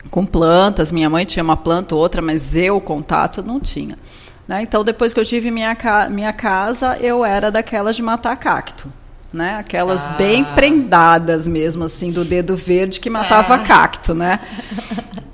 [0.08, 0.92] com plantas.
[0.92, 3.98] Minha mãe tinha uma planta ou outra, mas eu, contato, não tinha.
[4.46, 4.62] Né?
[4.62, 8.92] Então, depois que eu tive minha, ca minha casa, eu era daquelas de matar cacto.
[9.32, 9.56] Né?
[9.56, 10.10] Aquelas ah.
[10.12, 13.58] bem prendadas mesmo, assim, do dedo verde que matava ah.
[13.58, 14.38] cacto, né?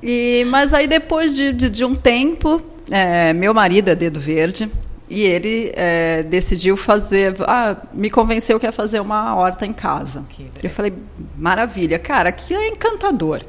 [0.02, 4.70] E, mas aí depois de, de, de um tempo, é, meu marido é dedo verde
[5.10, 7.34] e ele é, decidiu fazer.
[7.46, 10.24] Ah, me convenceu que ia fazer uma horta em casa.
[10.62, 10.92] Eu falei,
[11.36, 13.40] maravilha, cara, que é encantador.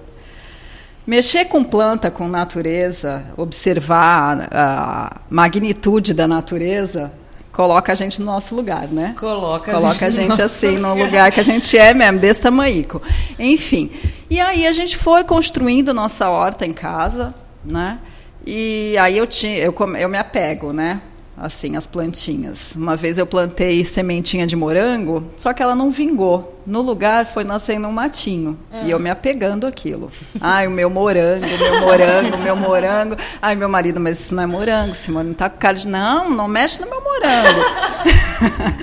[1.06, 7.12] Mexer com planta, com natureza, observar a magnitude da natureza,
[7.52, 9.16] coloca a gente no nosso lugar, né?
[9.20, 10.96] Coloca, coloca a gente, a gente assim lugar.
[10.96, 13.02] no lugar que a gente é mesmo, desse tamanhico.
[13.40, 13.90] Enfim.
[14.30, 17.34] E aí a gente foi construindo nossa horta em casa,
[17.66, 17.98] né?
[18.46, 21.02] E aí eu tinha, eu, eu me apego, né?
[21.38, 22.76] Assim, as plantinhas.
[22.76, 26.59] Uma vez eu plantei sementinha de morango, só que ela não vingou.
[26.70, 28.56] No lugar foi nascendo um matinho.
[28.72, 28.86] É.
[28.86, 30.12] E eu me apegando aquilo.
[30.40, 33.18] Ai, o meu morango, meu morango, meu morango.
[33.42, 35.30] Ai, meu marido, mas isso não é morango, Simone.
[35.30, 35.88] Não tá com cara de.
[35.88, 37.60] Não, não mexe no meu morango.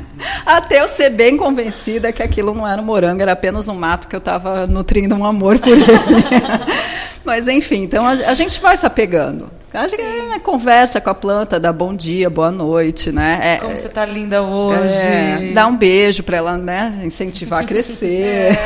[0.45, 4.09] Até eu ser bem convencida que aquilo não era um morango, era apenas um mato
[4.09, 5.85] que eu estava nutrindo um amor por ele.
[7.27, 9.51] Mas enfim, então a, a, gente vai se apegando.
[9.75, 13.41] A gente é, conversa com a planta, dá bom dia, boa noite, né?
[13.43, 14.95] É, Como você está linda hoje.
[14.95, 17.03] É, dá um beijo para ela, né?
[17.05, 18.57] Incentivar a crescer.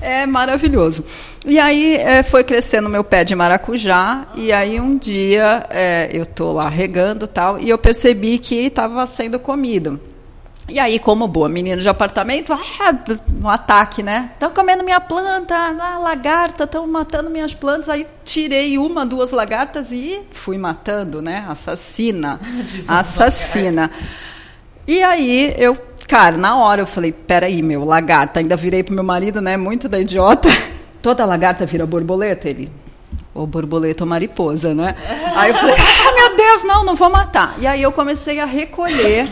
[0.00, 0.20] É.
[0.22, 1.04] é maravilhoso.
[1.44, 6.26] E aí é, foi crescendo meu pé de maracujá, e aí um dia é, eu
[6.26, 10.00] tô lá regando tal, e eu percebi que estava sendo comido.
[10.68, 12.94] E aí, como boa menina de apartamento, ah,
[13.42, 14.30] um ataque, né?
[14.34, 17.88] Estão comendo minha planta, ah, lagarta, estão matando minhas plantas.
[17.88, 21.44] Aí tirei uma, duas lagartas e fui matando, né?
[21.48, 22.38] Assassina.
[22.86, 23.90] assassina.
[24.86, 25.74] E aí eu
[26.10, 28.40] cara, na hora eu falei, peraí, meu, lagarta.
[28.40, 29.56] Ainda virei pro meu marido, né?
[29.56, 30.48] Muito da idiota.
[31.00, 32.48] Toda lagarta vira borboleta?
[32.48, 32.68] Ele,
[33.32, 34.96] ou borboleta ou mariposa, né?
[35.36, 37.54] Aí eu falei, ah, meu Deus, não, não vou matar.
[37.60, 39.28] E aí eu comecei a recolher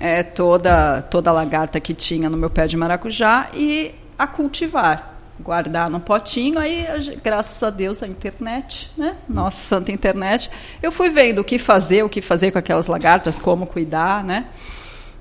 [0.00, 5.16] é, toda, toda a lagarta que tinha no meu pé de maracujá e a cultivar.
[5.38, 6.86] Guardar no potinho, aí,
[7.22, 9.16] graças a Deus, a internet, né?
[9.28, 10.50] Nossa santa internet.
[10.82, 14.46] Eu fui vendo o que fazer, o que fazer com aquelas lagartas, como cuidar, né?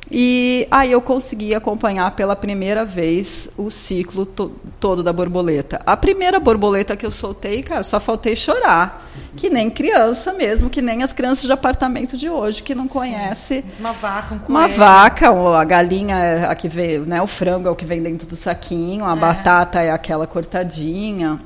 [0.10, 5.82] E aí eu consegui acompanhar pela primeira vez o ciclo to todo da borboleta.
[5.86, 9.03] A primeira borboleta que eu soltei, cara, só faltei chorar.
[9.36, 13.65] Que nem criança mesmo, que nem as crianças de apartamento de hoje, que não conhece.
[13.80, 14.60] Uma vaca, um coelho.
[14.60, 17.22] Uma vaca, ou a galinha é a que vem, né?
[17.22, 19.19] O frango é o que vem dentro do saquinho, a é.
[19.19, 21.40] batata é aquela cortadinha.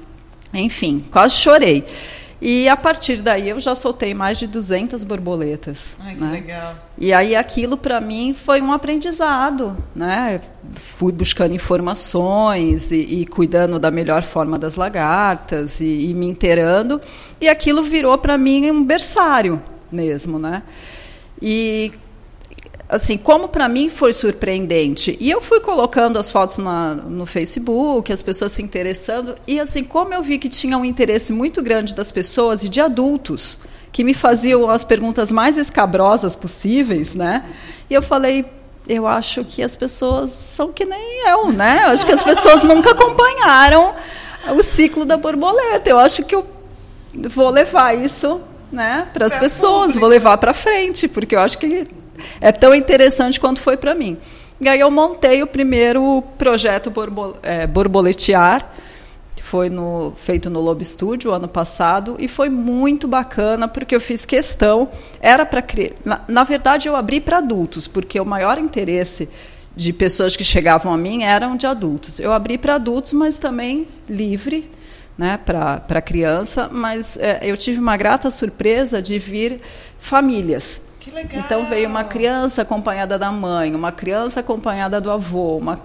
[0.54, 1.86] Enfim, quase chorei.
[2.42, 5.98] E a partir daí eu já soltei mais de 200 borboletas.
[6.00, 6.32] Ai, que né?
[6.32, 6.76] legal.
[6.98, 10.40] E aí aquilo para mim foi um aprendizado, né?
[10.74, 17.02] Fui buscando informações e, e cuidando da melhor forma das lagartas e, e me inteirando.
[17.42, 19.62] E aquilo virou para mim um berçário
[19.92, 20.64] mesmo, né?
[21.42, 21.92] E
[22.90, 25.16] assim, como para mim foi surpreendente.
[25.20, 29.84] E eu fui colocando as fotos na, no Facebook, as pessoas se interessando, e assim,
[29.84, 33.60] como eu vi que tinha um interesse muito grande das pessoas e de adultos,
[33.92, 37.46] que me faziam as perguntas mais escabrosas possíveis, né?
[37.90, 38.46] E eu falei,
[38.88, 41.82] eu acho que as pessoas são que nem eu, né?
[41.86, 43.94] Eu acho que as pessoas nunca acompanharam
[44.58, 45.90] o ciclo da borboleta.
[45.90, 46.46] Eu acho que eu
[47.14, 48.42] vou levar isso
[48.72, 50.00] né, para as pessoas, público.
[50.00, 51.88] vou levar para frente, porque eu acho que
[52.40, 54.18] é tão interessante quanto foi para mim.
[54.62, 56.92] E aí eu montei o primeiro projeto
[57.42, 58.70] é, Borboletear,
[59.34, 64.02] que foi no, feito no Lobo Studio ano passado, e foi muito bacana porque eu
[64.02, 64.90] fiz questão,
[65.22, 65.64] era para
[66.04, 69.30] na, na verdade eu abri para adultos, porque o maior interesse
[69.74, 72.20] de pessoas que chegavam a mim eram de adultos.
[72.20, 74.70] Eu abri para adultos, mas também livre,
[75.18, 79.62] né, para criança, mas é, eu tive uma grata surpresa de vir
[79.98, 80.82] famílias.
[81.34, 85.80] Então veio uma criança acompanhada da mãe, uma criança acompanhada do avô, uma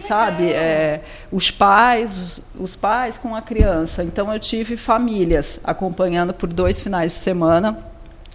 [0.00, 4.02] sabe, é, os pais, os pais com a criança.
[4.02, 7.78] Então eu tive famílias acompanhando por dois finais de semana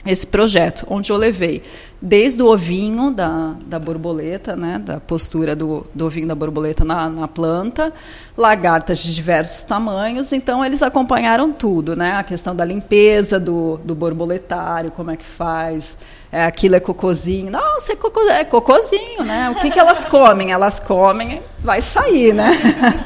[0.06, 1.64] esse projeto, onde eu levei
[2.02, 7.10] desde o ovinho da, da borboleta, né, da postura do, do ovinho da borboleta na,
[7.10, 7.92] na planta,
[8.38, 13.96] lagartas de diversos tamanhos, então eles acompanharam tudo, né, a questão da limpeza do, do
[13.96, 15.98] borboletário, como é que faz,
[16.32, 20.52] é, aquilo é cocôzinho, nossa, é, cocô, é cocôzinho, né, o que, que elas comem?
[20.52, 22.52] Elas comem, vai sair, né,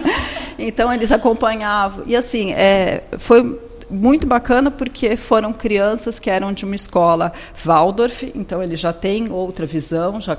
[0.60, 6.66] então eles acompanhavam, e assim, é, foi muito bacana porque foram crianças que eram de
[6.66, 10.38] uma escola Waldorf, então eles já têm outra visão, já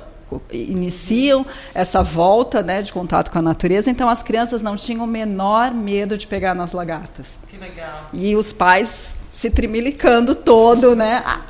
[0.51, 5.07] iniciam essa volta né, de contato com a natureza, então as crianças não tinham o
[5.07, 7.27] menor medo de pegar nas lagartas.
[7.49, 8.07] Que legal.
[8.15, 11.23] E os pais se trimilicando todo, né?
[11.27, 11.41] Ah.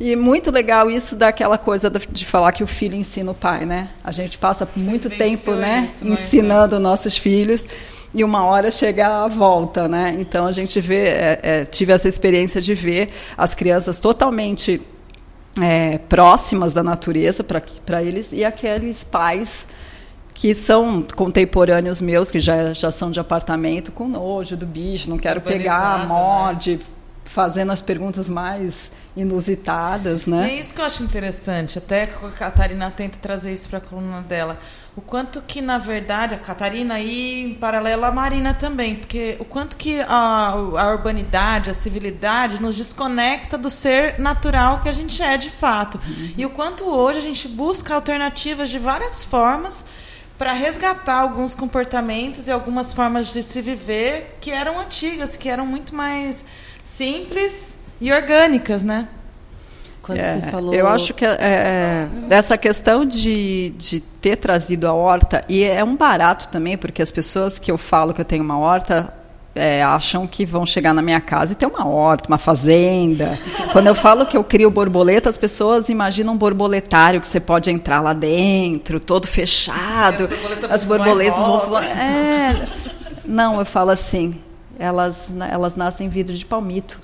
[0.00, 3.90] E muito legal isso daquela coisa de falar que o filho ensina o pai, né?
[4.02, 7.64] A gente passa muito tempo, né, isso, ensinando nossos filhos
[8.14, 10.16] e uma hora chega a volta, né?
[10.18, 14.80] Então a gente vê, é, é, tive essa experiência de ver as crianças totalmente
[15.60, 19.66] é, próximas da natureza para eles e aqueles pais
[20.34, 25.18] que são contemporâneos meus, que já, já são de apartamento, com nojo do bicho, não
[25.18, 26.80] quero pegar, morde, né?
[27.28, 30.50] Fazendo as perguntas mais inusitadas, né?
[30.50, 33.80] É isso que eu acho interessante, até que a Catarina tenta trazer isso para a
[33.80, 34.58] coluna dela.
[34.96, 39.44] O quanto que, na verdade, a Catarina e em paralelo a Marina também, porque o
[39.44, 45.22] quanto que a, a urbanidade, a civilidade nos desconecta do ser natural que a gente
[45.22, 46.00] é de fato.
[46.06, 46.32] Uhum.
[46.36, 49.84] E o quanto hoje a gente busca alternativas de várias formas
[50.38, 55.66] para resgatar alguns comportamentos e algumas formas de se viver que eram antigas, que eram
[55.66, 56.44] muito mais
[56.88, 59.08] simples e orgânicas, né?
[60.02, 60.74] Quando é, você falou...
[60.74, 65.84] Eu acho que é, é, essa questão de, de ter trazido a horta, e é
[65.84, 69.12] um barato também, porque as pessoas que eu falo que eu tenho uma horta
[69.54, 73.38] é, acham que vão chegar na minha casa e ter uma horta, uma fazenda.
[73.72, 77.70] Quando eu falo que eu crio borboleta, as pessoas imaginam um borboletário que você pode
[77.70, 80.28] entrar lá dentro, todo fechado.
[80.70, 81.84] As borboletas vão falar.
[81.84, 82.66] É,
[83.26, 84.32] não, eu falo assim.
[84.78, 87.00] Elas, elas nascem em vidro de palmito.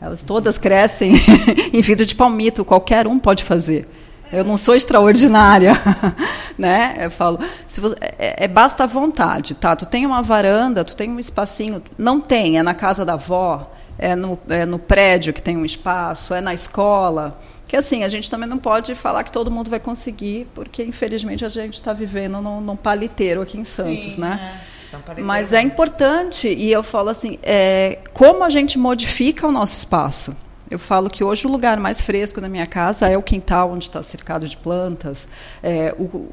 [0.00, 1.12] Elas todas crescem
[1.72, 3.86] em vidro de palmito, qualquer um pode fazer.
[4.32, 5.72] Eu não sou extraordinária,
[6.56, 6.96] né?
[7.00, 9.74] Eu falo, você, é, é, basta a vontade, tá?
[9.74, 13.70] Tu tem uma varanda, tu tem um espacinho, não tem, é na casa da avó,
[13.98, 17.38] é no, é no prédio que tem um espaço, é na escola.
[17.66, 21.44] Que assim, a gente também não pode falar que todo mundo vai conseguir, porque infelizmente
[21.44, 24.60] a gente está vivendo num, num paliteiro aqui em Santos, Sim, né?
[24.74, 24.77] é.
[24.88, 29.76] Então, Mas é importante, e eu falo assim, é, como a gente modifica o nosso
[29.76, 30.34] espaço.
[30.70, 33.84] Eu falo que hoje o lugar mais fresco da minha casa é o quintal, onde
[33.84, 35.26] está cercado de plantas.
[35.62, 36.28] É, o-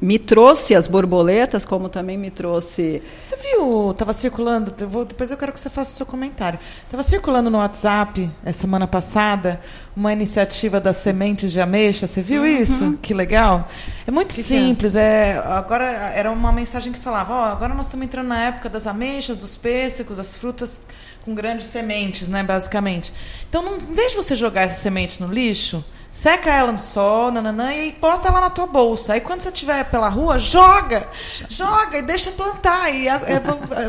[0.00, 3.02] me trouxe as borboletas, como também me trouxe.
[3.22, 6.58] Você viu, estava circulando, eu vou- depois eu quero que você faça o seu comentário.
[6.84, 9.60] Estava circulando no WhatsApp, essa semana passada,
[9.96, 12.06] uma iniciativa das sementes de ameixa.
[12.06, 12.98] Você viu isso?
[13.00, 13.68] Que legal.
[14.06, 14.58] É muito Que que é?
[14.58, 14.94] simples.
[14.94, 18.86] É, agora era uma mensagem que falava: ó, agora nós estamos entrando na época das
[18.86, 20.82] ameixas, dos pêssegos, as frutas
[21.24, 23.12] com grandes sementes, né, basicamente.
[23.48, 27.30] Então, não, em vez de você jogar essa semente no lixo, seca ela no sol,
[27.30, 29.12] nananã, e bota ela na tua bolsa.
[29.14, 31.06] Aí quando você estiver pela rua, joga!
[31.48, 32.90] Joga e deixa plantar.
[32.94, 33.38] E a- é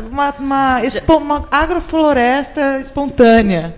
[0.08, 0.80] uma, uma,
[1.18, 3.74] uma agrofloresta espontânea.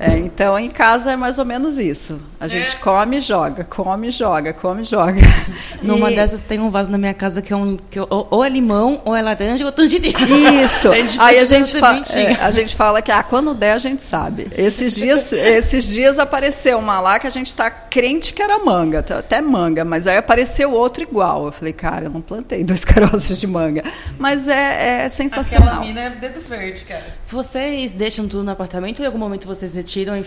[0.00, 2.20] É, então, em casa é mais ou menos isso.
[2.38, 5.20] A gente come e joga, come e joga, come e joga.
[5.82, 7.76] Numa E- dessas tem um vaso na minha casa que é um.
[7.90, 10.16] Que ou, ou é limão, ou é laranja, ou tangerina.
[10.62, 10.88] Isso.
[10.92, 11.76] A gente Aí a gente,
[12.16, 14.46] é, a gente fala que ah, quando der a gente sabe.
[14.56, 19.02] Esses dias, esses dias apareceu uma lá que a gente tá crente que era manga,
[19.02, 21.46] tá- até manga, mas aí apareceu outro igual.
[21.46, 23.82] Eu falei, cara, eu não plantei dois caroços de manga.
[24.16, 25.68] Mas é, é sensacional.
[25.68, 27.04] Aquela mina é dedo verde, cara.
[27.26, 30.24] Vocês deixam tudo no apartamento ou em algum momento vocês retiram e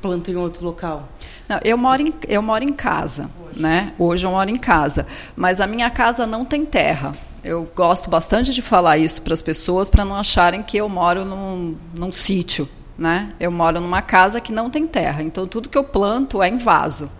[0.00, 1.08] plantam em outro local?
[1.48, 3.92] Não, eu moro em, eu moro em casa, né?
[3.98, 5.04] Hoje eu moro em casa,
[5.34, 7.16] mas a minha casa não tem terra.
[7.42, 11.24] Eu gosto bastante de falar isso para as pessoas para não acharem que eu moro
[11.24, 13.32] num, num sítio, né?
[13.40, 16.56] Eu moro numa casa que não tem terra, então tudo que eu planto é em
[16.56, 17.10] vaso.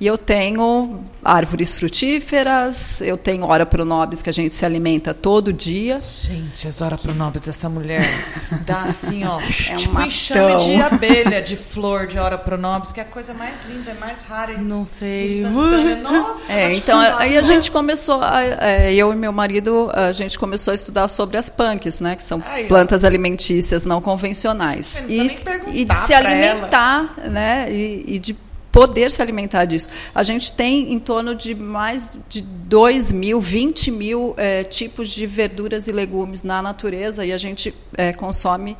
[0.00, 5.52] E eu tenho árvores frutíferas, eu tenho hora pronobis que a gente se alimenta todo
[5.52, 6.00] dia.
[6.00, 8.02] Gente, as horas pronobis dessa mulher
[8.64, 10.06] dá assim, ó, É um tipo matão.
[10.06, 13.94] enxame de abelha, de flor de hora pronobis, que é a coisa mais linda, é
[13.94, 14.52] mais rara.
[14.52, 15.40] e Não sei.
[15.42, 15.96] Instantânea.
[16.00, 20.12] Nossa, É, então contar, aí a gente começou, a- é, eu e meu marido, a
[20.12, 22.68] gente começou a estudar sobre as punks, né, que são Aí, ó.
[22.68, 28.04] plantas alimentícias não convencionais Não e, precisa nem perguntar e de se alimentar, né, e,
[28.14, 28.34] e de
[28.72, 29.88] poder se alimentar disso.
[30.14, 35.26] A gente tem em torno de mais de 2 mil, 20 mil é, tipos de
[35.26, 38.76] verduras e legumes na natureza e a gente é, consome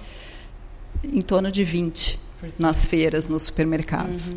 [1.05, 2.19] em torno de 20
[2.59, 4.33] nas feiras, nos supermercados.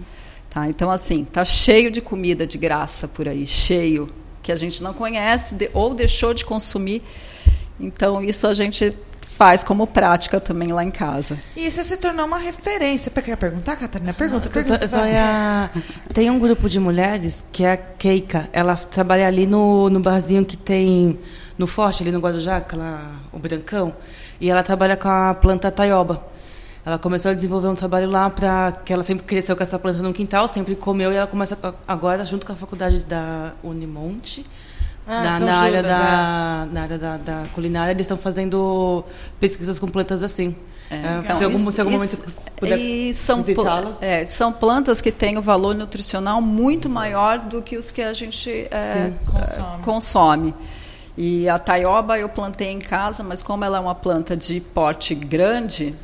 [0.50, 0.68] Tá?
[0.70, 4.08] Então, assim, tá cheio de comida de graça por aí, cheio,
[4.42, 7.02] que a gente não conhece de- ou deixou de consumir.
[7.80, 8.94] Então, isso a gente
[9.38, 11.38] faz como prática também lá em casa.
[11.56, 13.12] E isso se tornou uma referência.
[13.14, 14.14] Você quer perguntar, Catarina?
[14.14, 14.84] Pergunta, Eu só- pergunta.
[14.86, 15.12] eu só vai.
[15.14, 15.70] ia-
[16.14, 18.50] Tem um grupo de mulheres que é a Keika.
[18.54, 21.20] Ela trabalha ali no, no barzinho que tem
[21.58, 23.94] no Forte, ali no Guarujá, aquela, o Brancão.
[24.40, 26.24] E ela trabalha com a planta taioba.
[26.86, 30.02] Ela começou a desenvolver um trabalho lá para que ela sempre cresceu com essa planta
[30.02, 34.46] no quintal, sempre comeu e ela começa a- agora junto com a faculdade da Unimonte.
[35.06, 39.04] Ah, na, São na área, Judas, da, na área da, da culinária, eles estão fazendo
[39.40, 40.56] pesquisas com plantas assim.
[40.90, 43.44] É, Então, se, algum, se algum isso- momento puder e são,
[44.00, 48.14] é, são plantas que têm o valor nutricional muito maior do que os que a
[48.14, 49.00] gente é, Sim.
[49.00, 49.84] é, Consome.
[49.84, 50.56] consome.
[51.18, 55.14] E a taioba eu plantei em casa, mas como ela é uma planta de porte
[55.14, 55.96] grande,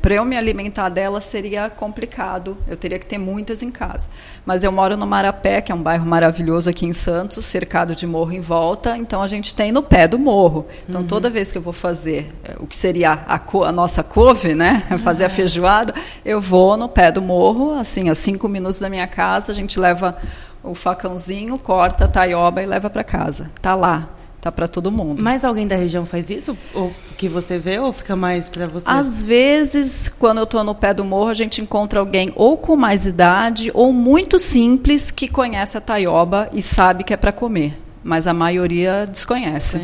[0.00, 2.56] para eu me alimentar dela seria complicado.
[2.68, 4.08] Eu teria que ter muitas em casa.
[4.46, 8.06] Mas eu moro no Marapé, que é um bairro maravilhoso aqui em Santos, cercado de
[8.06, 8.96] morro em volta.
[8.96, 10.66] Então a gente tem no pé do morro.
[10.88, 14.02] Então toda vez que eu vou fazer eh, o que seria a, co- a nossa
[14.02, 15.94] couve, né, fazer a feijoada,
[16.24, 19.78] eu vou no pé do morro, assim, a cinco minutos da minha casa, a gente
[19.80, 20.16] leva
[20.62, 23.50] o facãozinho, corta a taioba e leva para casa.
[23.62, 24.08] Tá lá,
[24.40, 25.22] tá para todo mundo.
[25.22, 26.56] Mais alguém da região faz isso?
[26.74, 28.88] Ou que você vê, ou fica mais para você?
[28.88, 32.74] Às vezes, quando eu estou no pé do morro, a gente encontra alguém ou com
[32.76, 37.78] mais idade ou muito simples que conhece a taioba e sabe que é para comer.
[38.02, 39.78] Mas a maioria desconhece.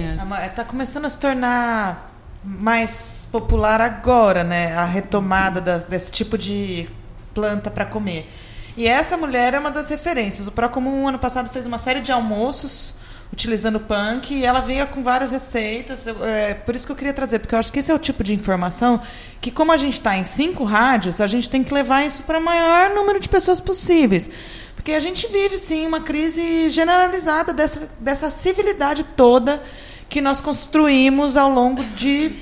[0.46, 4.74] Está começando a se tornar mais popular agora, né?
[4.74, 6.88] A retomada da- desse tipo de
[7.34, 8.30] planta para comer.
[8.76, 10.46] E essa mulher é uma das referências.
[10.46, 12.94] O Procomum, ano passado, fez uma série de almoços
[13.36, 16.06] utilizando punk e ela veio com várias receitas.
[16.06, 18.24] É, por isso que eu queria trazer, porque eu acho que esse é o tipo
[18.24, 19.00] de informação
[19.42, 22.38] que, como a gente está em cinco rádios, a gente tem que levar isso para
[22.38, 24.30] o maior número de pessoas possíveis.
[24.74, 29.62] Porque a gente vive, sim, uma crise generalizada dessa, dessa civilidade toda
[30.08, 32.32] que nós construímos ao longo de,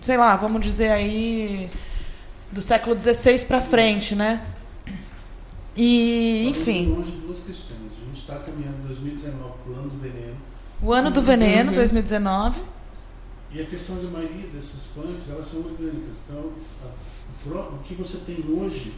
[0.00, 1.68] sei lá, vamos dizer aí,
[2.50, 4.40] do século XVI para frente, né?
[5.76, 6.86] E, enfim.
[6.86, 7.92] Longe duas questões.
[8.00, 9.47] A gente está caminhando 2019 para
[10.82, 11.50] o ano do veneno.
[11.50, 12.60] O ano do veneno, 2019.
[13.50, 16.16] E a questão da maioria desses punks, elas são orgânicas.
[16.26, 16.52] Então,
[16.84, 18.92] a, o, que você tem hoje,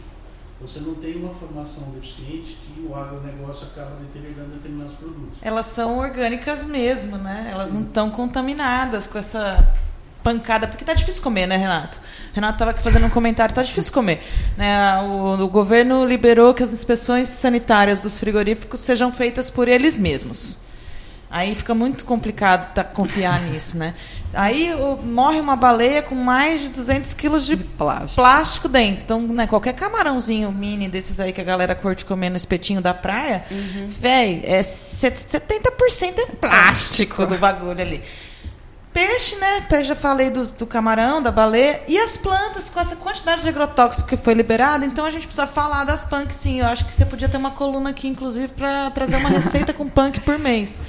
[0.59, 5.39] você não tem uma formação deficiente que o agronegócio acaba deteriorando determinados produtos.
[5.41, 7.49] Elas são orgânicas mesmo, né?
[7.51, 9.73] Elas não estão contaminadas com essa
[10.21, 11.99] pancada, porque tá difícil comer, né, Renato?
[12.33, 14.21] Renato estava aqui fazendo um comentário, tá difícil comer.
[14.57, 14.99] Né?
[15.01, 20.60] O, o governo liberou que as inspeções sanitárias dos frigoríficos sejam feitas por eles mesmos.
[21.33, 23.93] Aí fica muito complicado tá, confiar nisso, né?
[24.33, 28.67] Aí o- morre uma baleia com mais de 200 quilos de, plástico.
[28.67, 29.03] dentro.
[29.05, 32.93] Então, né, qualquer camarãozinho mini desses aí que a galera curte comer no espetinho da
[32.93, 33.43] praia,
[33.87, 38.01] véi, é set- 70% é plástico do bagulho ali.
[38.93, 39.61] Peixe, né?
[39.69, 41.81] Peixe, já falei dos- do, camarão, da baleia.
[41.87, 45.47] E as plantas, com essa quantidade de agrotóxico que foi liberada, então a gente precisa
[45.47, 46.59] falar das punk, sim.
[46.59, 49.87] Eu acho que você podia ter uma coluna aqui, inclusive, para trazer uma receita com
[49.87, 50.81] punk por mês.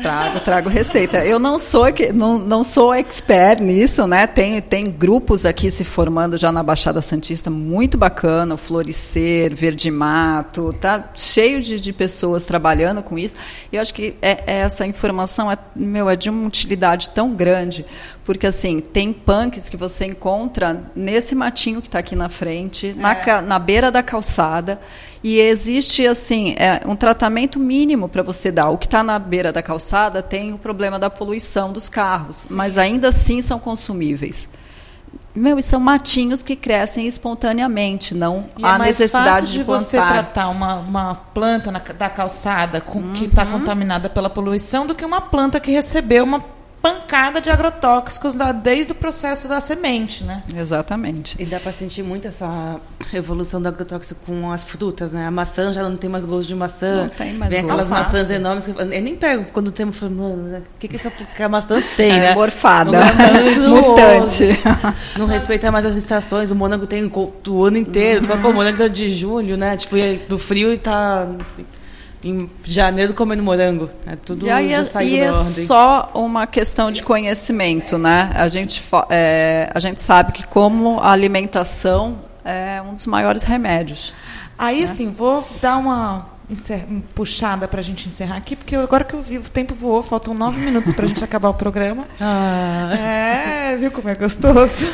[0.00, 1.24] Trago, trago receita.
[1.24, 4.26] Eu não sou que- não, não sou expert nisso, né?
[4.26, 9.90] Tem, tem grupos aqui se formando já na Baixada Santista, muito bacana, o Florescer, Verde
[9.90, 13.36] Mato, tá cheio de, de pessoas trabalhando com isso.
[13.72, 17.34] E eu acho que é, é essa informação é, meu, é de uma utilidade tão
[17.34, 17.86] grande,
[18.24, 23.14] porque assim, tem punks que você encontra nesse matinho que está aqui na frente, na,
[23.14, 24.78] ca- na beira da calçada.
[25.22, 28.70] E existe assim é, um tratamento mínimo para você dar.
[28.70, 32.78] O que está na beira da calçada tem o problema da poluição dos carros, mas
[32.78, 34.48] ainda assim são consumíveis.
[35.34, 39.58] Meu, e são matinhos que crescem espontaneamente, não E há é mais necessidade fácil de
[39.58, 44.86] de você tratar uma, uma planta na- da calçada com, que está contaminada pela poluição
[44.86, 46.40] do que uma planta que recebeu uma
[46.82, 50.42] pancada de agrotóxicos da- desde o processo da semente, né?
[50.56, 51.34] Exatamente.
[51.40, 52.80] E dá pra sentir muito essa
[53.12, 55.26] evolução do agrotóxico com as frutas, né?
[55.26, 57.02] A maçã já não tem mais gosto de maçã.
[57.02, 57.72] Não tem mais Vem gosto.
[57.72, 58.12] aquelas Alface.
[58.12, 60.86] maçãs enormes que eu, eu nem pego quando tem, eu falo, mano, né, o que,
[60.88, 62.34] que essa que a maçã tem, É, né?
[62.34, 62.92] morfada.
[62.92, 63.56] Não é.
[63.68, 64.44] Mutante.
[65.18, 66.50] Não respeita mais as estações.
[66.50, 68.22] O mônaco tem o o ano inteiro.
[68.22, 69.76] Tu vai pô, o mônaco é de julho, né?
[69.76, 69.96] Tipo,
[70.28, 71.26] do frio e tá
[72.30, 73.90] em janeiro comendo morango.
[74.06, 75.44] É tudo E aí já é, saiu e da é ordem.
[75.44, 78.30] só uma questão de conhecimento, né?
[78.34, 84.14] A gente, é, a gente sabe que como a alimentação é um dos maiores remédios.
[84.58, 84.84] Aí, né?
[84.84, 86.36] assim, vou dar uma
[86.88, 90.02] um puxada para a gente encerrar aqui, porque agora que eu vi, o tempo voou,
[90.02, 92.06] faltam nove minutos para a gente acabar o programa.
[92.20, 92.92] Ah.
[92.96, 94.86] É, viu como é gostoso?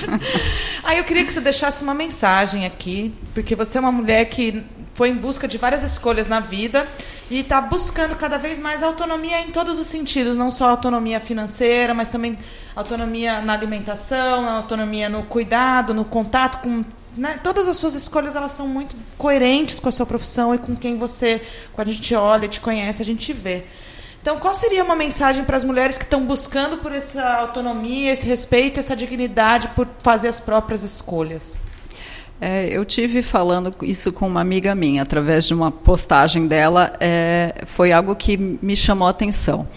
[0.82, 4.62] Aí eu queria que você deixasse uma mensagem aqui, porque você é uma mulher que
[5.00, 6.86] foi em busca de várias escolhas na vida
[7.30, 11.94] e está buscando cada vez mais autonomia em todos os sentidos, não só autonomia financeira,
[11.94, 12.38] mas também
[12.76, 16.84] autonomia na alimentação, autonomia no cuidado, no contato com
[17.16, 17.40] né?
[17.42, 20.98] Todas as suas escolhas elas são muito coerentes com a sua profissão e com quem
[20.98, 21.40] você,
[21.72, 23.64] quando a gente olha, te conhece, a gente vê.
[24.20, 28.26] Então, qual seria uma mensagem para as mulheres que estão buscando por essa autonomia, esse
[28.26, 31.69] respeito, essa dignidade por fazer as próprias escolhas?
[32.40, 36.92] É, eu tive falando isso com uma amiga minha através de uma postagem dela.
[36.98, 39.68] é, foi algo que me chamou a atenção.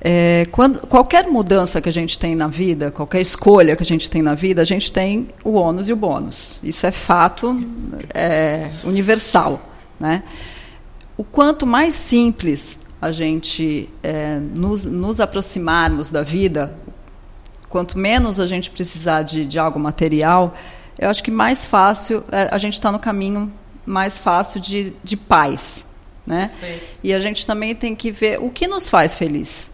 [0.00, 4.10] É, quando, qualquer mudança que a gente tem na vida, qualquer escolha que a gente
[4.10, 6.60] tem na vida, a gente tem o ônus e o bônus.
[6.62, 7.58] Isso é fato
[8.12, 9.60] é, universal.
[9.98, 10.22] Né?
[11.16, 16.76] O quanto mais simples a gente é, nos, nos aproximarmos da vida,
[17.68, 20.54] quanto menos a gente precisar de, de algo material,
[20.98, 23.52] eu acho que mais fácil é, a gente está no caminho
[23.84, 25.84] mais fácil de, de paz,
[26.26, 26.50] né?
[27.02, 29.70] E a gente também tem que ver o que nos faz feliz.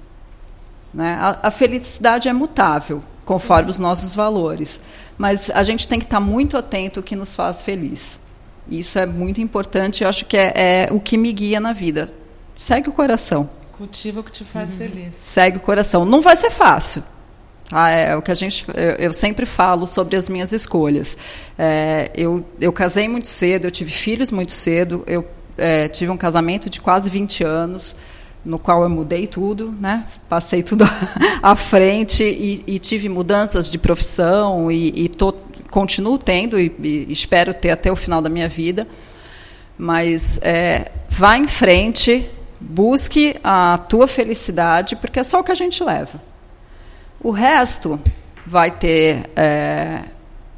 [0.93, 1.17] Né?
[1.21, 4.81] A, a felicidade é mutável, conforme os nossos valores.
[5.17, 8.19] Mas a gente tem que estar muito atento ao que nos faz feliz.
[8.69, 12.13] Isso é muito importante, eu acho que é, é o que me guia na vida.
[12.57, 13.49] Segue o coração.
[13.73, 15.15] Cultiva o que te faz feliz.
[15.21, 16.05] Segue o coração.
[16.05, 17.03] Não vai ser fácil.
[17.71, 17.91] Tá?
[17.91, 21.17] é o que a gente, eu, eu sempre falo sobre as minhas escolhas.
[21.59, 25.27] É, eu, eu casei muito cedo, eu tive filhos muito cedo, eu
[25.57, 27.97] é, tive um casamento de quase 20 anos,
[28.45, 30.07] no qual eu mudei tudo, né?
[30.29, 30.85] passei tudo
[31.43, 35.33] à frente e, e tive mudanças de profissão e, e tô,
[35.71, 38.89] continuo tendo e, e espero ter até o final da minha vida.
[39.77, 42.29] Mas é, vá em frente,
[42.61, 46.30] busque a tua felicidade, porque é só o que a gente leva.
[47.23, 48.01] O resto
[48.47, 50.05] vai ter é,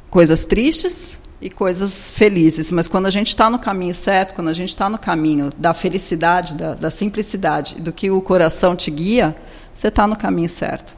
[0.09, 4.53] coisas tristes e coisas felizes, mas quando a gente está no caminho certo, quando a
[4.53, 9.35] gente está no caminho da felicidade, da, da simplicidade, do que o coração te guia,
[9.73, 10.95] você está no caminho certo.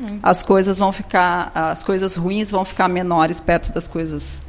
[0.00, 0.18] Hum.
[0.20, 4.40] As coisas vão ficar, as coisas ruins vão ficar menores perto das coisas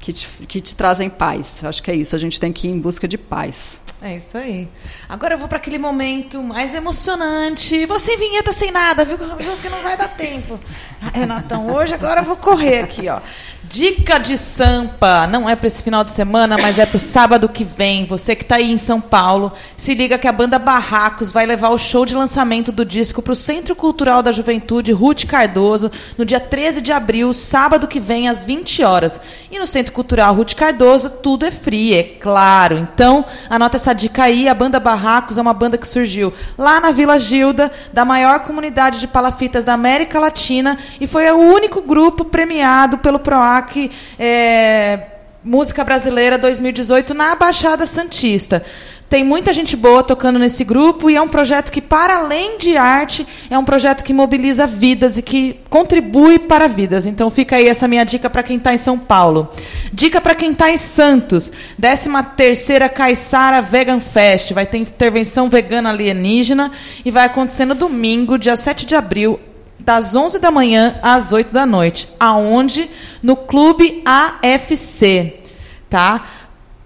[0.00, 1.60] que te, que te trazem paz.
[1.64, 2.14] Acho que é isso.
[2.14, 3.80] A gente tem que ir em busca de paz.
[4.04, 4.68] É isso aí.
[5.08, 7.88] Agora eu vou para aquele momento mais emocionante.
[7.98, 9.16] Sem vinheta, sem nada, viu?
[9.16, 10.60] Viu que não vai dar tempo.
[11.00, 13.20] Ah, Renatão, hoje agora eu vou correr aqui, ó.
[13.66, 15.26] Dica de Sampa.
[15.26, 18.04] Não é para esse final de semana, mas é para o sábado que vem.
[18.04, 21.70] Você que está aí em São Paulo, se liga que a banda Barracos vai levar
[21.70, 26.26] o show de lançamento do disco para o Centro Cultural da Juventude Ruth Cardoso no
[26.26, 29.18] dia 13 de abril, sábado que vem, às 20 horas.
[29.50, 32.76] E no Centro Cultural Ruth Cardoso, tudo é free, é claro.
[32.76, 34.48] Então, anota essa dica aí.
[34.48, 39.00] A banda Barracos é uma banda que surgiu lá na Vila Gilda, da maior comunidade
[39.00, 45.00] de palafitas da América Latina, e foi o único grupo premiado pelo PROAC é,
[45.44, 48.64] Música Brasileira 2018 na Baixada Santista.
[49.08, 52.76] Tem muita gente boa tocando nesse grupo e é um projeto que, para além de
[52.76, 57.06] arte, é um projeto que mobiliza vidas e que contribui para vidas.
[57.06, 59.48] Então fica aí essa minha dica para quem está em São Paulo.
[59.92, 61.52] Dica para quem está em Santos.
[61.80, 64.52] 13ª Caiçara Vegan Fest.
[64.52, 66.72] Vai ter intervenção vegana alienígena
[67.04, 69.38] e vai acontecer no domingo, dia 7 de abril,
[69.78, 72.08] das 11 da manhã às 8 da noite.
[72.18, 72.90] Aonde?
[73.22, 75.40] No Clube AFC,
[75.88, 76.22] tá?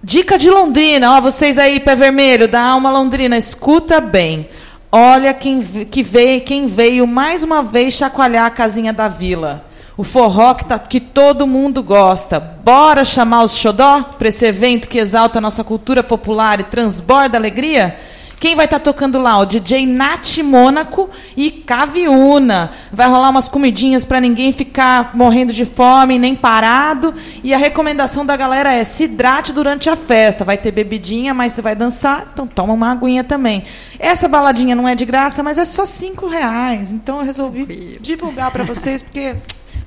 [0.08, 4.48] Dica de Londrina, ó, vocês aí, pé vermelho, da Alma Londrina, escuta bem.
[4.90, 9.66] Olha quem, que veio, quem veio mais uma vez chacoalhar a casinha da vila.
[9.98, 12.40] O forró que, tá, que todo mundo gosta.
[12.40, 17.36] Bora chamar os xodó para esse evento que exalta a nossa cultura popular e transborda
[17.36, 17.98] alegria?
[18.40, 19.36] Quem vai estar tá tocando lá?
[19.38, 22.70] O DJ Nath Mônaco e Caviuna.
[22.92, 27.12] Vai rolar umas comidinhas para ninguém ficar morrendo de fome nem parado.
[27.42, 30.44] E a recomendação da galera é se hidrate durante a festa.
[30.44, 33.64] Vai ter bebidinha, mas você vai dançar, então toma uma aguinha também.
[33.98, 36.92] Essa baladinha não é de graça, mas é só cinco reais.
[36.92, 39.34] Então eu resolvi divulgar para vocês, porque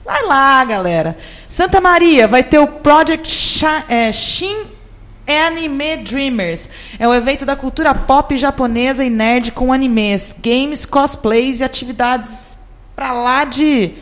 [0.04, 1.18] vai lá, galera.
[1.48, 3.30] Santa Maria vai ter o Project
[4.12, 4.81] Shin
[5.28, 6.68] Anime Dreamers.
[7.00, 12.60] É um evento da cultura pop japonesa e nerd com animes, games, cosplays e atividades
[12.96, 13.94] pra lá de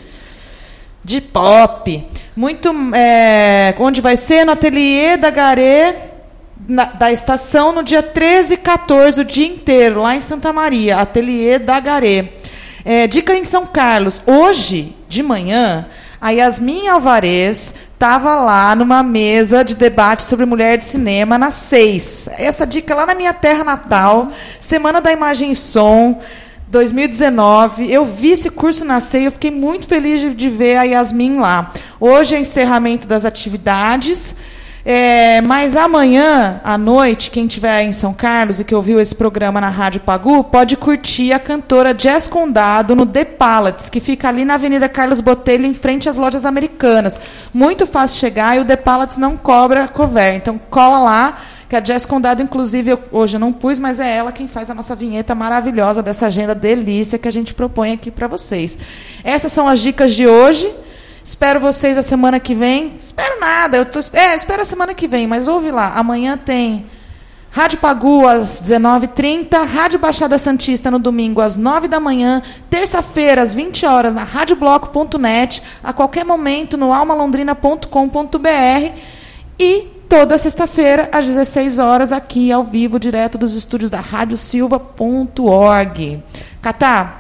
[1.04, 2.06] de pop.
[2.36, 6.10] Muito é, onde vai ser no ateliê da Garé
[7.00, 11.58] da estação no dia 13 e 14 o dia inteiro lá em Santa Maria, ateliê
[11.58, 12.34] da Garé.
[12.86, 15.86] É, dica em São Carlos, hoje de manhã
[16.22, 22.28] a Yasmin Alvarez estava lá numa mesa de debate sobre mulher de cinema na seis.
[22.38, 24.30] Essa dica lá na minha terra natal,
[24.60, 26.22] Semana da Imagem e Som.
[26.68, 30.84] 2019, eu vi esse curso nascer e eu fiquei muito feliz de, de ver a
[30.84, 31.72] Yasmin lá.
[32.00, 34.36] Hoje é encerramento das atividades.
[34.92, 39.62] É, mas amanhã à noite, quem estiver em São Carlos e que ouviu esse programa
[39.62, 44.44] na Rádio Pagu, pode curtir a cantora Jazz Condado no The Palates, que fica ali
[44.44, 47.20] na Avenida Carlos Botelho, em frente às lojas americanas.
[47.54, 50.34] Muito fácil chegar e o The Palates não cobra cover.
[50.34, 51.38] Então cola lá,
[51.70, 54.72] que a Jazz Condado, inclusive, eu, hoje eu não pus, mas é ela quem faz
[54.72, 58.76] a nossa vinheta maravilhosa dessa agenda delícia que a gente propõe aqui para vocês.
[59.24, 60.68] Essas são as dicas de hoje.
[61.30, 62.96] Espero vocês a semana que vem.
[63.00, 63.78] Espero nada.
[63.78, 65.94] Eu tô, é, espero a semana que vem, mas ouve lá.
[65.96, 66.88] Amanhã tem
[67.52, 73.54] Rádio Pagu às 19h30, Rádio Baixada Santista no domingo às 9 da manhã, terça-feira às
[73.54, 78.98] 20 horas na radiobloco.net, a qualquer momento no almalondrina.com.br
[79.60, 86.24] e toda sexta-feira às 16 horas aqui ao vivo, direto dos estúdios da radiosilva.org.
[86.60, 87.19] Catá,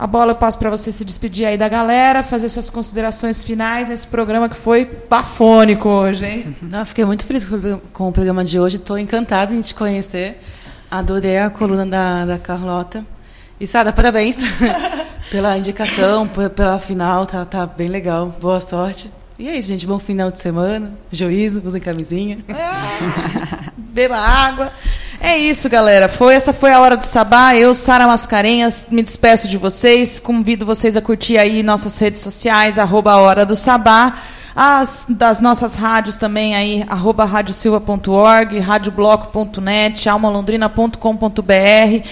[0.00, 3.86] a bola eu passo para você se despedir aí da galera, fazer suas considerações finais
[3.86, 6.56] nesse programa que foi bafônico hoje, hein?
[6.62, 7.46] Não, fiquei muito feliz
[7.92, 8.76] com o programa de hoje.
[8.76, 10.40] Estou encantada em te conhecer.
[10.90, 13.04] Adorei a coluna da, da Carlota.
[13.60, 14.38] E Sara, parabéns
[15.30, 17.26] pela indicação, pela final.
[17.26, 18.34] Tá, tá bem legal.
[18.40, 19.10] Boa sorte.
[19.38, 19.86] E é isso, gente.
[19.86, 20.94] Bom final de semana.
[21.12, 22.38] Juízo, usem camisinha.
[22.48, 23.70] É.
[23.76, 24.72] Beba água.
[25.22, 26.08] É isso, galera.
[26.08, 27.54] Foi essa foi a hora do Sabá.
[27.54, 30.18] Eu, Sara Mascarenhas, me despeço de vocês.
[30.18, 34.14] Convido vocês a curtir aí nossas redes sociais, arroba Hora do Sabá.
[34.56, 42.08] As das nossas rádios também aí, arroba radiosilva.org, radiobloco.net, almalondrina.com.br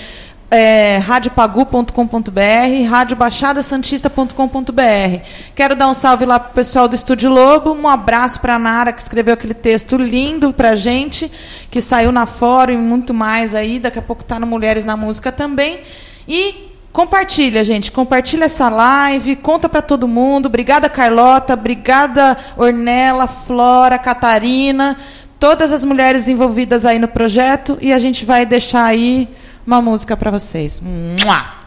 [0.50, 5.22] é, radiopagu.com.br, radiobaixadasantista.com.br.
[5.54, 8.58] Quero dar um salve lá para o pessoal do Estúdio Lobo, um abraço para a
[8.58, 11.30] Nara, que escreveu aquele texto lindo para gente,
[11.70, 14.96] que saiu na Fórum e muito mais aí, daqui a pouco está no Mulheres na
[14.96, 15.80] Música também.
[16.26, 20.46] E compartilha, gente, compartilha essa live, conta para todo mundo.
[20.46, 24.96] Obrigada, Carlota, obrigada, Ornella, Flora, Catarina,
[25.38, 29.28] todas as mulheres envolvidas aí no projeto, e a gente vai deixar aí
[29.68, 30.80] uma música para vocês.
[30.80, 31.57] Mua!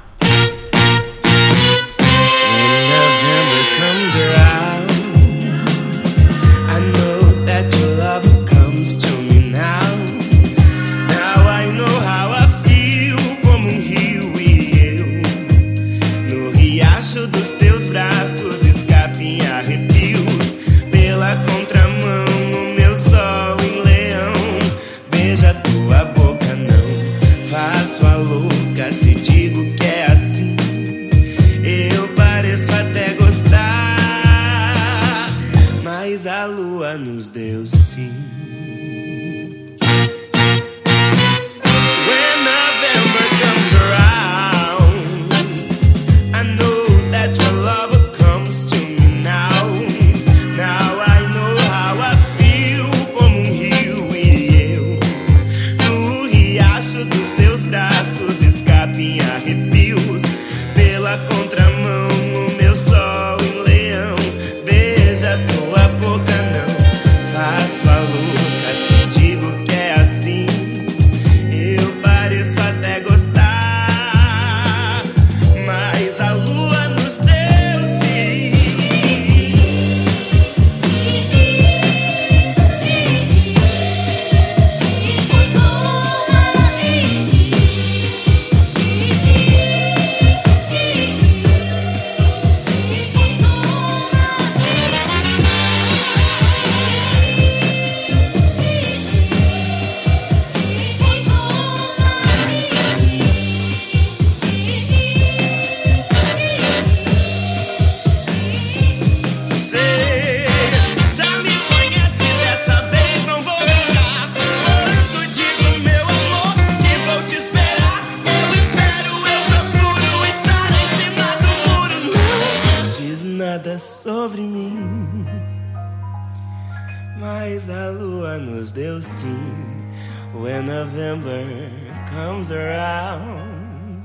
[130.82, 131.70] November
[132.10, 134.04] comes around,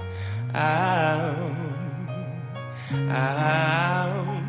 [0.52, 1.34] ah,
[3.08, 4.45] ah.